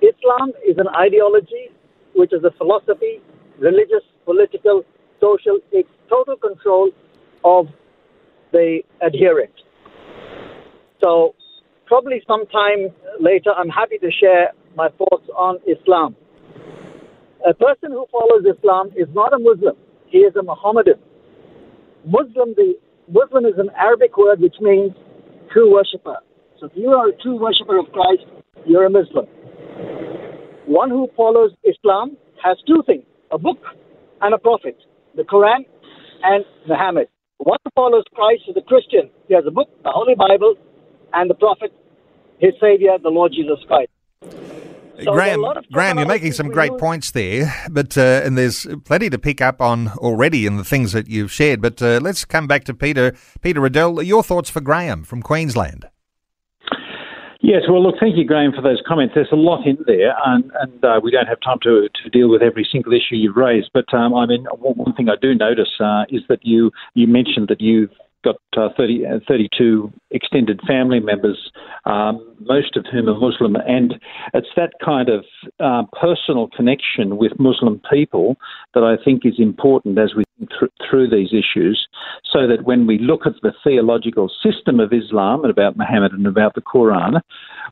Islam 0.02 0.52
is 0.66 0.76
an 0.78 0.88
ideology 0.88 1.70
which 2.14 2.32
is 2.32 2.42
a 2.44 2.50
philosophy, 2.58 3.20
religious, 3.58 4.02
political, 4.24 4.82
social, 5.20 5.58
takes 5.72 5.90
total 6.08 6.36
control 6.36 6.90
of 7.44 7.66
the 8.52 8.80
adherent. 9.00 9.52
So, 11.02 11.34
probably 11.86 12.22
sometime 12.26 12.90
later, 13.20 13.50
I'm 13.56 13.68
happy 13.68 13.98
to 13.98 14.10
share 14.10 14.52
my 14.76 14.88
thoughts 14.90 15.28
on 15.36 15.58
Islam. 15.66 16.16
A 17.48 17.54
person 17.54 17.90
who 17.92 18.06
follows 18.10 18.44
Islam 18.46 18.88
is 18.96 19.08
not 19.14 19.32
a 19.32 19.38
Muslim, 19.38 19.76
he 20.06 20.18
is 20.18 20.34
a 20.36 20.42
Mohammedan. 20.42 20.98
Muslim, 22.06 22.54
the 22.56 22.74
Muslim 23.08 23.44
is 23.44 23.58
an 23.58 23.70
Arabic 23.76 24.16
word 24.16 24.40
which 24.40 24.56
means 24.60 24.92
true 25.52 25.72
worshipper. 25.72 26.16
If 26.64 26.72
you 26.76 26.88
are 26.90 27.08
a 27.08 27.16
true 27.22 27.38
worshipper 27.38 27.78
of 27.78 27.86
Christ, 27.92 28.24
you're 28.64 28.86
a 28.86 28.90
Muslim. 28.90 29.26
One 30.66 30.88
who 30.88 31.08
follows 31.14 31.50
Islam 31.62 32.16
has 32.42 32.56
two 32.66 32.82
things 32.86 33.04
a 33.30 33.38
book 33.38 33.58
and 34.22 34.34
a 34.34 34.38
prophet, 34.38 34.76
the 35.14 35.24
Quran 35.24 35.66
and 36.22 36.44
Muhammad. 36.66 37.08
One 37.38 37.58
who 37.64 37.70
follows 37.74 38.04
Christ 38.14 38.44
is 38.48 38.56
a 38.56 38.62
Christian. 38.62 39.10
He 39.28 39.34
has 39.34 39.44
a 39.46 39.50
book, 39.50 39.68
the 39.82 39.90
Holy 39.90 40.14
Bible, 40.14 40.54
and 41.12 41.28
the 41.28 41.34
prophet, 41.34 41.70
his 42.38 42.54
Savior, 42.60 42.96
the 43.02 43.10
Lord 43.10 43.32
Jesus 43.32 43.58
Christ. 43.66 43.90
So 45.02 45.12
Graham, 45.12 45.44
Graham, 45.70 45.98
you're 45.98 46.06
making 46.06 46.32
some 46.32 46.48
great 46.48 46.72
points 46.78 47.10
there, 47.10 47.52
but 47.68 47.98
uh, 47.98 48.22
and 48.24 48.38
there's 48.38 48.64
plenty 48.84 49.10
to 49.10 49.18
pick 49.18 49.42
up 49.42 49.60
on 49.60 49.88
already 49.98 50.46
in 50.46 50.56
the 50.56 50.64
things 50.64 50.92
that 50.92 51.08
you've 51.08 51.32
shared. 51.32 51.60
But 51.60 51.82
uh, 51.82 51.98
let's 52.00 52.24
come 52.24 52.46
back 52.46 52.64
to 52.64 52.74
Peter. 52.74 53.14
Peter 53.42 53.60
Riddell, 53.60 54.02
your 54.02 54.22
thoughts 54.22 54.48
for 54.48 54.60
Graham 54.60 55.02
from 55.02 55.20
Queensland. 55.20 55.88
Yes, 57.46 57.64
well, 57.68 57.82
look, 57.82 57.96
thank 58.00 58.16
you, 58.16 58.24
Graham, 58.24 58.52
for 58.52 58.62
those 58.62 58.80
comments. 58.88 59.12
There's 59.14 59.28
a 59.30 59.36
lot 59.36 59.66
in 59.66 59.76
there, 59.86 60.14
and, 60.24 60.50
and 60.60 60.82
uh, 60.82 60.98
we 61.02 61.10
don't 61.10 61.26
have 61.26 61.40
time 61.40 61.58
to, 61.64 61.90
to 62.02 62.08
deal 62.08 62.30
with 62.30 62.40
every 62.40 62.66
single 62.72 62.94
issue 62.94 63.16
you've 63.16 63.36
raised. 63.36 63.68
But 63.74 63.92
um, 63.92 64.14
I 64.14 64.24
mean, 64.24 64.46
one 64.60 64.94
thing 64.94 65.10
I 65.10 65.16
do 65.20 65.34
notice 65.34 65.68
uh, 65.78 66.04
is 66.08 66.22
that 66.30 66.38
you 66.40 66.70
you 66.94 67.06
mentioned 67.06 67.48
that 67.48 67.60
you've 67.60 67.90
got 68.24 68.36
uh, 68.56 68.70
30, 68.78 69.04
uh, 69.04 69.18
32 69.28 69.92
extended 70.10 70.58
family 70.66 71.00
members, 71.00 71.52
um, 71.84 72.34
most 72.40 72.76
of 72.76 72.86
whom 72.90 73.10
are 73.10 73.20
Muslim, 73.20 73.56
and 73.56 73.96
it's 74.32 74.48
that 74.56 74.72
kind 74.82 75.10
of 75.10 75.26
uh, 75.60 75.82
personal 76.00 76.48
connection 76.56 77.18
with 77.18 77.32
Muslim 77.38 77.78
people 77.92 78.36
that 78.72 78.84
I 78.84 78.96
think 79.04 79.26
is 79.26 79.34
important 79.38 79.98
as 79.98 80.14
we 80.16 80.23
th- 80.38 80.72
through 80.88 81.10
these 81.10 81.32
issues, 81.32 81.86
so 82.32 82.46
that 82.46 82.64
when 82.64 82.86
we 82.86 82.98
look 82.98 83.26
at 83.26 83.34
the 83.42 83.52
theological 83.62 84.30
system 84.42 84.80
of 84.80 84.92
Islam 84.92 85.42
and 85.42 85.50
about 85.50 85.76
Muhammad 85.76 86.12
and 86.12 86.26
about 86.26 86.54
the 86.54 86.60
Quran, 86.60 87.20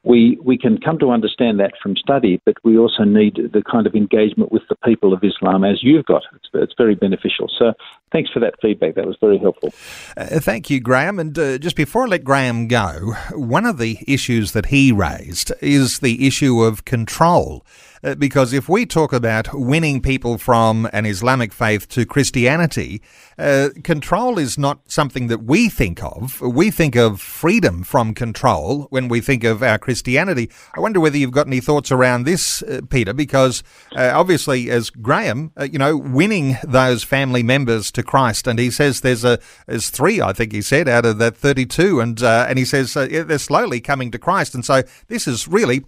we 0.04 0.38
we 0.42 0.58
can 0.58 0.78
come 0.78 0.98
to 0.98 1.10
understand 1.10 1.60
that 1.60 1.72
from 1.82 1.96
study, 1.96 2.40
but 2.44 2.56
we 2.64 2.76
also 2.78 3.04
need 3.04 3.34
the 3.52 3.62
kind 3.70 3.86
of 3.86 3.94
engagement 3.94 4.50
with 4.50 4.62
the 4.68 4.76
people 4.84 5.12
of 5.12 5.22
Islam 5.22 5.64
as 5.64 5.82
you've 5.82 6.06
got. 6.06 6.22
It's, 6.34 6.48
it's 6.54 6.74
very 6.76 6.94
beneficial. 6.94 7.48
So 7.58 7.72
thanks 8.10 8.30
for 8.30 8.40
that 8.40 8.54
feedback. 8.60 8.94
That 8.94 9.06
was 9.06 9.16
very 9.20 9.38
helpful. 9.38 9.70
Uh, 10.16 10.40
thank 10.40 10.70
you, 10.70 10.80
Graham. 10.80 11.18
And 11.18 11.38
uh, 11.38 11.58
just 11.58 11.76
before 11.76 12.04
I 12.04 12.06
let 12.06 12.24
Graham 12.24 12.68
go, 12.68 13.14
one 13.32 13.66
of 13.66 13.78
the 13.78 13.98
issues 14.06 14.52
that 14.52 14.66
he 14.66 14.92
raised 14.92 15.52
is 15.60 16.00
the 16.00 16.26
issue 16.26 16.62
of 16.62 16.84
control. 16.84 17.64
Uh, 18.04 18.16
because 18.16 18.52
if 18.52 18.68
we 18.68 18.84
talk 18.84 19.12
about 19.12 19.54
winning 19.54 20.00
people 20.00 20.36
from 20.36 20.88
an 20.92 21.06
Islamic 21.06 21.52
faith 21.52 21.88
to 21.88 22.04
Christianity, 22.04 23.00
uh, 23.38 23.68
control 23.84 24.38
is 24.38 24.58
not 24.58 24.80
something 24.90 25.28
that 25.28 25.44
we 25.44 25.68
think 25.68 26.02
of. 26.02 26.40
We 26.40 26.72
think 26.72 26.96
of 26.96 27.20
freedom 27.20 27.84
from 27.84 28.12
control 28.12 28.88
when 28.90 29.06
we 29.06 29.20
think 29.20 29.44
of 29.44 29.62
our 29.62 29.78
Christianity. 29.78 30.50
I 30.76 30.80
wonder 30.80 30.98
whether 30.98 31.16
you've 31.16 31.30
got 31.30 31.46
any 31.46 31.60
thoughts 31.60 31.92
around 31.92 32.24
this, 32.24 32.62
uh, 32.62 32.80
Peter, 32.90 33.12
because 33.12 33.62
uh, 33.96 34.10
obviously, 34.12 34.68
as 34.68 34.90
Graham, 34.90 35.52
uh, 35.56 35.64
you 35.64 35.78
know, 35.78 35.96
winning 35.96 36.56
those 36.64 37.04
family 37.04 37.44
members 37.44 37.92
to 37.92 38.02
Christ, 38.02 38.48
and 38.48 38.58
he 38.58 38.70
says 38.70 39.02
there's 39.02 39.24
a 39.24 39.38
there's 39.68 39.90
three, 39.90 40.20
I 40.20 40.32
think 40.32 40.52
he 40.52 40.62
said, 40.62 40.88
out 40.88 41.06
of 41.06 41.18
that 41.18 41.36
32, 41.36 42.00
and 42.00 42.20
and 42.22 42.58
he 42.58 42.64
says 42.64 42.94
they're 42.94 43.38
slowly 43.38 43.80
coming 43.80 44.10
to 44.10 44.18
Christ, 44.18 44.54
and 44.56 44.64
so 44.64 44.82
this 45.06 45.28
is 45.28 45.46
really 45.46 45.84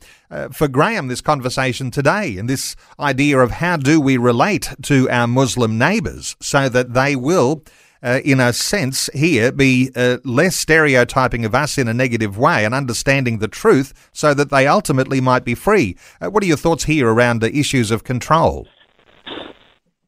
for 0.53 0.69
Graham 0.69 1.09
this 1.09 1.21
conversation 1.21 1.91
today 1.91 2.05
today, 2.05 2.39
and 2.39 2.51
this 2.51 2.77
idea 3.01 3.39
of 3.39 3.51
how 3.51 3.77
do 3.79 3.99
we 4.01 4.19
relate 4.19 4.69
to 4.83 5.09
our 5.09 5.27
Muslim 5.27 5.79
neighbours 5.79 6.37
so 6.41 6.69
that 6.69 6.93
they 6.95 7.17
will. 7.17 7.63
Uh, 8.03 8.21
in 8.23 8.39
a 8.39 8.53
sense, 8.53 9.09
here 9.15 9.51
be 9.51 9.91
uh, 9.97 10.19
less 10.25 10.55
stereotyping 10.55 11.47
of 11.47 11.55
us 11.55 11.79
in 11.79 11.89
a 11.89 11.95
negative 11.95 12.37
way 12.37 12.67
and 12.67 12.75
understanding 12.75 13.39
the 13.39 13.49
truth 13.49 13.95
so 14.13 14.35
that 14.35 14.51
they 14.51 14.67
ultimately 14.67 15.23
might 15.23 15.43
be 15.43 15.55
free. 15.55 15.97
Uh, 16.21 16.29
what 16.29 16.43
are 16.43 16.47
your 16.47 16.59
thoughts 16.59 16.85
here 16.85 17.09
around 17.09 17.41
the 17.41 17.57
issues 17.57 17.91
of 17.91 18.05
control? 18.05 18.69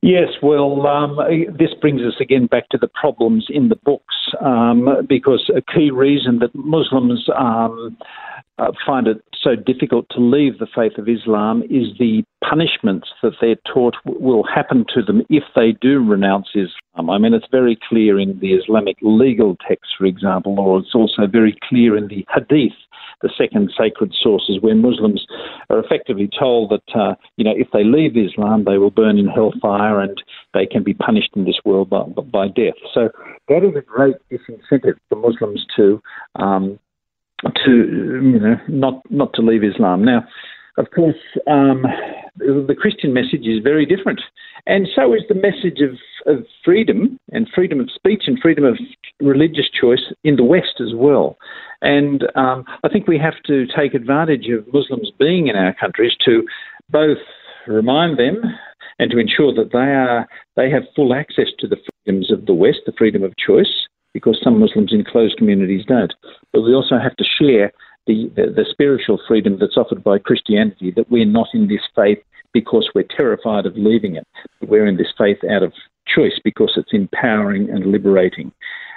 Yes, 0.03 0.29
well, 0.43 0.87
um, 0.87 1.18
this 1.59 1.72
brings 1.81 2.03
us 2.03 2.20
again 2.20 2.47
back 2.47 2.68
to 2.68 2.77
the 2.77 2.89
problems 2.89 3.47
in 3.49 3.70
the 3.70 3.77
books 3.77 4.14
um, 4.45 5.07
because 5.09 5.51
a 5.57 5.62
key 5.62 5.91
reason 5.91 6.41
that 6.41 6.55
Muslims 6.55 7.27
um, 7.35 7.97
uh, 8.59 8.73
find 8.87 9.07
it 9.07 9.23
so 9.43 9.55
difficult 9.55 10.07
to 10.11 10.21
leave 10.21 10.59
the 10.59 10.67
faith 10.75 10.99
of 10.99 11.09
Islam 11.09 11.63
is 11.65 11.97
the 11.99 12.25
punishments 12.49 13.09
that 13.23 13.33
they're 13.41 13.57
taught 13.73 13.95
will 14.05 14.45
happen 14.45 14.85
to 14.95 15.03
them 15.03 15.23
if 15.29 15.45
they 15.55 15.73
do 15.81 16.03
renounce 16.03 16.49
Islam. 16.55 17.11
I 17.11 17.19
mean, 17.19 17.35
it's 17.35 17.47
very 17.51 17.79
clear 17.89 18.19
in 18.19 18.39
the 18.41 18.55
Islamic 18.55 18.97
legal 19.03 19.57
text, 19.69 19.93
for 19.99 20.07
example, 20.07 20.59
or 20.59 20.79
it's 20.79 20.95
also 20.95 21.27
very 21.27 21.57
clear 21.69 21.97
in 21.97 22.09
the 22.09 22.25
Hadith 22.35 22.73
the 23.23 23.31
second 23.37 23.73
sacred 23.79 24.15
sources, 24.21 24.59
where 24.61 24.75
Muslims 24.75 25.27
are 25.71 25.79
effectively 25.79 26.29
told 26.39 26.71
that 26.71 26.99
uh, 26.99 27.15
you 27.37 27.45
know 27.45 27.55
if 27.57 27.69
they 27.73 27.85
leave 27.85 28.17
Islam, 28.17 28.65
they 28.65 28.79
will 28.79 28.91
burn 28.91 29.19
in 29.19 29.27
hellfire 29.27 30.01
and 30.01 30.23
they 30.53 30.67
can 30.67 30.83
be 30.83 30.95
punished 30.95 31.31
in 31.35 31.45
this 31.45 31.59
world 31.65 31.89
by, 31.89 32.03
by 32.03 32.49
death. 32.49 32.75
So 32.93 33.09
that 33.49 33.65
is 33.65 33.75
a 33.77 33.81
great 33.81 34.17
disincentive 34.31 34.97
for 35.09 35.17
Muslims 35.17 35.65
to 35.77 36.03
um, 36.37 36.79
to 37.43 37.70
you 37.70 38.41
know 38.41 38.57
not 38.68 39.03
not 39.11 39.32
to 39.34 39.43
leave 39.43 39.64
Islam. 39.64 40.05
Now, 40.05 40.24
of 40.78 40.91
course, 40.91 41.16
um, 41.47 41.84
the 42.37 42.76
Christian 42.78 43.12
message 43.12 43.47
is 43.47 43.62
very 43.62 43.87
different, 43.87 44.20
and 44.66 44.89
so 44.95 45.14
is 45.14 45.22
the 45.28 45.34
message 45.34 45.80
of, 45.80 45.97
of 46.26 46.45
freedom 46.64 47.18
and 47.32 47.49
freedom 47.55 47.80
of 47.80 47.91
speech 47.95 48.24
and 48.26 48.39
freedom 48.41 48.64
of 48.64 48.78
religious 49.20 49.66
choice 49.70 50.12
in 50.24 50.37
the 50.37 50.45
West 50.45 50.80
as 50.80 50.95
well. 50.95 51.39
And 51.82 52.24
um, 52.34 52.64
I 52.84 52.89
think 52.89 53.07
we 53.07 53.18
have 53.18 53.43
to 53.47 53.66
take 53.66 53.95
advantage 53.95 54.49
of 54.49 54.72
Muslims 54.72 55.11
being 55.18 55.49
in 55.49 55.57
our 55.57 55.74
countries 55.74 56.12
to 56.24 56.45
both 56.91 57.18
remind 57.66 58.18
them 58.18 58.43
and 58.99 59.11
to 59.11 59.18
ensure 59.18 59.53
that 59.55 59.72
they 59.72 59.78
are 59.78 60.26
they 60.57 60.70
have 60.70 60.82
full 60.95 61.14
access 61.14 61.49
to 61.59 61.66
the 61.66 61.76
freedoms 62.05 62.30
of 62.30 62.47
the 62.47 62.55
West, 62.55 62.80
the 62.87 62.93
freedom 62.97 63.22
of 63.22 63.32
choice, 63.37 63.87
because 64.12 64.41
some 64.43 64.59
Muslims 64.59 64.93
in 64.93 65.05
closed 65.05 65.37
communities 65.37 65.84
don't. 65.87 66.12
But 66.57 66.63
we 66.63 66.73
also 66.73 66.99
have 66.99 67.15
to 67.17 67.25
share 67.39 67.71
the, 68.07 68.33
the, 68.35 68.47
the 68.47 68.65
spiritual 68.71 69.21
freedom 69.29 69.59
that's 69.61 69.77
offered 69.77 70.03
by 70.03 70.19
Christianity, 70.19 70.91
that 70.97 71.11
we're 71.11 71.27
not 71.27 71.49
in 71.53 71.69
this 71.69 71.83
faith 71.95 72.17
because 72.55 72.89
we're 72.95 73.05
terrified 73.15 73.67
of 73.67 73.77
leaving 73.77 74.17
it. 74.17 74.27
We're 74.63 74.87
in 74.87 74.97
this 74.97 75.13
faith 75.19 75.37
out 75.51 75.63
of 75.63 75.75
choice 76.07 76.41
because 76.43 76.73
it's 76.79 76.95
empowering 76.95 77.69
and 77.69 77.93
liberating. 77.93 78.53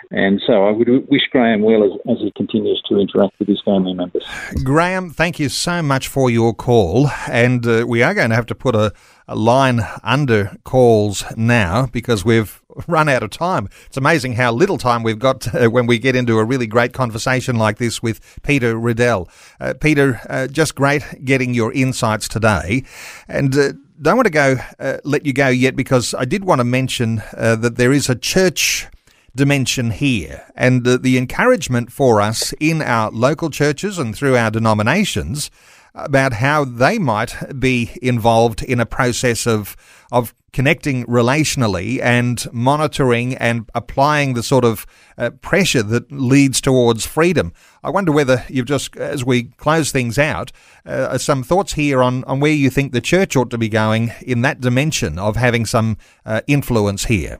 And 0.09 0.41
so 0.47 0.67
I 0.67 0.71
would 0.71 0.87
wish 1.09 1.23
Graham 1.33 1.61
well 1.61 1.83
as, 1.83 1.91
as 2.09 2.19
he 2.19 2.31
continues 2.37 2.81
to 2.87 2.97
interact 2.97 3.37
with 3.39 3.49
his 3.49 3.61
family 3.65 3.93
members. 3.93 4.23
Graham, 4.63 5.09
thank 5.09 5.37
you 5.37 5.49
so 5.49 5.81
much 5.81 6.07
for 6.07 6.29
your 6.29 6.53
call. 6.53 7.09
And 7.27 7.67
uh, 7.67 7.85
we 7.85 8.03
are 8.03 8.13
going 8.13 8.29
to 8.29 8.37
have 8.37 8.45
to 8.45 8.55
put 8.55 8.73
a, 8.73 8.93
a 9.27 9.35
line 9.35 9.81
under 10.01 10.55
calls 10.63 11.25
now 11.35 11.87
because 11.87 12.23
we've 12.23 12.58
run 12.87 13.09
out 13.09 13.23
of 13.23 13.29
time. 13.29 13.69
It's 13.87 13.97
amazing 13.97 14.33
how 14.33 14.51
little 14.51 14.77
time 14.77 15.03
we've 15.03 15.19
got 15.19 15.53
uh, 15.53 15.69
when 15.69 15.87
we 15.87 15.97
get 15.97 16.15
into 16.15 16.37
a 16.37 16.45
really 16.45 16.67
great 16.67 16.93
conversation 16.93 17.55
like 17.57 17.77
this 17.77 18.01
with 18.01 18.39
Peter 18.43 18.77
Riddell. 18.77 19.29
Uh, 19.59 19.73
Peter, 19.79 20.21
uh, 20.29 20.47
just 20.47 20.75
great 20.75 21.25
getting 21.25 21.53
your 21.53 21.73
insights 21.73 22.27
today. 22.27 22.83
And 23.27 23.55
uh, 23.57 23.73
don't 24.01 24.15
want 24.15 24.27
to 24.27 24.31
go 24.31 24.57
uh, 24.79 24.97
let 25.03 25.25
you 25.25 25.33
go 25.33 25.47
yet 25.49 25.75
because 25.75 26.13
I 26.13 26.25
did 26.25 26.45
want 26.45 26.59
to 26.59 26.65
mention 26.65 27.21
uh, 27.35 27.55
that 27.57 27.75
there 27.77 27.91
is 27.91 28.09
a 28.09 28.15
church 28.15 28.87
dimension 29.35 29.91
here. 29.91 30.45
And 30.55 30.85
the 30.85 31.17
encouragement 31.17 31.91
for 31.91 32.19
us 32.19 32.53
in 32.59 32.81
our 32.81 33.11
local 33.11 33.49
churches 33.49 33.97
and 33.97 34.15
through 34.15 34.35
our 34.35 34.51
denominations 34.51 35.51
about 35.93 36.33
how 36.33 36.63
they 36.65 36.97
might 36.99 37.35
be 37.59 37.97
involved 38.01 38.63
in 38.63 38.79
a 38.79 38.85
process 38.85 39.47
of 39.47 39.75
of 40.11 40.33
connecting 40.51 41.05
relationally 41.05 42.01
and 42.01 42.51
monitoring 42.51 43.35
and 43.35 43.69
applying 43.75 44.33
the 44.33 44.43
sort 44.43 44.65
of 44.65 44.85
uh, 45.17 45.29
pressure 45.41 45.83
that 45.83 46.11
leads 46.11 46.61
towards 46.61 47.05
freedom. 47.05 47.53
I 47.83 47.89
wonder 47.89 48.11
whether 48.11 48.43
you've 48.49 48.65
just, 48.65 48.95
as 48.97 49.23
we 49.23 49.43
close 49.43 49.91
things 49.91 50.17
out, 50.17 50.51
uh, 50.85 51.17
some 51.17 51.43
thoughts 51.43 51.73
here 51.73 52.01
on, 52.01 52.23
on 52.23 52.39
where 52.39 52.51
you 52.51 52.69
think 52.69 52.91
the 52.91 53.01
church 53.01 53.35
ought 53.35 53.49
to 53.51 53.57
be 53.57 53.69
going 53.69 54.11
in 54.21 54.41
that 54.41 54.61
dimension 54.61 55.19
of 55.19 55.35
having 55.35 55.65
some 55.65 55.97
uh, 56.25 56.41
influence 56.47 57.05
here. 57.05 57.39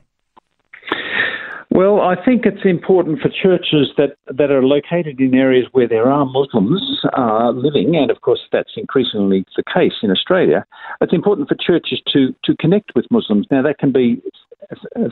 Well, 1.80 2.02
I 2.02 2.14
think 2.22 2.44
it's 2.44 2.66
important 2.66 3.20
for 3.20 3.30
churches 3.30 3.88
that, 3.96 4.18
that 4.26 4.50
are 4.50 4.62
located 4.62 5.18
in 5.18 5.34
areas 5.34 5.66
where 5.72 5.88
there 5.88 6.12
are 6.12 6.26
Muslims 6.26 6.82
uh, 7.16 7.52
living, 7.52 7.96
and 7.96 8.10
of 8.10 8.20
course 8.20 8.40
that's 8.52 8.72
increasingly 8.76 9.46
the 9.56 9.62
case 9.62 9.94
in 10.02 10.10
Australia. 10.10 10.66
It's 11.00 11.14
important 11.14 11.48
for 11.48 11.54
churches 11.54 12.02
to, 12.12 12.34
to 12.44 12.54
connect 12.56 12.92
with 12.94 13.06
Muslims. 13.10 13.46
Now, 13.50 13.62
that 13.62 13.78
can 13.78 13.92
be 13.92 14.20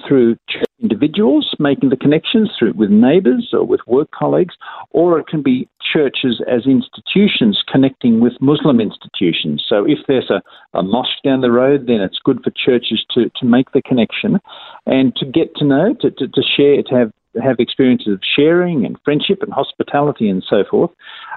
through 0.06 0.36
individuals 0.80 1.54
making 1.58 1.90
the 1.90 1.96
connections 1.96 2.50
through 2.58 2.72
with 2.74 2.90
neighbours 2.90 3.50
or 3.52 3.64
with 3.64 3.80
work 3.86 4.10
colleagues, 4.10 4.54
or 4.90 5.18
it 5.18 5.26
can 5.26 5.42
be 5.42 5.68
churches 5.92 6.42
as 6.50 6.66
institutions 6.66 7.62
connecting 7.70 8.20
with 8.20 8.32
Muslim 8.40 8.80
institutions. 8.80 9.64
So 9.68 9.84
if 9.84 9.98
there's 10.06 10.30
a, 10.30 10.42
a 10.78 10.82
mosque 10.82 11.22
down 11.24 11.40
the 11.40 11.50
road, 11.50 11.86
then 11.86 12.00
it's 12.00 12.18
good 12.24 12.40
for 12.44 12.50
churches 12.50 13.04
to, 13.14 13.30
to 13.36 13.46
make 13.46 13.72
the 13.72 13.82
connection 13.82 14.38
and 14.86 15.14
to 15.16 15.26
get 15.26 15.54
to 15.56 15.64
know, 15.64 15.94
to, 16.00 16.10
to, 16.10 16.28
to 16.28 16.42
share, 16.56 16.82
to 16.82 16.94
have 16.94 17.12
have 17.42 17.56
experiences 17.58 18.14
of 18.14 18.20
sharing 18.36 18.84
and 18.84 18.96
friendship 19.04 19.42
and 19.42 19.52
hospitality 19.52 20.28
and 20.28 20.42
so 20.48 20.64
forth. 20.68 20.90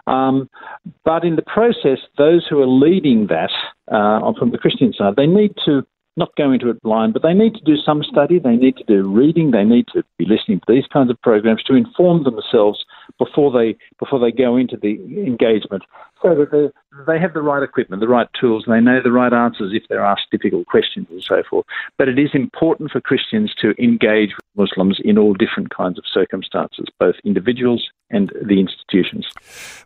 Um, 0.08 0.50
but 1.04 1.24
in 1.24 1.36
the 1.36 1.42
process, 1.42 2.00
those 2.18 2.48
who 2.50 2.60
are 2.60 2.68
leading 2.68 3.28
that 3.28 3.52
uh, 3.92 4.32
from 4.40 4.52
the 4.52 4.58
Christian 4.58 4.94
side, 4.94 5.16
they 5.18 5.28
need 5.28 5.54
to 5.66 5.86
not 6.18 6.36
go 6.36 6.52
into 6.52 6.70
it 6.70 6.82
blind, 6.82 7.14
but 7.14 7.22
they 7.22 7.34
need 7.34 7.56
to 7.56 7.64
do 7.64 7.76
some 7.78 8.04
study, 8.04 8.40
they 8.40 8.56
need 8.56 8.78
to 8.78 8.84
do 8.84 9.10
reading, 9.10 9.52
they 9.52 9.64
need 9.64 9.86
to 9.94 10.04
be 10.18 10.26
listening 10.26 10.60
to 10.60 10.66
these 10.74 10.86
kinds 10.92 11.10
of 11.10 11.22
programs 11.22 11.64
to 11.64 11.76
inform 11.76 12.24
themselves 12.24 12.84
before 13.18 13.52
they 13.52 13.78
before 14.00 14.20
they 14.20 14.32
go 14.32 14.58
into 14.58 14.78
the 14.78 14.96
engagement, 15.26 15.84
so 16.22 16.36
that 16.36 16.52
they, 16.52 16.70
they 17.08 17.20
have 17.20 17.34
the 17.34 17.42
right 17.42 17.64
equipment, 17.64 18.02
the 18.02 18.08
right 18.08 18.28
tools, 18.40 18.66
they 18.68 18.82
know 18.82 19.02
the 19.02 19.12
right 19.12 19.32
answers 19.32 19.72
if 19.74 19.84
they're 19.88 20.04
asked 20.04 20.28
difficult 20.32 20.68
questions 20.68 21.08
and 21.10 21.24
so 21.24 21.42
forth. 21.50 21.66
But 21.98 22.10
it 22.10 22.20
is 22.20 22.30
important 22.34 22.92
for 22.92 23.00
Christians 23.00 23.54
to 23.62 23.74
engage 23.82 24.32
with 24.36 24.68
Muslims 24.68 25.00
in 25.04 25.18
all 25.18 25.34
different 25.34 25.76
kinds 25.76 25.98
of 25.98 26.04
circumstances, 26.12 26.88
both 27.00 27.16
individuals 27.24 27.88
and 28.10 28.32
the 28.46 28.60
institutions. 28.60 29.26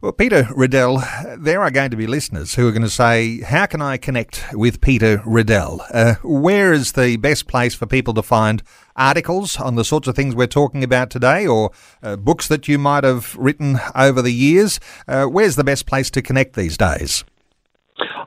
Well, 0.01 0.14
Peter 0.14 0.47
Riddell, 0.56 1.03
there 1.38 1.62
are 1.62 1.70
going 1.70 1.91
to 1.91 1.97
be 1.97 2.08
listeners 2.08 2.56
who 2.56 2.68
are 2.68 2.72
going 2.72 2.82
to 2.82 2.89
say, 2.89 3.41
How 3.41 3.68
can 3.68 3.82
I 3.82 3.97
connect 3.97 4.43
with 4.53 4.82
Peter 4.82 5.22
Riddell? 5.26 5.82
Uh, 5.93 6.16
where 6.24 6.74
is 6.74 6.93
the 6.93 7.18
best 7.18 7.47
place 7.47 7.76
for 7.76 7.86
people 7.86 8.16
to 8.16 8.24
find 8.24 8.64
articles 8.96 9.60
on 9.60 9.76
the 9.76 9.84
sorts 9.84 10.08
of 10.08 10.16
things 10.16 10.36
we're 10.36 10.48
talking 10.48 10.84
about 10.84 11.10
today 11.10 11.46
or 11.46 11.72
uh, 12.02 12.16
books 12.16 12.48
that 12.48 12.68
you 12.68 12.78
might 12.78 13.04
have 13.04 13.36
written 13.36 13.80
over 13.96 14.22
the 14.22 14.32
years? 14.32 14.80
Uh, 15.08 15.26
where's 15.26 15.56
the 15.56 15.64
best 15.64 15.86
place 15.86 16.10
to 16.12 16.22
connect 16.22 16.56
these 16.56 16.78
days? 16.78 17.24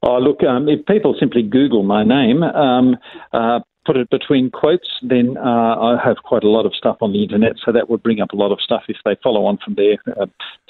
Oh, 0.02 0.18
look, 0.18 0.42
um, 0.42 0.68
if 0.68 0.84
people 0.86 1.14
simply 1.18 1.42
Google 1.42 1.82
my 1.82 2.04
name, 2.04 2.42
um, 2.42 2.96
uh, 3.32 3.60
put 3.84 3.96
it 3.96 4.08
between 4.10 4.50
quotes, 4.50 4.88
then 5.02 5.36
uh, 5.38 5.40
I 5.40 5.98
have 6.04 6.18
quite 6.22 6.44
a 6.44 6.48
lot 6.48 6.66
of 6.66 6.74
stuff 6.74 6.98
on 7.00 7.12
the 7.12 7.22
internet, 7.22 7.54
so 7.64 7.72
that 7.72 7.88
would 7.88 8.02
bring 8.02 8.20
up 8.20 8.32
a 8.32 8.36
lot 8.36 8.52
of 8.52 8.60
stuff 8.60 8.82
if 8.88 8.96
they 9.04 9.16
follow 9.22 9.44
on 9.46 9.58
from 9.64 9.74
there. 9.74 9.96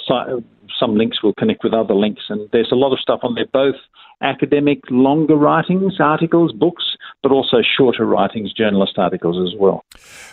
So, 0.08 0.42
some 0.80 0.96
links 0.96 1.22
will 1.22 1.34
connect 1.34 1.64
with 1.64 1.74
other 1.74 1.94
links, 1.94 2.22
and 2.28 2.48
there's 2.52 2.72
a 2.72 2.76
lot 2.76 2.92
of 2.92 3.00
stuff 3.00 3.20
on 3.22 3.34
there, 3.34 3.46
both 3.52 3.76
academic, 4.20 4.80
longer 4.90 5.36
writings, 5.36 5.94
articles, 6.00 6.52
books, 6.52 6.96
but 7.22 7.32
also 7.32 7.58
shorter 7.62 8.04
writings, 8.04 8.52
journalist 8.52 8.94
articles 8.96 9.36
as 9.48 9.58
well. 9.58 9.84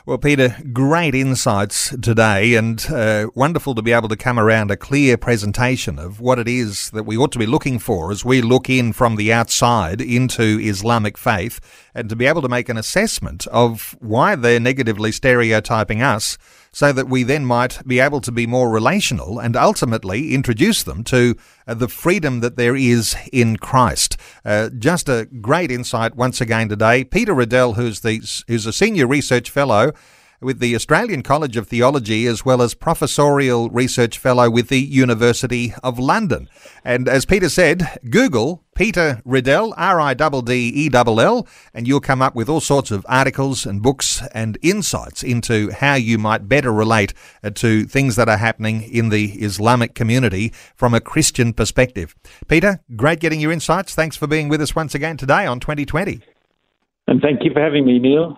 Well, 0.06 0.18
Peter, 0.18 0.56
great 0.74 1.14
insights 1.14 1.96
today, 2.02 2.56
and 2.56 2.84
uh, 2.90 3.28
wonderful 3.36 3.76
to 3.76 3.82
be 3.82 3.92
able 3.92 4.10
to 4.10 4.16
come 4.16 4.40
around 4.40 4.72
a 4.72 4.78
clear 4.78 5.18
presentation 5.18 6.00
of 6.00 6.20
what 6.20 6.40
it 6.40 6.48
is 6.48 6.90
that 6.92 7.04
we 7.04 7.18
ought 7.18 7.32
to 7.34 7.40
be 7.40 7.46
looking 7.46 7.80
for 7.80 8.12
as 8.12 8.26
we 8.26 8.42
look 8.42 8.70
in 8.70 8.94
from 8.94 9.16
the 9.16 9.32
outside 9.32 10.02
into 10.02 10.60
Islamic 10.60 11.18
faith, 11.18 11.60
and 11.94 12.10
to 12.10 12.16
be 12.16 12.26
able 12.26 12.42
to 12.42 12.50
make 12.50 12.70
an 12.70 12.78
assessment 12.78 13.46
of 13.48 13.96
why 14.00 14.36
they're 14.36 14.60
negatively 14.60 15.12
stereotyping 15.12 16.02
us 16.02 16.38
so 16.76 16.92
that 16.92 17.08
we 17.08 17.24
then 17.24 17.46
might 17.46 17.80
be 17.88 18.02
able 18.02 18.20
to 18.20 18.34
be 18.34 18.46
more 18.46 18.70
relational 18.70 19.40
and 19.40 19.56
ultimately 19.56 20.34
introduce 20.34 20.84
them 20.84 21.06
to 21.06 21.34
uh, 21.66 21.74
the 21.74 21.88
freedom 21.88 22.42
that 22.42 22.58
there 22.58 22.76
is 22.76 23.16
in 23.32 23.56
Christ. 23.56 24.18
Uh, 24.44 24.70
just 24.78 25.08
a 25.08 25.26
great 25.40 25.72
insight 25.72 26.16
once 26.16 26.42
again 26.42 26.68
today. 26.68 27.06
Peter 27.06 27.34
Riddell, 27.34 27.76
who's 27.76 28.02
the 28.02 28.18
who's 28.50 28.66
a 28.66 28.74
senior 28.74 29.08
research 29.08 29.50
fellow 29.50 29.94
with 30.42 30.60
the 30.60 30.76
Australian 30.76 31.24
College 31.24 31.58
of 31.58 31.68
Theology 31.68 32.28
as 32.28 32.46
well 32.46 32.62
as 32.62 32.74
Professorial 32.74 33.70
Research 33.70 34.18
Fellow 34.18 34.50
with 34.50 34.70
the 34.70 34.82
University 34.82 35.74
of 35.84 36.00
London. 36.00 36.50
And 36.84 37.08
as 37.08 37.26
Peter 37.26 37.50
said, 37.50 38.00
Google 38.10 38.66
Peter 38.76 39.22
Riddell, 39.24 39.74
R 39.78 40.02
I 40.02 40.14
D 40.14 40.42
D 40.44 40.72
E 40.76 40.90
L 40.94 41.20
L, 41.20 41.48
and 41.74 41.88
you'll 41.88 42.02
come 42.02 42.22
up 42.22 42.36
with 42.36 42.50
all 42.50 42.60
sorts 42.60 42.92
of 42.92 43.06
articles 43.08 43.66
and 43.66 43.82
books 43.82 44.22
and 44.34 44.58
insights 44.62 45.24
into 45.24 45.72
how 45.72 45.96
you 45.96 46.18
might 46.18 46.50
better 46.50 46.74
relate 46.74 47.14
uh, 47.42 47.50
to 47.52 47.86
things 47.86 48.18
that 48.18 48.28
are 48.28 48.38
happening 48.38 48.84
in 48.84 49.10
the 49.10 49.32
Islamic 49.42 49.96
community 49.96 50.52
from 50.76 50.94
a 50.94 51.00
Christian 51.00 51.54
perspective. 51.54 52.16
Peter, 52.50 52.82
great 52.98 53.22
getting 53.22 53.40
your 53.40 53.54
insights. 53.54 53.96
Thanks 53.96 54.18
for 54.18 54.28
being 54.28 54.50
with 54.50 54.62
us 54.62 54.76
once 54.76 54.94
again 54.94 55.16
today 55.16 55.46
on 55.46 55.62
2020. 55.62 56.20
And 57.08 57.22
thank 57.22 57.44
you 57.44 57.52
for 57.54 57.62
having 57.62 57.86
me, 57.86 57.98
Neil. 58.00 58.38